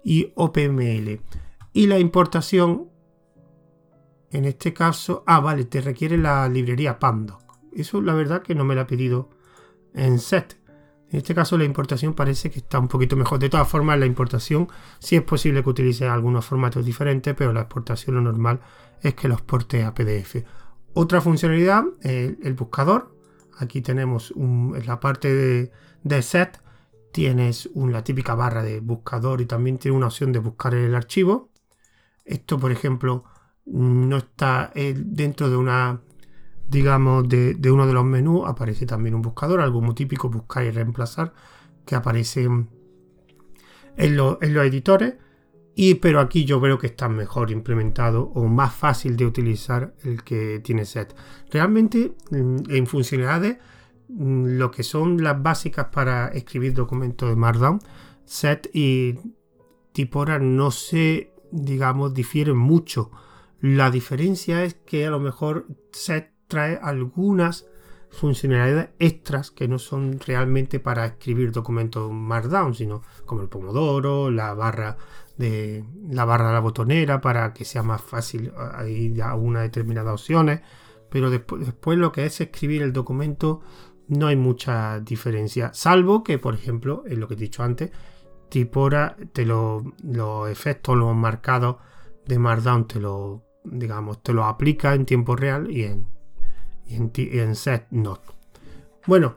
y 0.04 0.32
OPML. 0.36 1.20
Y 1.72 1.86
la 1.86 1.98
importación, 1.98 2.88
en 4.30 4.44
este 4.44 4.72
caso, 4.72 5.24
ah, 5.26 5.40
vale, 5.40 5.64
te 5.64 5.80
requiere 5.80 6.16
la 6.16 6.48
librería 6.48 6.98
Pandoc. 6.98 7.42
Eso 7.72 8.00
la 8.00 8.14
verdad 8.14 8.42
que 8.42 8.54
no 8.54 8.64
me 8.64 8.74
la 8.74 8.82
ha 8.82 8.86
pedido 8.86 9.30
en 9.94 10.18
set. 10.18 10.59
En 11.10 11.18
este 11.18 11.34
caso 11.34 11.58
la 11.58 11.64
importación 11.64 12.14
parece 12.14 12.50
que 12.50 12.60
está 12.60 12.78
un 12.78 12.88
poquito 12.88 13.16
mejor. 13.16 13.40
De 13.40 13.48
todas 13.48 13.68
formas, 13.68 13.98
la 13.98 14.06
importación 14.06 14.68
sí 15.00 15.16
es 15.16 15.22
posible 15.22 15.62
que 15.62 15.70
utilice 15.70 16.06
algunos 16.06 16.44
formatos 16.44 16.84
diferentes, 16.84 17.34
pero 17.34 17.52
la 17.52 17.62
exportación 17.62 18.14
lo 18.14 18.22
normal 18.22 18.60
es 19.02 19.14
que 19.14 19.26
lo 19.26 19.34
exporte 19.34 19.82
a 19.82 19.92
PDF. 19.92 20.36
Otra 20.94 21.20
funcionalidad, 21.20 21.84
el, 22.02 22.54
buscador. 22.54 23.14
Aquí 23.58 23.82
tenemos 23.82 24.32
en 24.36 24.86
la 24.86 25.00
parte 25.00 25.70
de, 26.04 26.22
set, 26.22 26.62
tienes 27.12 27.68
la 27.74 28.04
típica 28.04 28.34
barra 28.34 28.62
de 28.62 28.80
buscador 28.80 29.40
y 29.40 29.46
también 29.46 29.78
tiene 29.78 29.96
una 29.96 30.06
opción 30.06 30.32
de 30.32 30.38
buscar 30.38 30.74
el 30.74 30.94
archivo. 30.94 31.50
Esto, 32.24 32.58
por 32.58 32.70
ejemplo, 32.70 33.24
no 33.66 34.16
está 34.16 34.70
eh, 34.74 34.94
dentro 34.96 35.50
de 35.50 35.56
una 35.56 36.00
digamos, 36.70 37.28
de, 37.28 37.56
uno 37.70 37.86
de 37.86 37.92
los 37.92 38.04
menús 38.04 38.46
aparece 38.46 38.86
también 38.86 39.14
un 39.14 39.22
buscador, 39.22 39.60
algo 39.60 39.80
muy 39.80 39.94
típico, 39.94 40.30
buscar 40.30 40.64
y 40.64 40.70
reemplazar, 40.70 41.32
que 41.84 41.96
aparece 41.96 42.44
en, 42.44 44.16
los 44.16 44.38
editores. 44.40 45.14
Y, 45.74 45.94
pero 45.94 46.20
aquí 46.20 46.44
yo 46.44 46.60
veo 46.60 46.78
que 46.78 46.88
está 46.88 47.08
mejor 47.08 47.50
implementado 47.50 48.30
o 48.34 48.44
más 48.46 48.74
fácil 48.74 49.16
de 49.16 49.26
utilizar 49.26 49.94
el 50.04 50.22
que 50.22 50.60
tiene 50.60 50.84
set. 50.84 51.14
Realmente 51.50 52.14
mm, 52.30 52.70
en 52.70 52.86
funcionalidades, 52.86 53.58
mm, 54.08 54.58
lo 54.58 54.70
que 54.70 54.82
son 54.82 55.22
las 55.22 55.42
básicas 55.42 55.86
para 55.86 56.28
escribir 56.28 56.74
documentos 56.74 57.28
de 57.28 57.36
Markdown, 57.36 57.80
set 58.24 58.70
y 58.72 59.18
Tipora 59.92 60.38
no 60.38 60.70
se, 60.70 61.32
digamos, 61.50 62.14
difieren 62.14 62.56
mucho. 62.56 63.10
La 63.60 63.90
diferencia 63.90 64.64
es 64.64 64.74
que 64.74 65.06
a 65.06 65.10
lo 65.10 65.20
mejor 65.20 65.66
set 65.92 66.32
trae 66.50 66.78
algunas 66.82 67.66
funcionalidades 68.10 68.90
extras 68.98 69.50
que 69.50 69.68
no 69.68 69.78
son 69.78 70.18
realmente 70.20 70.80
para 70.80 71.06
escribir 71.06 71.52
documentos 71.52 72.10
Markdown, 72.12 72.74
sino 72.74 73.02
como 73.24 73.42
el 73.42 73.48
pomodoro, 73.48 74.30
la 74.30 74.52
barra 74.52 74.96
de 75.38 75.84
la 76.10 76.24
barra 76.26 76.48
de 76.48 76.54
la 76.54 76.60
botonera 76.60 77.20
para 77.20 77.54
que 77.54 77.64
sea 77.64 77.82
más 77.82 78.02
fácil 78.02 78.52
ir 78.86 79.22
a 79.22 79.34
una 79.36 79.62
determinada 79.62 80.12
opciones, 80.12 80.60
pero 81.08 81.30
después, 81.30 81.64
después 81.64 81.96
lo 81.96 82.12
que 82.12 82.26
es 82.26 82.40
escribir 82.40 82.82
el 82.82 82.92
documento 82.92 83.60
no 84.08 84.26
hay 84.26 84.36
mucha 84.36 84.98
diferencia, 85.00 85.70
salvo 85.72 86.24
que 86.24 86.38
por 86.38 86.54
ejemplo, 86.54 87.04
en 87.06 87.20
lo 87.20 87.28
que 87.28 87.34
he 87.34 87.38
dicho 87.38 87.62
antes, 87.62 87.90
Tipora 88.50 89.16
te 89.32 89.46
lo, 89.46 89.94
los 90.02 90.50
efectos, 90.50 90.96
los 90.96 91.14
marcados 91.14 91.76
de 92.26 92.38
Markdown 92.40 92.88
te 92.88 92.98
lo 92.98 93.44
digamos, 93.62 94.22
te 94.22 94.32
lo 94.32 94.44
aplica 94.44 94.94
en 94.94 95.06
tiempo 95.06 95.36
real 95.36 95.70
y 95.70 95.84
en 95.84 96.06
en, 96.94 97.54
set 97.54 97.86
not. 97.90 98.20
Bueno, 99.06 99.36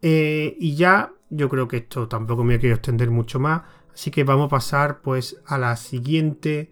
eh, 0.00 0.56
y 0.58 0.74
ya 0.74 1.12
yo 1.30 1.48
creo 1.48 1.68
que 1.68 1.78
esto 1.78 2.08
tampoco 2.08 2.44
me 2.44 2.58
quiero 2.58 2.76
extender 2.76 3.10
mucho 3.10 3.38
más, 3.38 3.62
así 3.92 4.10
que 4.10 4.24
vamos 4.24 4.46
a 4.46 4.50
pasar 4.50 5.00
pues 5.00 5.40
a 5.46 5.58
la 5.58 5.76
siguiente 5.76 6.70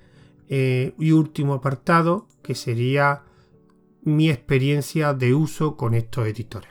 eh, 0.48 0.94
y 0.98 1.12
último 1.12 1.54
apartado, 1.54 2.26
que 2.42 2.54
sería 2.54 3.22
mi 4.02 4.30
experiencia 4.30 5.14
de 5.14 5.34
uso 5.34 5.76
con 5.76 5.94
estos 5.94 6.26
editores. 6.26 6.70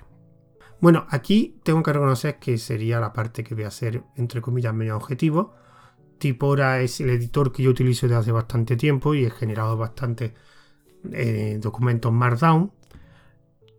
Bueno, 0.81 1.05
aquí 1.09 1.59
tengo 1.63 1.83
que 1.83 1.93
reconocer 1.93 2.39
que 2.39 2.57
sería 2.57 2.99
la 2.99 3.11
parte 3.11 3.43
que 3.43 3.53
voy 3.53 3.65
a 3.65 3.67
hacer, 3.67 4.03
entre 4.15 4.41
comillas, 4.41 4.73
medio 4.73 4.95
objetivo. 4.95 5.53
Tipora 6.17 6.81
es 6.81 6.99
el 7.01 7.09
editor 7.09 7.51
que 7.51 7.63
yo 7.63 7.71
utilizo 7.71 8.07
desde 8.07 8.19
hace 8.19 8.31
bastante 8.31 8.77
tiempo 8.77 9.13
y 9.13 9.25
he 9.25 9.29
generado 9.29 9.77
bastantes 9.77 10.33
eh, 11.11 11.57
documentos 11.61 12.11
Markdown. 12.11 12.71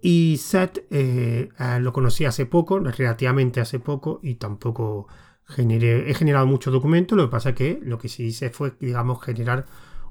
Y 0.02 0.38
Set 0.38 0.86
eh, 0.90 1.48
lo 1.80 1.92
conocí 1.92 2.24
hace 2.24 2.46
poco, 2.46 2.78
relativamente 2.78 3.60
hace 3.60 3.78
poco, 3.78 4.20
y 4.22 4.36
tampoco 4.36 5.08
he 5.56 6.14
generado 6.14 6.46
muchos 6.46 6.72
documentos. 6.72 7.16
Lo 7.16 7.24
que 7.24 7.30
pasa 7.30 7.54
que 7.54 7.80
lo 7.82 7.98
que 7.98 8.08
sí 8.08 8.24
hice 8.24 8.50
fue, 8.50 8.72
digamos, 8.80 9.22
generar 9.22 9.66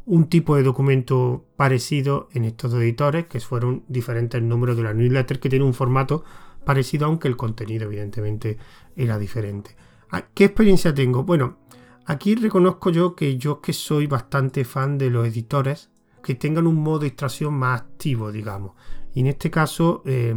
un 0.06 0.28
tipo 0.28 0.56
de 0.56 0.63
documento 0.63 1.45
parecido 1.56 2.30
en 2.34 2.45
estos 2.45 2.73
editores, 2.73 3.28
que 3.28 3.39
fueron 3.39 3.84
diferentes 3.88 4.41
números 4.41 4.78
de 4.78 4.84
la 4.84 4.93
newsletter, 4.93 5.39
que 5.39 5.49
tiene 5.49 5.65
un 5.65 5.73
formato 5.73 6.23
parecido, 6.65 7.06
aunque 7.06 7.28
el 7.28 7.38
contenido 7.38 7.86
evidentemente 7.86 8.58
era 8.95 9.17
diferente. 9.17 9.75
Ah, 10.12 10.25
¿Qué 10.34 10.45
experiencia 10.45 10.93
tengo? 10.93 11.23
Bueno, 11.23 11.60
aquí 12.06 12.36
reconozco 12.36 12.89
yo 12.89 13.15
que 13.15 13.38
yo 13.38 13.62
que 13.62 13.73
soy 13.73 14.08
bastante 14.08 14.65
fan 14.65 14.97
de 14.97 15.10
los 15.10 15.28
editores 15.28 15.91
que 16.23 16.36
tengan 16.36 16.67
un 16.67 16.75
modo 16.75 16.99
de 16.99 17.08
extracción 17.08 17.54
más 17.54 17.82
activo, 17.82 18.32
digamos. 18.32 18.73
Y 19.13 19.22
en 19.22 19.28
este 19.28 19.50
caso, 19.50 20.04
eh, 20.06 20.36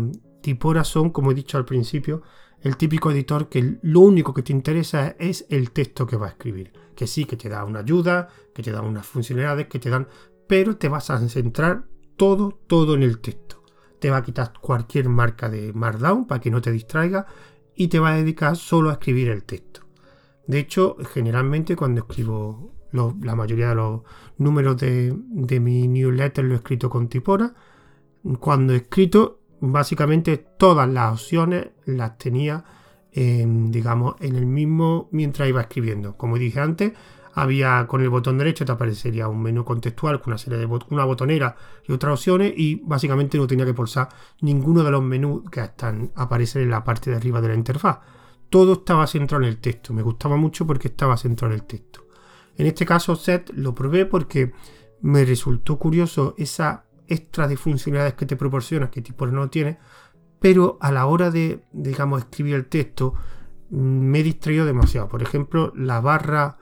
son, 0.84 1.10
como 1.10 1.30
he 1.30 1.34
dicho 1.34 1.58
al 1.58 1.64
principio, 1.64 2.22
el 2.60 2.76
típico 2.76 3.10
editor 3.10 3.48
que 3.48 3.78
lo 3.82 4.00
único 4.00 4.32
que 4.32 4.42
te 4.42 4.52
interesa 4.52 5.16
es 5.18 5.46
el 5.48 5.72
texto 5.72 6.06
que 6.06 6.16
va 6.16 6.26
a 6.26 6.30
escribir. 6.30 6.72
Que 6.94 7.06
sí, 7.06 7.24
que 7.24 7.36
te 7.36 7.48
da 7.48 7.64
una 7.64 7.80
ayuda, 7.80 8.28
que 8.54 8.62
te 8.62 8.70
da 8.70 8.82
unas 8.82 9.06
funcionalidades, 9.06 9.66
que 9.66 9.78
te 9.78 9.90
dan... 9.90 10.08
Pero 10.46 10.76
te 10.76 10.88
vas 10.88 11.10
a 11.10 11.28
centrar 11.28 11.84
todo, 12.16 12.60
todo 12.66 12.94
en 12.94 13.02
el 13.02 13.20
texto. 13.20 13.62
Te 13.98 14.10
va 14.10 14.18
a 14.18 14.22
quitar 14.22 14.52
cualquier 14.60 15.08
marca 15.08 15.48
de 15.48 15.72
Markdown 15.72 16.26
para 16.26 16.40
que 16.40 16.50
no 16.50 16.60
te 16.60 16.70
distraiga 16.70 17.26
y 17.74 17.88
te 17.88 17.98
va 17.98 18.12
a 18.12 18.16
dedicar 18.16 18.56
solo 18.56 18.90
a 18.90 18.94
escribir 18.94 19.28
el 19.28 19.44
texto. 19.44 19.80
De 20.46 20.58
hecho, 20.58 20.96
generalmente 21.12 21.76
cuando 21.76 22.02
escribo 22.02 22.72
la 22.92 23.34
mayoría 23.34 23.70
de 23.70 23.74
los 23.76 24.02
números 24.38 24.76
de, 24.76 25.16
de 25.28 25.60
mi 25.60 25.88
newsletter 25.88 26.44
lo 26.44 26.54
he 26.54 26.56
escrito 26.56 26.90
con 26.90 27.08
Tipora. 27.08 27.54
Cuando 28.38 28.72
he 28.72 28.76
escrito 28.76 29.40
básicamente 29.60 30.38
todas 30.58 30.88
las 30.88 31.12
opciones 31.12 31.68
las 31.84 32.18
tenía 32.18 32.64
en, 33.12 33.70
digamos, 33.70 34.14
en 34.20 34.36
el 34.36 34.46
mismo 34.46 35.08
mientras 35.12 35.48
iba 35.48 35.60
escribiendo. 35.60 36.16
Como 36.16 36.38
dije 36.38 36.60
antes, 36.60 36.92
había 37.34 37.86
con 37.86 38.02
el 38.02 38.10
botón 38.10 38.38
derecho 38.38 38.64
te 38.64 38.72
aparecería 38.72 39.28
un 39.28 39.42
menú 39.42 39.64
contextual 39.64 40.20
con 40.20 40.32
una 40.32 40.38
serie 40.38 40.58
de 40.58 40.66
una 40.66 41.04
botonera 41.04 41.56
y 41.86 41.92
otras 41.92 42.14
opciones 42.14 42.52
y 42.56 42.76
básicamente 42.84 43.38
no 43.38 43.46
tenía 43.46 43.64
que 43.64 43.74
pulsar 43.74 44.08
ninguno 44.40 44.82
de 44.82 44.90
los 44.90 45.02
menús 45.02 45.48
que 45.50 45.60
están 45.60 46.12
aparecen 46.14 46.62
en 46.62 46.70
la 46.70 46.84
parte 46.84 47.10
de 47.10 47.16
arriba 47.16 47.40
de 47.40 47.48
la 47.48 47.54
interfaz. 47.54 48.00
Todo 48.50 48.74
estaba 48.74 49.06
centrado 49.06 49.44
en 49.44 49.48
el 49.48 49.58
texto. 49.58 49.94
Me 49.94 50.02
gustaba 50.02 50.36
mucho 50.36 50.66
porque 50.66 50.88
estaba 50.88 51.16
centrado 51.16 51.54
en 51.54 51.60
el 51.60 51.66
texto. 51.66 52.06
En 52.56 52.66
este 52.66 52.84
caso, 52.84 53.16
set 53.16 53.50
lo 53.54 53.74
probé 53.74 54.04
porque 54.04 54.52
me 55.00 55.24
resultó 55.24 55.78
curioso 55.78 56.34
esa 56.36 56.84
extra 57.08 57.48
de 57.48 57.56
funcionalidades 57.56 58.14
que 58.14 58.26
te 58.26 58.36
proporciona, 58.36 58.90
que 58.90 59.02
tipo 59.02 59.26
no 59.26 59.50
tiene, 59.50 59.78
pero 60.40 60.78
a 60.80 60.90
la 60.90 61.06
hora 61.06 61.30
de, 61.30 61.62
digamos, 61.72 62.20
escribir 62.22 62.54
el 62.56 62.66
texto, 62.66 63.14
mm, 63.70 63.76
me 63.76 64.20
he 64.20 64.22
distraído 64.22 64.66
demasiado. 64.66 65.08
Por 65.08 65.22
ejemplo, 65.22 65.72
la 65.76 66.00
barra 66.00 66.58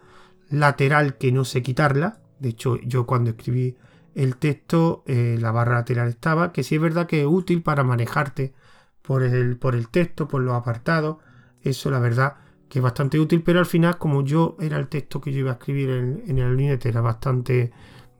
lateral 0.50 1.16
que 1.16 1.32
no 1.32 1.44
sé 1.44 1.62
quitarla. 1.62 2.20
De 2.38 2.50
hecho, 2.50 2.76
yo 2.80 3.06
cuando 3.06 3.30
escribí 3.30 3.76
el 4.14 4.36
texto, 4.36 5.02
eh, 5.06 5.38
la 5.40 5.52
barra 5.52 5.76
lateral 5.76 6.08
estaba, 6.08 6.52
que 6.52 6.62
sí 6.62 6.74
es 6.74 6.80
verdad 6.80 7.06
que 7.06 7.20
es 7.20 7.26
útil 7.26 7.62
para 7.62 7.84
manejarte 7.84 8.52
por 9.02 9.22
el, 9.22 9.56
por 9.56 9.74
el 9.74 9.88
texto, 9.88 10.28
por 10.28 10.42
los 10.42 10.54
apartados. 10.54 11.18
Eso, 11.62 11.90
la 11.90 12.00
verdad, 12.00 12.36
que 12.68 12.78
es 12.80 12.82
bastante 12.82 13.18
útil, 13.18 13.42
pero 13.42 13.60
al 13.60 13.66
final, 13.66 13.98
como 13.98 14.24
yo 14.24 14.56
era 14.60 14.78
el 14.78 14.88
texto 14.88 15.20
que 15.20 15.32
yo 15.32 15.40
iba 15.40 15.50
a 15.52 15.54
escribir 15.54 15.90
en, 15.90 16.22
en 16.26 16.38
el 16.38 16.56
linete, 16.56 16.88
era 16.88 17.00
bastante, 17.00 17.72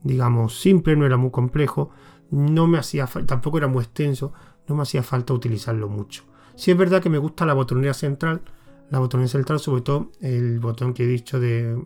digamos, 0.03 0.61
simple, 0.61 0.97
no 0.97 1.07
era 1.07 1.17
muy 1.17 1.31
complejo, 1.31 1.91
no 2.31 2.67
me 2.67 2.79
hacía 2.79 3.07
tampoco 3.27 3.59
era 3.59 3.67
muy 3.67 3.85
extenso, 3.85 4.33
no 4.69 4.77
me 4.77 4.83
hacía 4.83 5.03
falta 5.03 5.33
utilizarlo 5.33 5.89
mucho. 5.89 6.25
Si 6.55 6.71
es 6.71 6.77
verdad 6.77 7.03
que 7.03 7.11
me 7.11 7.19
gusta 7.19 7.47
la 7.47 7.55
botonera 7.55 7.95
central, 7.95 8.43
la 8.91 8.99
botonera 8.99 9.29
central, 9.29 9.61
sobre 9.61 9.83
todo 9.83 10.13
el 10.21 10.59
botón 10.61 10.95
que 10.95 11.05
he 11.05 11.07
dicho 11.07 11.41
de, 11.41 11.79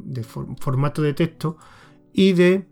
formato 0.59 1.03
de 1.03 1.15
texto 1.15 1.57
y 2.13 2.33
de, 2.33 2.67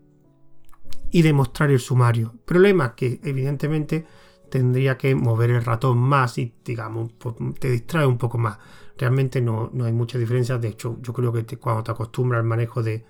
y 1.11 1.21
de 1.21 1.33
mostrar 1.33 1.71
el 1.71 1.79
sumario. 1.79 2.33
Problema 2.45 2.95
que 2.95 3.19
evidentemente 3.23 4.05
tendría 4.49 4.97
que 4.97 5.15
mover 5.15 5.51
el 5.51 5.63
ratón 5.63 5.97
más 5.97 6.37
y 6.37 6.53
digamos 6.63 7.11
te 7.59 7.71
distrae 7.71 8.05
un 8.05 8.17
poco 8.17 8.37
más. 8.37 8.57
Realmente 8.97 9.41
no, 9.41 9.71
hay 9.83 9.93
mucha 9.93 10.17
diferencia. 10.17 10.57
De 10.57 10.67
hecho, 10.67 10.97
yo 11.01 11.13
creo 11.13 11.31
que 11.31 11.57
cuando 11.57 11.83
te 11.83 11.91
acostumbras 11.91 12.39
al 12.39 12.45
manejo 12.45 12.83
de, 12.83 13.05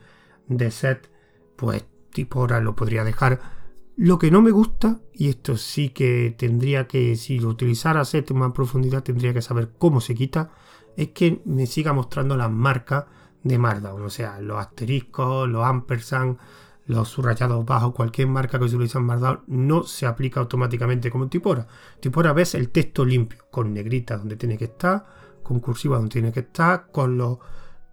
de 0.47 0.71
set, 0.71 1.09
pues 1.55 1.85
tipo 2.13 2.39
ahora 2.39 2.59
lo 2.59 2.75
podría 2.75 3.03
dejar 3.03 3.63
lo 3.95 4.17
que 4.17 4.31
no 4.31 4.41
me 4.41 4.51
gusta, 4.51 5.01
y 5.13 5.29
esto 5.29 5.55
sí 5.55 5.89
que 5.89 6.33
tendría 6.35 6.87
que, 6.87 7.15
si 7.15 7.39
lo 7.39 7.49
utilizara 7.49 8.05
set 8.05 8.31
más 8.31 8.51
profundidad, 8.51 9.03
tendría 9.03 9.33
que 9.33 9.41
saber 9.41 9.73
cómo 9.77 10.01
se 10.01 10.15
quita, 10.15 10.49
es 10.97 11.09
que 11.09 11.41
me 11.45 11.67
siga 11.67 11.93
mostrando 11.93 12.35
las 12.35 12.49
marcas 12.49 13.05
de 13.43 13.57
Markdown, 13.59 14.01
o 14.01 14.09
sea, 14.09 14.39
los 14.39 14.57
asteriscos, 14.57 15.47
los 15.47 15.63
ampersand, 15.63 16.37
los 16.85 17.07
subrayados 17.07 17.63
bajos, 17.65 17.93
cualquier 17.93 18.27
marca 18.27 18.57
que 18.57 18.67
se 18.67 18.75
utiliza 18.75 18.99
en 18.99 19.05
Markdown 19.05 19.43
no 19.47 19.83
se 19.83 20.07
aplica 20.07 20.39
automáticamente 20.39 21.11
como 21.11 21.25
en 21.25 21.29
Tipora. 21.29 21.67
Tipora 21.99 22.33
ves 22.33 22.55
el 22.55 22.69
texto 22.69 23.05
limpio, 23.05 23.45
con 23.51 23.73
negrita 23.73 24.17
donde 24.17 24.37
tiene 24.37 24.57
que 24.57 24.65
estar, 24.65 25.05
con 25.43 25.59
cursiva 25.59 25.97
donde 25.97 26.11
tiene 26.11 26.31
que 26.31 26.41
estar, 26.41 26.87
con 26.91 27.17
los 27.17 27.37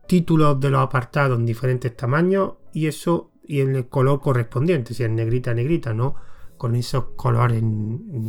títulos 0.09 0.59
de 0.59 0.71
los 0.71 0.81
apartados 0.81 1.39
en 1.39 1.47
diferentes 1.47 1.95
tamaños 1.97 2.55
y 2.73 2.87
eso 2.87 3.31
y 3.51 3.63
en 3.63 3.75
el 3.75 3.89
color 3.89 4.21
correspondiente, 4.21 4.95
si 4.95 5.03
es 5.03 5.11
negrita, 5.11 5.53
negrita, 5.53 5.93
¿no? 5.93 6.15
Con 6.57 6.77
esos 6.77 7.07
colores 7.17 7.61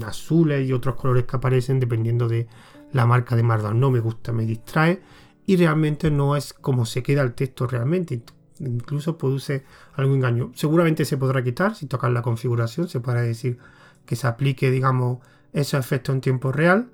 azules 0.04 0.68
y 0.68 0.74
otros 0.74 0.96
colores 0.96 1.26
que 1.26 1.36
aparecen 1.36 1.80
dependiendo 1.80 2.28
de 2.28 2.48
la 2.92 3.06
marca 3.06 3.36
de 3.36 3.44
Markdown. 3.44 3.80
No 3.80 3.92
me 3.92 4.00
gusta, 4.00 4.32
me 4.32 4.48
distrae 4.48 5.00
y 5.46 5.58
realmente 5.58 6.10
no 6.10 6.36
es 6.36 6.54
como 6.54 6.88
se 6.88 7.04
queda 7.04 7.22
el 7.22 7.34
texto 7.34 7.68
realmente. 7.68 8.24
Incluso 8.62 9.16
produce 9.16 9.64
algún 9.94 10.16
engaño. 10.16 10.54
Seguramente 10.56 11.06
se 11.06 11.18
podrá 11.18 11.44
quitar 11.44 11.76
si 11.76 11.86
tocas 11.86 12.12
la 12.12 12.24
configuración, 12.24 12.88
se 12.88 13.00
podrá 13.00 13.22
decir 13.22 13.60
que 14.08 14.16
se 14.16 14.26
aplique, 14.26 14.72
digamos, 14.72 15.20
esos 15.54 15.80
efectos 15.80 16.16
en 16.16 16.22
tiempo 16.22 16.52
real. 16.52 16.90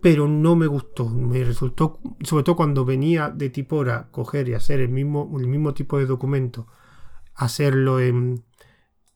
Pero 0.00 0.28
no 0.28 0.54
me 0.54 0.68
gustó, 0.68 1.08
me 1.08 1.42
resultó, 1.42 1.98
sobre 2.22 2.44
todo 2.44 2.54
cuando 2.54 2.84
venía 2.84 3.28
de 3.28 3.50
Tipora 3.50 4.06
coger 4.12 4.48
y 4.48 4.54
hacer 4.54 4.78
el 4.78 4.90
mismo, 4.90 5.36
el 5.36 5.48
mismo 5.48 5.74
tipo 5.74 5.98
de 5.98 6.06
documento 6.06 6.68
hacerlo 7.38 8.00
en, 8.00 8.44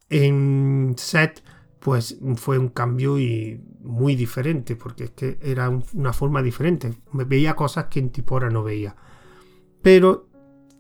en 0.09 0.95
set, 0.97 1.43
pues 1.81 2.19
fue 2.37 2.59
un 2.59 2.69
cambio 2.69 3.19
y 3.19 3.61
muy 3.81 4.15
diferente, 4.15 4.77
porque 4.77 5.05
es 5.05 5.11
que 5.11 5.39
era 5.43 5.69
una 5.69 6.13
forma 6.13 6.41
diferente. 6.41 6.95
Veía 7.13 7.55
cosas 7.55 7.87
que 7.87 7.99
en 7.99 8.11
Tipora 8.11 8.49
no 8.49 8.63
veía. 8.63 8.95
Pero 9.83 10.29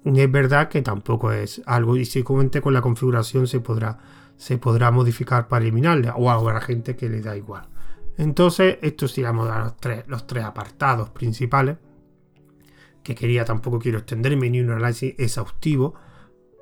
es 0.05 0.31
verdad 0.31 0.69
que 0.69 0.81
tampoco 0.81 1.33
es 1.33 1.61
algo, 1.67 1.97
y 1.97 2.07
comenté 2.23 2.61
con 2.61 2.73
la 2.73 2.81
configuración 2.81 3.49
se 3.49 3.59
podrá, 3.59 3.99
se 4.37 4.59
podrá 4.59 4.93
modificar 4.93 5.49
para 5.49 5.65
eliminarla, 5.65 6.15
o 6.15 6.31
habrá 6.31 6.61
gente 6.61 6.95
que 6.95 7.09
le 7.09 7.21
da 7.21 7.37
igual. 7.37 7.69
Entonces, 8.17 8.79
estos 8.83 9.17
digamos 9.17 9.49
los 9.49 9.77
tres, 9.79 10.05
los 10.07 10.29
tres 10.29 10.45
apartados 10.45 11.11
principales, 11.11 11.79
que 13.03 13.17
quería, 13.17 13.45
tampoco 13.45 13.81
quiero 13.81 13.99
extenderme 13.99 14.49
ni 14.49 14.61
un 14.61 14.71
análisis 14.71 15.17
exhaustivo, 15.19 15.95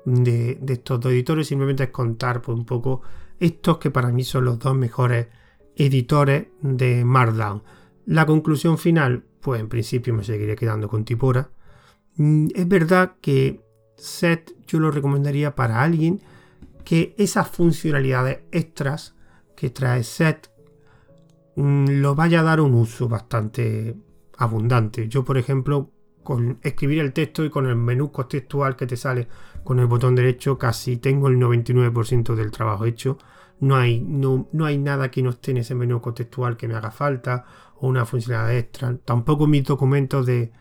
de, 0.05 0.59
estos 0.67 0.99
dos 0.99 1.11
editores, 1.11 1.47
simplemente 1.47 1.83
es 1.83 1.89
contar 1.89 2.41
pues, 2.41 2.57
un 2.57 2.65
poco 2.65 3.01
estos 3.39 3.77
que 3.77 3.91
para 3.91 4.11
mí 4.11 4.23
son 4.23 4.45
los 4.45 4.59
dos 4.59 4.75
mejores 4.75 5.27
editores 5.75 6.47
de 6.61 7.05
Markdown. 7.05 7.63
La 8.05 8.25
conclusión 8.25 8.77
final, 8.77 9.23
pues 9.41 9.61
en 9.61 9.69
principio 9.69 10.13
me 10.13 10.23
seguiré 10.23 10.55
quedando 10.55 10.87
con 10.87 11.05
Tipora. 11.05 11.49
Mm, 12.17 12.47
es 12.53 12.67
verdad 12.67 13.13
que 13.21 13.61
Set 13.95 14.55
yo 14.67 14.79
lo 14.79 14.91
recomendaría 14.91 15.55
para 15.55 15.81
alguien 15.81 16.21
que 16.83 17.15
esas 17.17 17.47
funcionalidades 17.47 18.39
extras 18.51 19.15
que 19.55 19.69
trae 19.69 20.03
Set 20.03 20.51
mm, 21.55 22.01
lo 22.01 22.15
vaya 22.15 22.41
a 22.41 22.43
dar 22.43 22.61
un 22.61 22.73
uso 22.73 23.07
bastante 23.07 23.95
abundante. 24.37 25.07
Yo, 25.07 25.23
por 25.23 25.37
ejemplo, 25.37 25.91
con 26.23 26.59
escribir 26.63 26.99
el 26.99 27.13
texto 27.13 27.43
y 27.45 27.49
con 27.49 27.65
el 27.65 27.75
menú 27.75 28.11
contextual 28.11 28.75
que 28.75 28.87
te 28.87 28.97
sale 28.97 29.27
con 29.63 29.79
el 29.79 29.87
botón 29.87 30.15
derecho 30.15 30.57
casi 30.57 30.97
tengo 30.97 31.27
el 31.27 31.37
99% 31.37 32.35
del 32.35 32.51
trabajo 32.51 32.85
hecho. 32.85 33.17
No 33.59 33.75
hay, 33.75 34.01
no, 34.01 34.47
no 34.51 34.65
hay 34.65 34.77
nada 34.77 35.11
que 35.11 35.21
no 35.21 35.29
esté 35.29 35.51
en 35.51 35.57
ese 35.57 35.75
menú 35.75 36.01
contextual 36.01 36.57
que 36.57 36.67
me 36.67 36.75
haga 36.75 36.91
falta 36.91 37.45
o 37.75 37.87
una 37.87 38.05
funcionalidad 38.05 38.57
extra. 38.57 38.97
Tampoco 38.97 39.45
mis 39.47 39.63
documentos 39.63 40.25
de, 40.25 40.51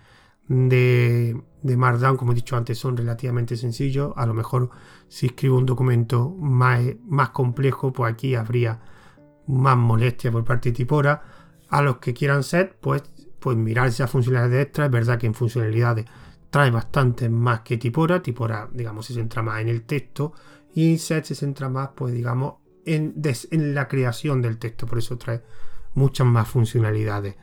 de, 0.48 1.40
de 1.62 1.76
Markdown, 1.76 2.16
como 2.16 2.32
he 2.32 2.34
dicho 2.34 2.56
antes, 2.56 2.78
son 2.78 2.96
relativamente 2.96 3.56
sencillos. 3.56 4.12
A 4.16 4.26
lo 4.26 4.34
mejor 4.34 4.70
si 5.08 5.26
escribo 5.26 5.56
un 5.56 5.66
documento 5.66 6.30
más, 6.38 6.80
más 7.06 7.30
complejo, 7.30 7.92
pues 7.92 8.12
aquí 8.12 8.34
habría 8.34 8.80
más 9.46 9.76
molestia 9.76 10.30
por 10.30 10.44
parte 10.44 10.70
de 10.70 10.76
Tipora 10.76 11.22
a 11.68 11.82
los 11.82 11.98
que 11.98 12.12
quieran 12.12 12.42
set, 12.42 12.76
pues, 12.80 13.02
pues 13.38 13.56
mirar 13.56 13.88
esas 13.88 14.10
funcionalidades 14.10 14.66
extra. 14.66 14.86
Es 14.86 14.90
verdad 14.90 15.18
que 15.18 15.26
en 15.26 15.34
funcionalidades 15.34 16.06
trae 16.50 16.70
bastante 16.70 17.28
más 17.28 17.60
que 17.60 17.78
Tipora. 17.78 18.22
Tipora, 18.22 18.68
digamos, 18.72 19.06
se 19.06 19.14
centra 19.14 19.42
más 19.42 19.60
en 19.60 19.68
el 19.68 19.82
texto 19.82 20.32
y 20.74 20.98
set 20.98 21.24
se 21.24 21.34
centra 21.34 21.68
más, 21.68 21.90
pues, 21.94 22.12
digamos, 22.12 22.54
en, 22.84 23.14
en 23.50 23.74
la 23.74 23.88
creación 23.88 24.42
del 24.42 24.58
texto. 24.58 24.86
Por 24.86 24.98
eso 24.98 25.16
trae 25.16 25.42
muchas 25.94 26.26
más 26.26 26.48
funcionalidades. 26.48 27.36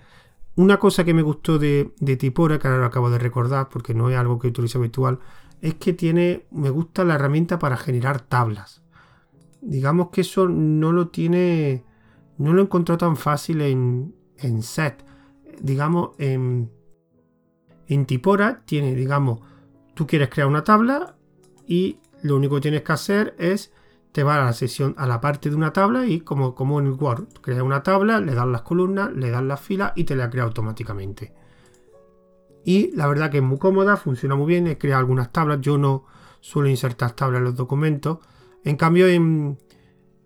Una 0.55 0.77
cosa 0.77 1.03
que 1.03 1.13
me 1.13 1.21
gustó 1.21 1.59
de, 1.59 1.93
de, 1.99 2.17
Tipora, 2.17 2.59
que 2.59 2.67
ahora 2.67 2.79
lo 2.79 2.85
acabo 2.87 3.09
de 3.09 3.19
recordar 3.19 3.69
porque 3.69 3.93
no 3.93 4.09
es 4.09 4.17
algo 4.17 4.39
que 4.39 4.47
utilizo 4.47 4.79
habitual, 4.79 5.19
es 5.61 5.75
que 5.75 5.93
tiene, 5.93 6.45
me 6.51 6.69
gusta 6.69 7.03
la 7.03 7.15
herramienta 7.15 7.59
para 7.59 7.77
generar 7.77 8.21
tablas. 8.21 8.81
Digamos 9.61 10.09
que 10.09 10.21
eso 10.21 10.47
no 10.47 10.91
lo 10.91 11.09
tiene, 11.09 11.83
no 12.37 12.53
lo 12.53 12.61
encontró 12.61 12.97
tan 12.97 13.17
fácil 13.17 13.61
en, 13.61 14.15
en 14.37 14.63
set. 14.63 15.05
Digamos, 15.61 16.11
en, 16.17 16.71
en 17.88 18.05
Tipora 18.05 18.63
tiene, 18.65 18.95
digamos, 18.95 19.41
tú 19.93 20.05
quieres 20.05 20.29
crear 20.29 20.47
una 20.47 20.63
tabla 20.63 21.15
y 21.65 21.99
lo 22.21 22.35
único 22.35 22.55
que 22.55 22.61
tienes 22.61 22.83
que 22.83 22.93
hacer 22.93 23.35
es 23.38 23.71
te 24.11 24.23
va 24.23 24.35
a 24.35 24.45
la 24.45 24.53
sesión, 24.53 24.95
a 24.97 25.05
la 25.05 25.21
parte 25.21 25.49
de 25.49 25.55
una 25.55 25.73
tabla 25.73 26.07
y 26.07 26.21
como, 26.21 26.55
como 26.55 26.79
en 26.79 26.88
el 26.88 26.93
Word, 26.93 27.27
crea 27.41 27.63
una 27.63 27.83
tabla, 27.83 28.19
le 28.19 28.33
das 28.33 28.47
las 28.47 28.63
columnas, 28.63 29.13
le 29.13 29.29
das 29.29 29.43
las 29.43 29.61
filas 29.61 29.93
y 29.95 30.05
te 30.05 30.15
la 30.15 30.29
crea 30.29 30.43
automáticamente. 30.43 31.33
Y 32.65 32.95
la 32.95 33.07
verdad 33.07 33.29
que 33.29 33.38
es 33.38 33.43
muy 33.43 33.59
cómoda, 33.59 33.95
funciona 33.95 34.35
muy 34.35 34.47
bien, 34.47 34.67
he 34.67 34.77
creado 34.77 35.01
algunas 35.01 35.31
tablas, 35.31 35.61
yo 35.61 35.77
no 35.77 36.05
suelo 36.41 36.67
insertar 36.67 37.11
tablas 37.11 37.39
en 37.39 37.45
los 37.45 37.55
documentos. 37.55 38.19
En 38.63 38.75
cambio 38.75 39.07
en, 39.07 39.59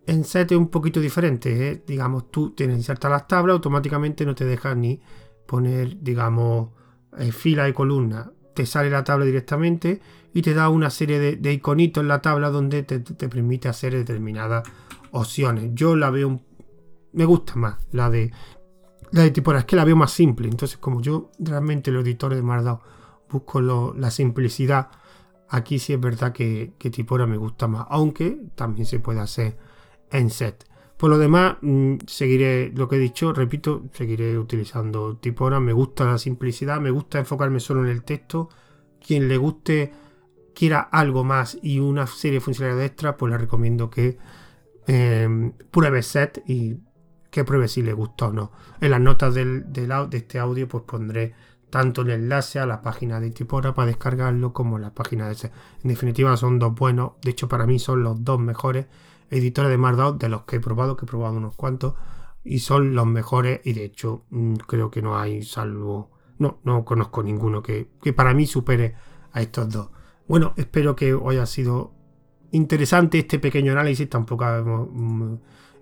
en 0.06 0.24
Set 0.24 0.52
es 0.52 0.58
un 0.58 0.70
poquito 0.70 1.00
diferente, 1.00 1.70
¿eh? 1.70 1.84
digamos, 1.86 2.32
tú 2.32 2.52
tienes 2.52 2.78
insertar 2.78 3.12
las 3.12 3.28
tablas, 3.28 3.56
automáticamente 3.56 4.26
no 4.26 4.36
te 4.36 4.46
dejas 4.46 4.76
ni 4.78 5.02
poner, 5.46 6.02
digamos, 6.02 6.70
eh, 7.18 7.32
fila 7.32 7.68
y 7.68 7.74
columna. 7.74 8.32
Te 8.54 8.66
sale 8.66 8.90
la 8.90 9.04
tabla 9.04 9.26
directamente 9.26 10.02
y 10.34 10.42
te 10.42 10.54
da 10.54 10.70
una 10.70 10.90
serie 10.90 11.20
de, 11.20 11.54
iconitos 11.54 12.02
en 12.02 12.08
la 12.08 12.22
tabla 12.22 12.50
donde 12.50 12.84
te, 12.84 13.00
permite 13.00 13.70
hacer 13.70 13.94
determinadas 13.94 14.68
opciones. 15.12 15.72
Yo 15.74 15.96
la 15.96 16.10
veo, 16.10 16.42
me 17.14 17.26
gusta 17.26 17.56
más 17.56 17.78
la 17.92 18.10
de 18.10 18.32
la 19.12 19.24
de 19.24 19.32
Tipora, 19.32 19.60
es 19.60 19.66
que 19.66 19.76
la 19.76 19.84
veo 19.84 19.96
más 19.96 20.12
simple. 20.12 20.48
Entonces, 20.48 20.78
como 20.78 21.02
yo 21.02 21.32
realmente 21.38 21.92
los 21.92 22.04
editores 22.04 22.38
de 22.38 22.44
Markdown 22.44 22.80
busco 23.30 23.62
la 23.62 24.12
simplicidad, 24.12 24.90
aquí 25.50 25.80
sí 25.80 25.94
es 25.94 26.00
verdad 26.00 26.32
que, 26.32 26.74
que 26.78 26.90
Tipora 26.90 27.26
me 27.26 27.38
gusta 27.38 27.68
más, 27.68 27.86
aunque 27.90 28.42
también 28.56 28.86
se 28.86 29.00
puede 29.00 29.20
hacer 29.20 29.58
en 30.12 30.30
set. 30.30 30.71
Por 31.02 31.10
lo 31.10 31.18
demás, 31.18 31.58
mm, 31.62 31.96
seguiré 32.06 32.72
lo 32.76 32.88
que 32.88 32.98
he 32.98 33.00
dicho, 33.00 33.34
repito, 33.34 33.86
seguiré 33.92 34.38
utilizando 34.38 35.18
Tipora. 35.18 35.60
Me 35.60 35.74
gusta 35.74 36.06
la 36.06 36.20
simplicidad, 36.20 36.80
me 36.80 36.92
gusta 36.92 37.18
enfocarme 37.18 37.60
solo 37.60 37.84
en 37.84 37.90
el 37.90 38.04
texto. 38.04 38.50
Quien 39.04 39.28
le 39.28 39.38
guste 39.38 39.92
quiera 40.54 40.80
algo 40.80 41.24
más 41.24 41.58
y 41.64 41.80
una 41.80 42.06
serie 42.06 42.36
de 42.36 42.42
funcionalidades 42.42 42.92
extra, 42.92 43.18
pues 43.18 43.32
le 43.32 43.40
recomiendo 43.40 43.90
que 43.90 44.20
em, 44.86 45.54
pruebe 45.72 46.04
set 46.04 46.44
y 46.46 46.78
que 47.32 47.44
pruebe 47.46 47.68
si 47.68 47.82
le 47.82 47.94
gusta 47.94 48.28
o 48.28 48.32
no. 48.32 48.52
En 48.80 48.92
las 48.92 49.02
notas 49.02 49.34
de 49.34 50.08
este 50.12 50.38
audio 50.38 50.68
pues 50.68 50.84
pondré 50.84 51.34
tanto 51.72 52.04
el 52.04 52.12
enlace 52.12 52.60
a 52.60 52.68
la 52.68 52.84
página 52.84 53.20
de 53.20 53.32
Tipora 53.32 53.74
para 53.74 53.88
descargarlo 53.88 54.54
como 54.54 54.78
la 54.78 54.94
página 54.94 55.28
de 55.28 55.34
set. 55.34 55.52
En 55.84 55.90
definitiva 55.90 56.38
son 56.38 56.60
dos 56.60 56.76
buenos, 56.76 57.14
de 57.24 57.32
hecho 57.32 57.48
para 57.50 57.66
mí 57.66 57.80
son 57.80 58.04
los 58.04 58.24
dos 58.24 58.40
mejores 58.40 58.86
editores 59.32 59.72
de 59.72 59.78
Markdown 59.78 60.20
de 60.20 60.30
los 60.30 60.44
que 60.44 60.58
he 60.58 60.60
probado, 60.60 60.96
que 60.96 61.06
he 61.06 61.08
probado 61.08 61.38
unos 61.38 61.56
cuantos 61.56 61.96
y 62.44 62.60
son 62.60 62.94
los 62.94 63.08
mejores 63.08 63.62
y 63.64 63.74
de 63.74 63.86
hecho 63.86 64.26
mm, 64.30 64.56
creo 64.68 64.92
que 64.92 65.02
no 65.02 65.18
hay 65.18 65.44
salvo... 65.44 66.12
No, 66.38 66.60
no 66.64 66.84
conozco 66.86 67.22
ninguno 67.22 67.62
que, 67.62 67.92
que 68.02 68.14
para 68.14 68.34
mí 68.34 68.48
supere 68.48 68.96
a 69.32 69.42
estos 69.42 69.70
dos. 69.70 69.90
Bueno, 70.28 70.54
espero 70.58 70.96
que 70.96 71.14
os 71.14 71.30
haya 71.30 71.46
sido 71.46 71.94
interesante 72.52 73.20
este 73.20 73.38
pequeño 73.38 73.74
análisis. 73.74 74.10
Tampoco 74.10 74.46
mm, 74.46 75.36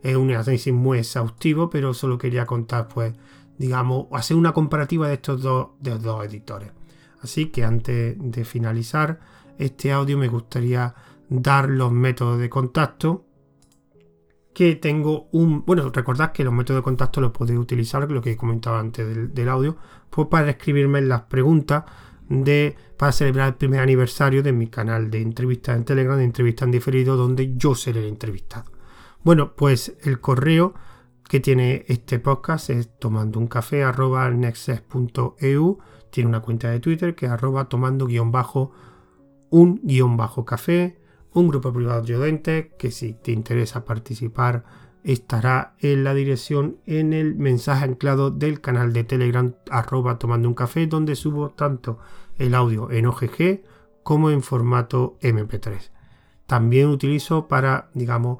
es 0.03 0.15
un 0.15 0.31
análisis 0.31 0.73
muy 0.73 0.99
exhaustivo, 0.99 1.69
pero 1.69 1.93
solo 1.93 2.17
quería 2.17 2.45
contar, 2.45 2.87
pues, 2.87 3.13
digamos, 3.57 4.07
hacer 4.11 4.35
una 4.35 4.51
comparativa 4.51 5.07
de 5.07 5.15
estos 5.15 5.41
dos, 5.41 5.69
de 5.79 5.97
dos 5.97 6.25
editores. 6.25 6.71
Así 7.21 7.47
que 7.47 7.63
antes 7.63 8.15
de 8.17 8.45
finalizar 8.45 9.19
este 9.57 9.91
audio 9.91 10.17
me 10.17 10.29
gustaría 10.29 10.95
dar 11.29 11.69
los 11.69 11.91
métodos 11.91 12.39
de 12.39 12.49
contacto 12.49 13.25
que 14.53 14.75
tengo 14.75 15.27
un... 15.31 15.65
Bueno, 15.65 15.89
recordad 15.89 16.31
que 16.31 16.43
los 16.43 16.53
métodos 16.53 16.79
de 16.79 16.83
contacto 16.83 17.21
los 17.21 17.31
podéis 17.31 17.59
utilizar, 17.59 18.09
lo 18.11 18.21
que 18.21 18.31
he 18.31 18.37
comentado 18.37 18.77
antes 18.77 19.33
del, 19.33 19.49
audio, 19.49 19.77
pues 20.09 20.27
para 20.27 20.49
escribirme 20.49 21.01
las 21.01 21.21
preguntas 21.23 21.85
de, 22.27 22.75
para 22.97 23.11
celebrar 23.11 23.49
el 23.49 23.55
primer 23.55 23.79
aniversario 23.79 24.43
de 24.43 24.51
mi 24.51 24.67
canal 24.67 25.09
de 25.09 25.21
entrevistas 25.21 25.77
en 25.77 25.85
Telegram, 25.85 26.17
de 26.17 26.23
entrevistas 26.23 26.65
en 26.65 26.71
diferido, 26.71 27.15
donde 27.15 27.55
yo 27.55 27.75
seré 27.75 28.01
el 28.01 28.07
entrevistado. 28.07 28.71
Bueno, 29.23 29.53
pues 29.55 29.95
el 30.03 30.19
correo 30.19 30.73
que 31.27 31.39
tiene 31.39 31.85
este 31.87 32.19
podcast 32.19 32.69
es 32.71 32.89
tomando 32.97 33.39
un 33.39 33.47
café 33.47 33.83
arroba 33.83 34.29
tiene 36.09 36.29
una 36.29 36.39
cuenta 36.39 36.71
de 36.71 36.79
Twitter 36.79 37.15
que 37.15 37.27
es 37.27 37.31
arroba 37.31 37.69
tomando 37.69 38.07
guion 38.07 38.31
bajo 38.31 38.71
un 39.49 39.79
guion 39.83 40.17
bajo 40.17 40.45
café, 40.45 40.98
un 41.33 41.47
grupo 41.47 41.71
privado 41.71 42.01
de 42.01 42.15
oyentes 42.15 42.67
que 42.77 42.91
si 42.91 43.13
te 43.13 43.31
interesa 43.31 43.85
participar 43.85 44.63
estará 45.03 45.75
en 45.79 46.03
la 46.03 46.13
dirección 46.13 46.77
en 46.85 47.13
el 47.13 47.35
mensaje 47.35 47.85
anclado 47.85 48.31
del 48.31 48.61
canal 48.61 48.93
de 48.93 49.03
Telegram 49.03 49.53
arroba 49.71 50.19
tomando 50.19 50.47
un 50.47 50.55
café 50.55 50.87
donde 50.87 51.15
subo 51.15 51.49
tanto 51.49 51.99
el 52.37 52.53
audio 52.53 52.91
en 52.91 53.05
OGG 53.05 53.61
como 54.03 54.29
en 54.29 54.41
formato 54.41 55.17
MP3. 55.21 55.91
También 56.45 56.87
utilizo 56.87 57.47
para, 57.47 57.89
digamos, 57.93 58.39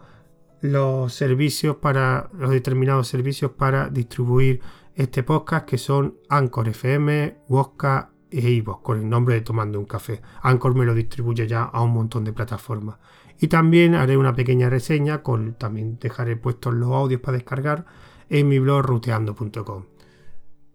los 0.61 1.13
servicios 1.13 1.77
para 1.77 2.29
los 2.33 2.49
determinados 2.49 3.07
servicios 3.07 3.51
para 3.51 3.89
distribuir 3.89 4.61
este 4.95 5.23
podcast 5.23 5.65
que 5.65 5.77
son 5.77 6.17
Anchor 6.27 6.67
FM, 6.69 7.37
Wosca 7.47 8.11
e 8.31 8.49
iVoox 8.49 8.81
con 8.81 8.99
el 8.99 9.09
nombre 9.09 9.35
de 9.35 9.41
Tomando 9.41 9.79
un 9.79 9.85
Café. 9.85 10.21
Anchor 10.41 10.75
me 10.75 10.85
lo 10.85 10.93
distribuye 10.93 11.47
ya 11.47 11.63
a 11.63 11.81
un 11.81 11.91
montón 11.91 12.23
de 12.23 12.33
plataformas. 12.33 12.97
Y 13.39 13.47
también 13.47 13.95
haré 13.95 14.17
una 14.17 14.35
pequeña 14.35 14.69
reseña, 14.69 15.23
con, 15.23 15.53
también 15.53 15.97
dejaré 15.99 16.35
puestos 16.35 16.73
los 16.73 16.91
audios 16.91 17.21
para 17.21 17.37
descargar 17.37 17.85
en 18.29 18.47
mi 18.47 18.59
blog 18.59 18.85
ruteando.com. 18.85 19.85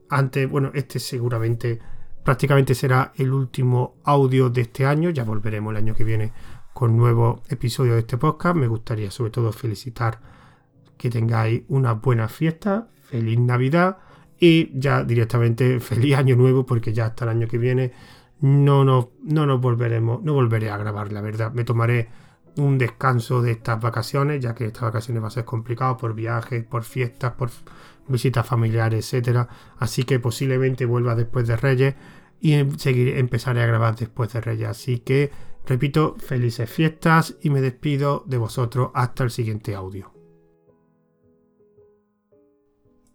Antes, 0.09 0.49
bueno, 0.49 0.71
este 0.75 0.99
seguramente 0.99 1.79
prácticamente 2.25 2.75
será 2.75 3.13
el 3.17 3.33
último 3.33 3.97
audio 4.05 4.49
de 4.49 4.63
este 4.63 4.87
año, 4.87 5.11
ya 5.11 5.25
volveremos 5.25 5.73
el 5.73 5.77
año 5.77 5.95
que 5.95 6.05
viene 6.05 6.33
con 6.73 6.97
nuevos 6.97 7.41
episodios 7.51 7.95
de 7.95 8.01
este 8.01 8.17
podcast. 8.17 8.57
Me 8.57 8.67
gustaría 8.67 9.11
sobre 9.11 9.31
todo 9.31 9.53
felicitar 9.53 10.21
que 10.97 11.11
tengáis 11.11 11.63
una 11.69 11.93
buena 11.93 12.29
fiesta, 12.29 12.89
feliz 13.03 13.39
Navidad 13.39 13.99
y 14.39 14.71
ya 14.79 15.05
directamente 15.05 15.81
feliz 15.81 16.17
año 16.17 16.37
nuevo 16.37 16.67
porque 16.67 16.93
ya 16.93 17.07
hasta 17.07 17.25
el 17.25 17.31
año 17.31 17.49
que 17.49 17.59
viene 17.59 17.93
no 18.41 18.85
nos, 18.85 19.09
no 19.23 19.59
volveremos, 19.59 20.23
no 20.23 20.35
volveré 20.35 20.71
a 20.71 20.77
grabar, 20.77 21.13
la 21.13 21.21
verdad. 21.21 21.53
Me 21.53 21.65
tomaré 21.65 22.09
un 22.57 22.79
descanso 22.79 23.43
de 23.43 23.53
estas 23.53 23.81
vacaciones, 23.81 24.41
ya 24.41 24.55
que 24.55 24.67
estas 24.67 24.83
vacaciones 24.83 25.23
va 25.23 25.29
a 25.29 25.31
ser 25.31 25.45
complicado 25.45 25.97
por 25.97 26.15
viajes, 26.15 26.65
por 26.65 26.85
fiestas, 26.85 27.33
por 27.33 27.51
visitas 28.09 28.47
familiares, 28.47 29.07
etcétera. 29.07 29.49
Así 29.79 30.05
que 30.05 30.21
posiblemente 30.21 30.85
vuelva 30.85 31.15
después 31.15 31.47
de 31.47 31.57
Reyes 31.57 31.95
y 32.41 32.55
em, 32.55 32.77
seguir, 32.77 33.17
empezaré 33.17 33.63
a 33.63 33.67
grabar 33.67 33.97
después 33.97 34.33
de 34.33 34.41
Reyes. 34.41 34.69
Así 34.69 34.99
que 34.99 35.31
repito, 35.67 36.17
felices 36.19 36.69
fiestas 36.71 37.37
y 37.41 37.51
me 37.51 37.61
despido 37.61 38.25
de 38.27 38.37
vosotros 38.37 38.91
hasta 38.95 39.25
el 39.25 39.31
siguiente 39.31 39.75
audio. 39.75 40.14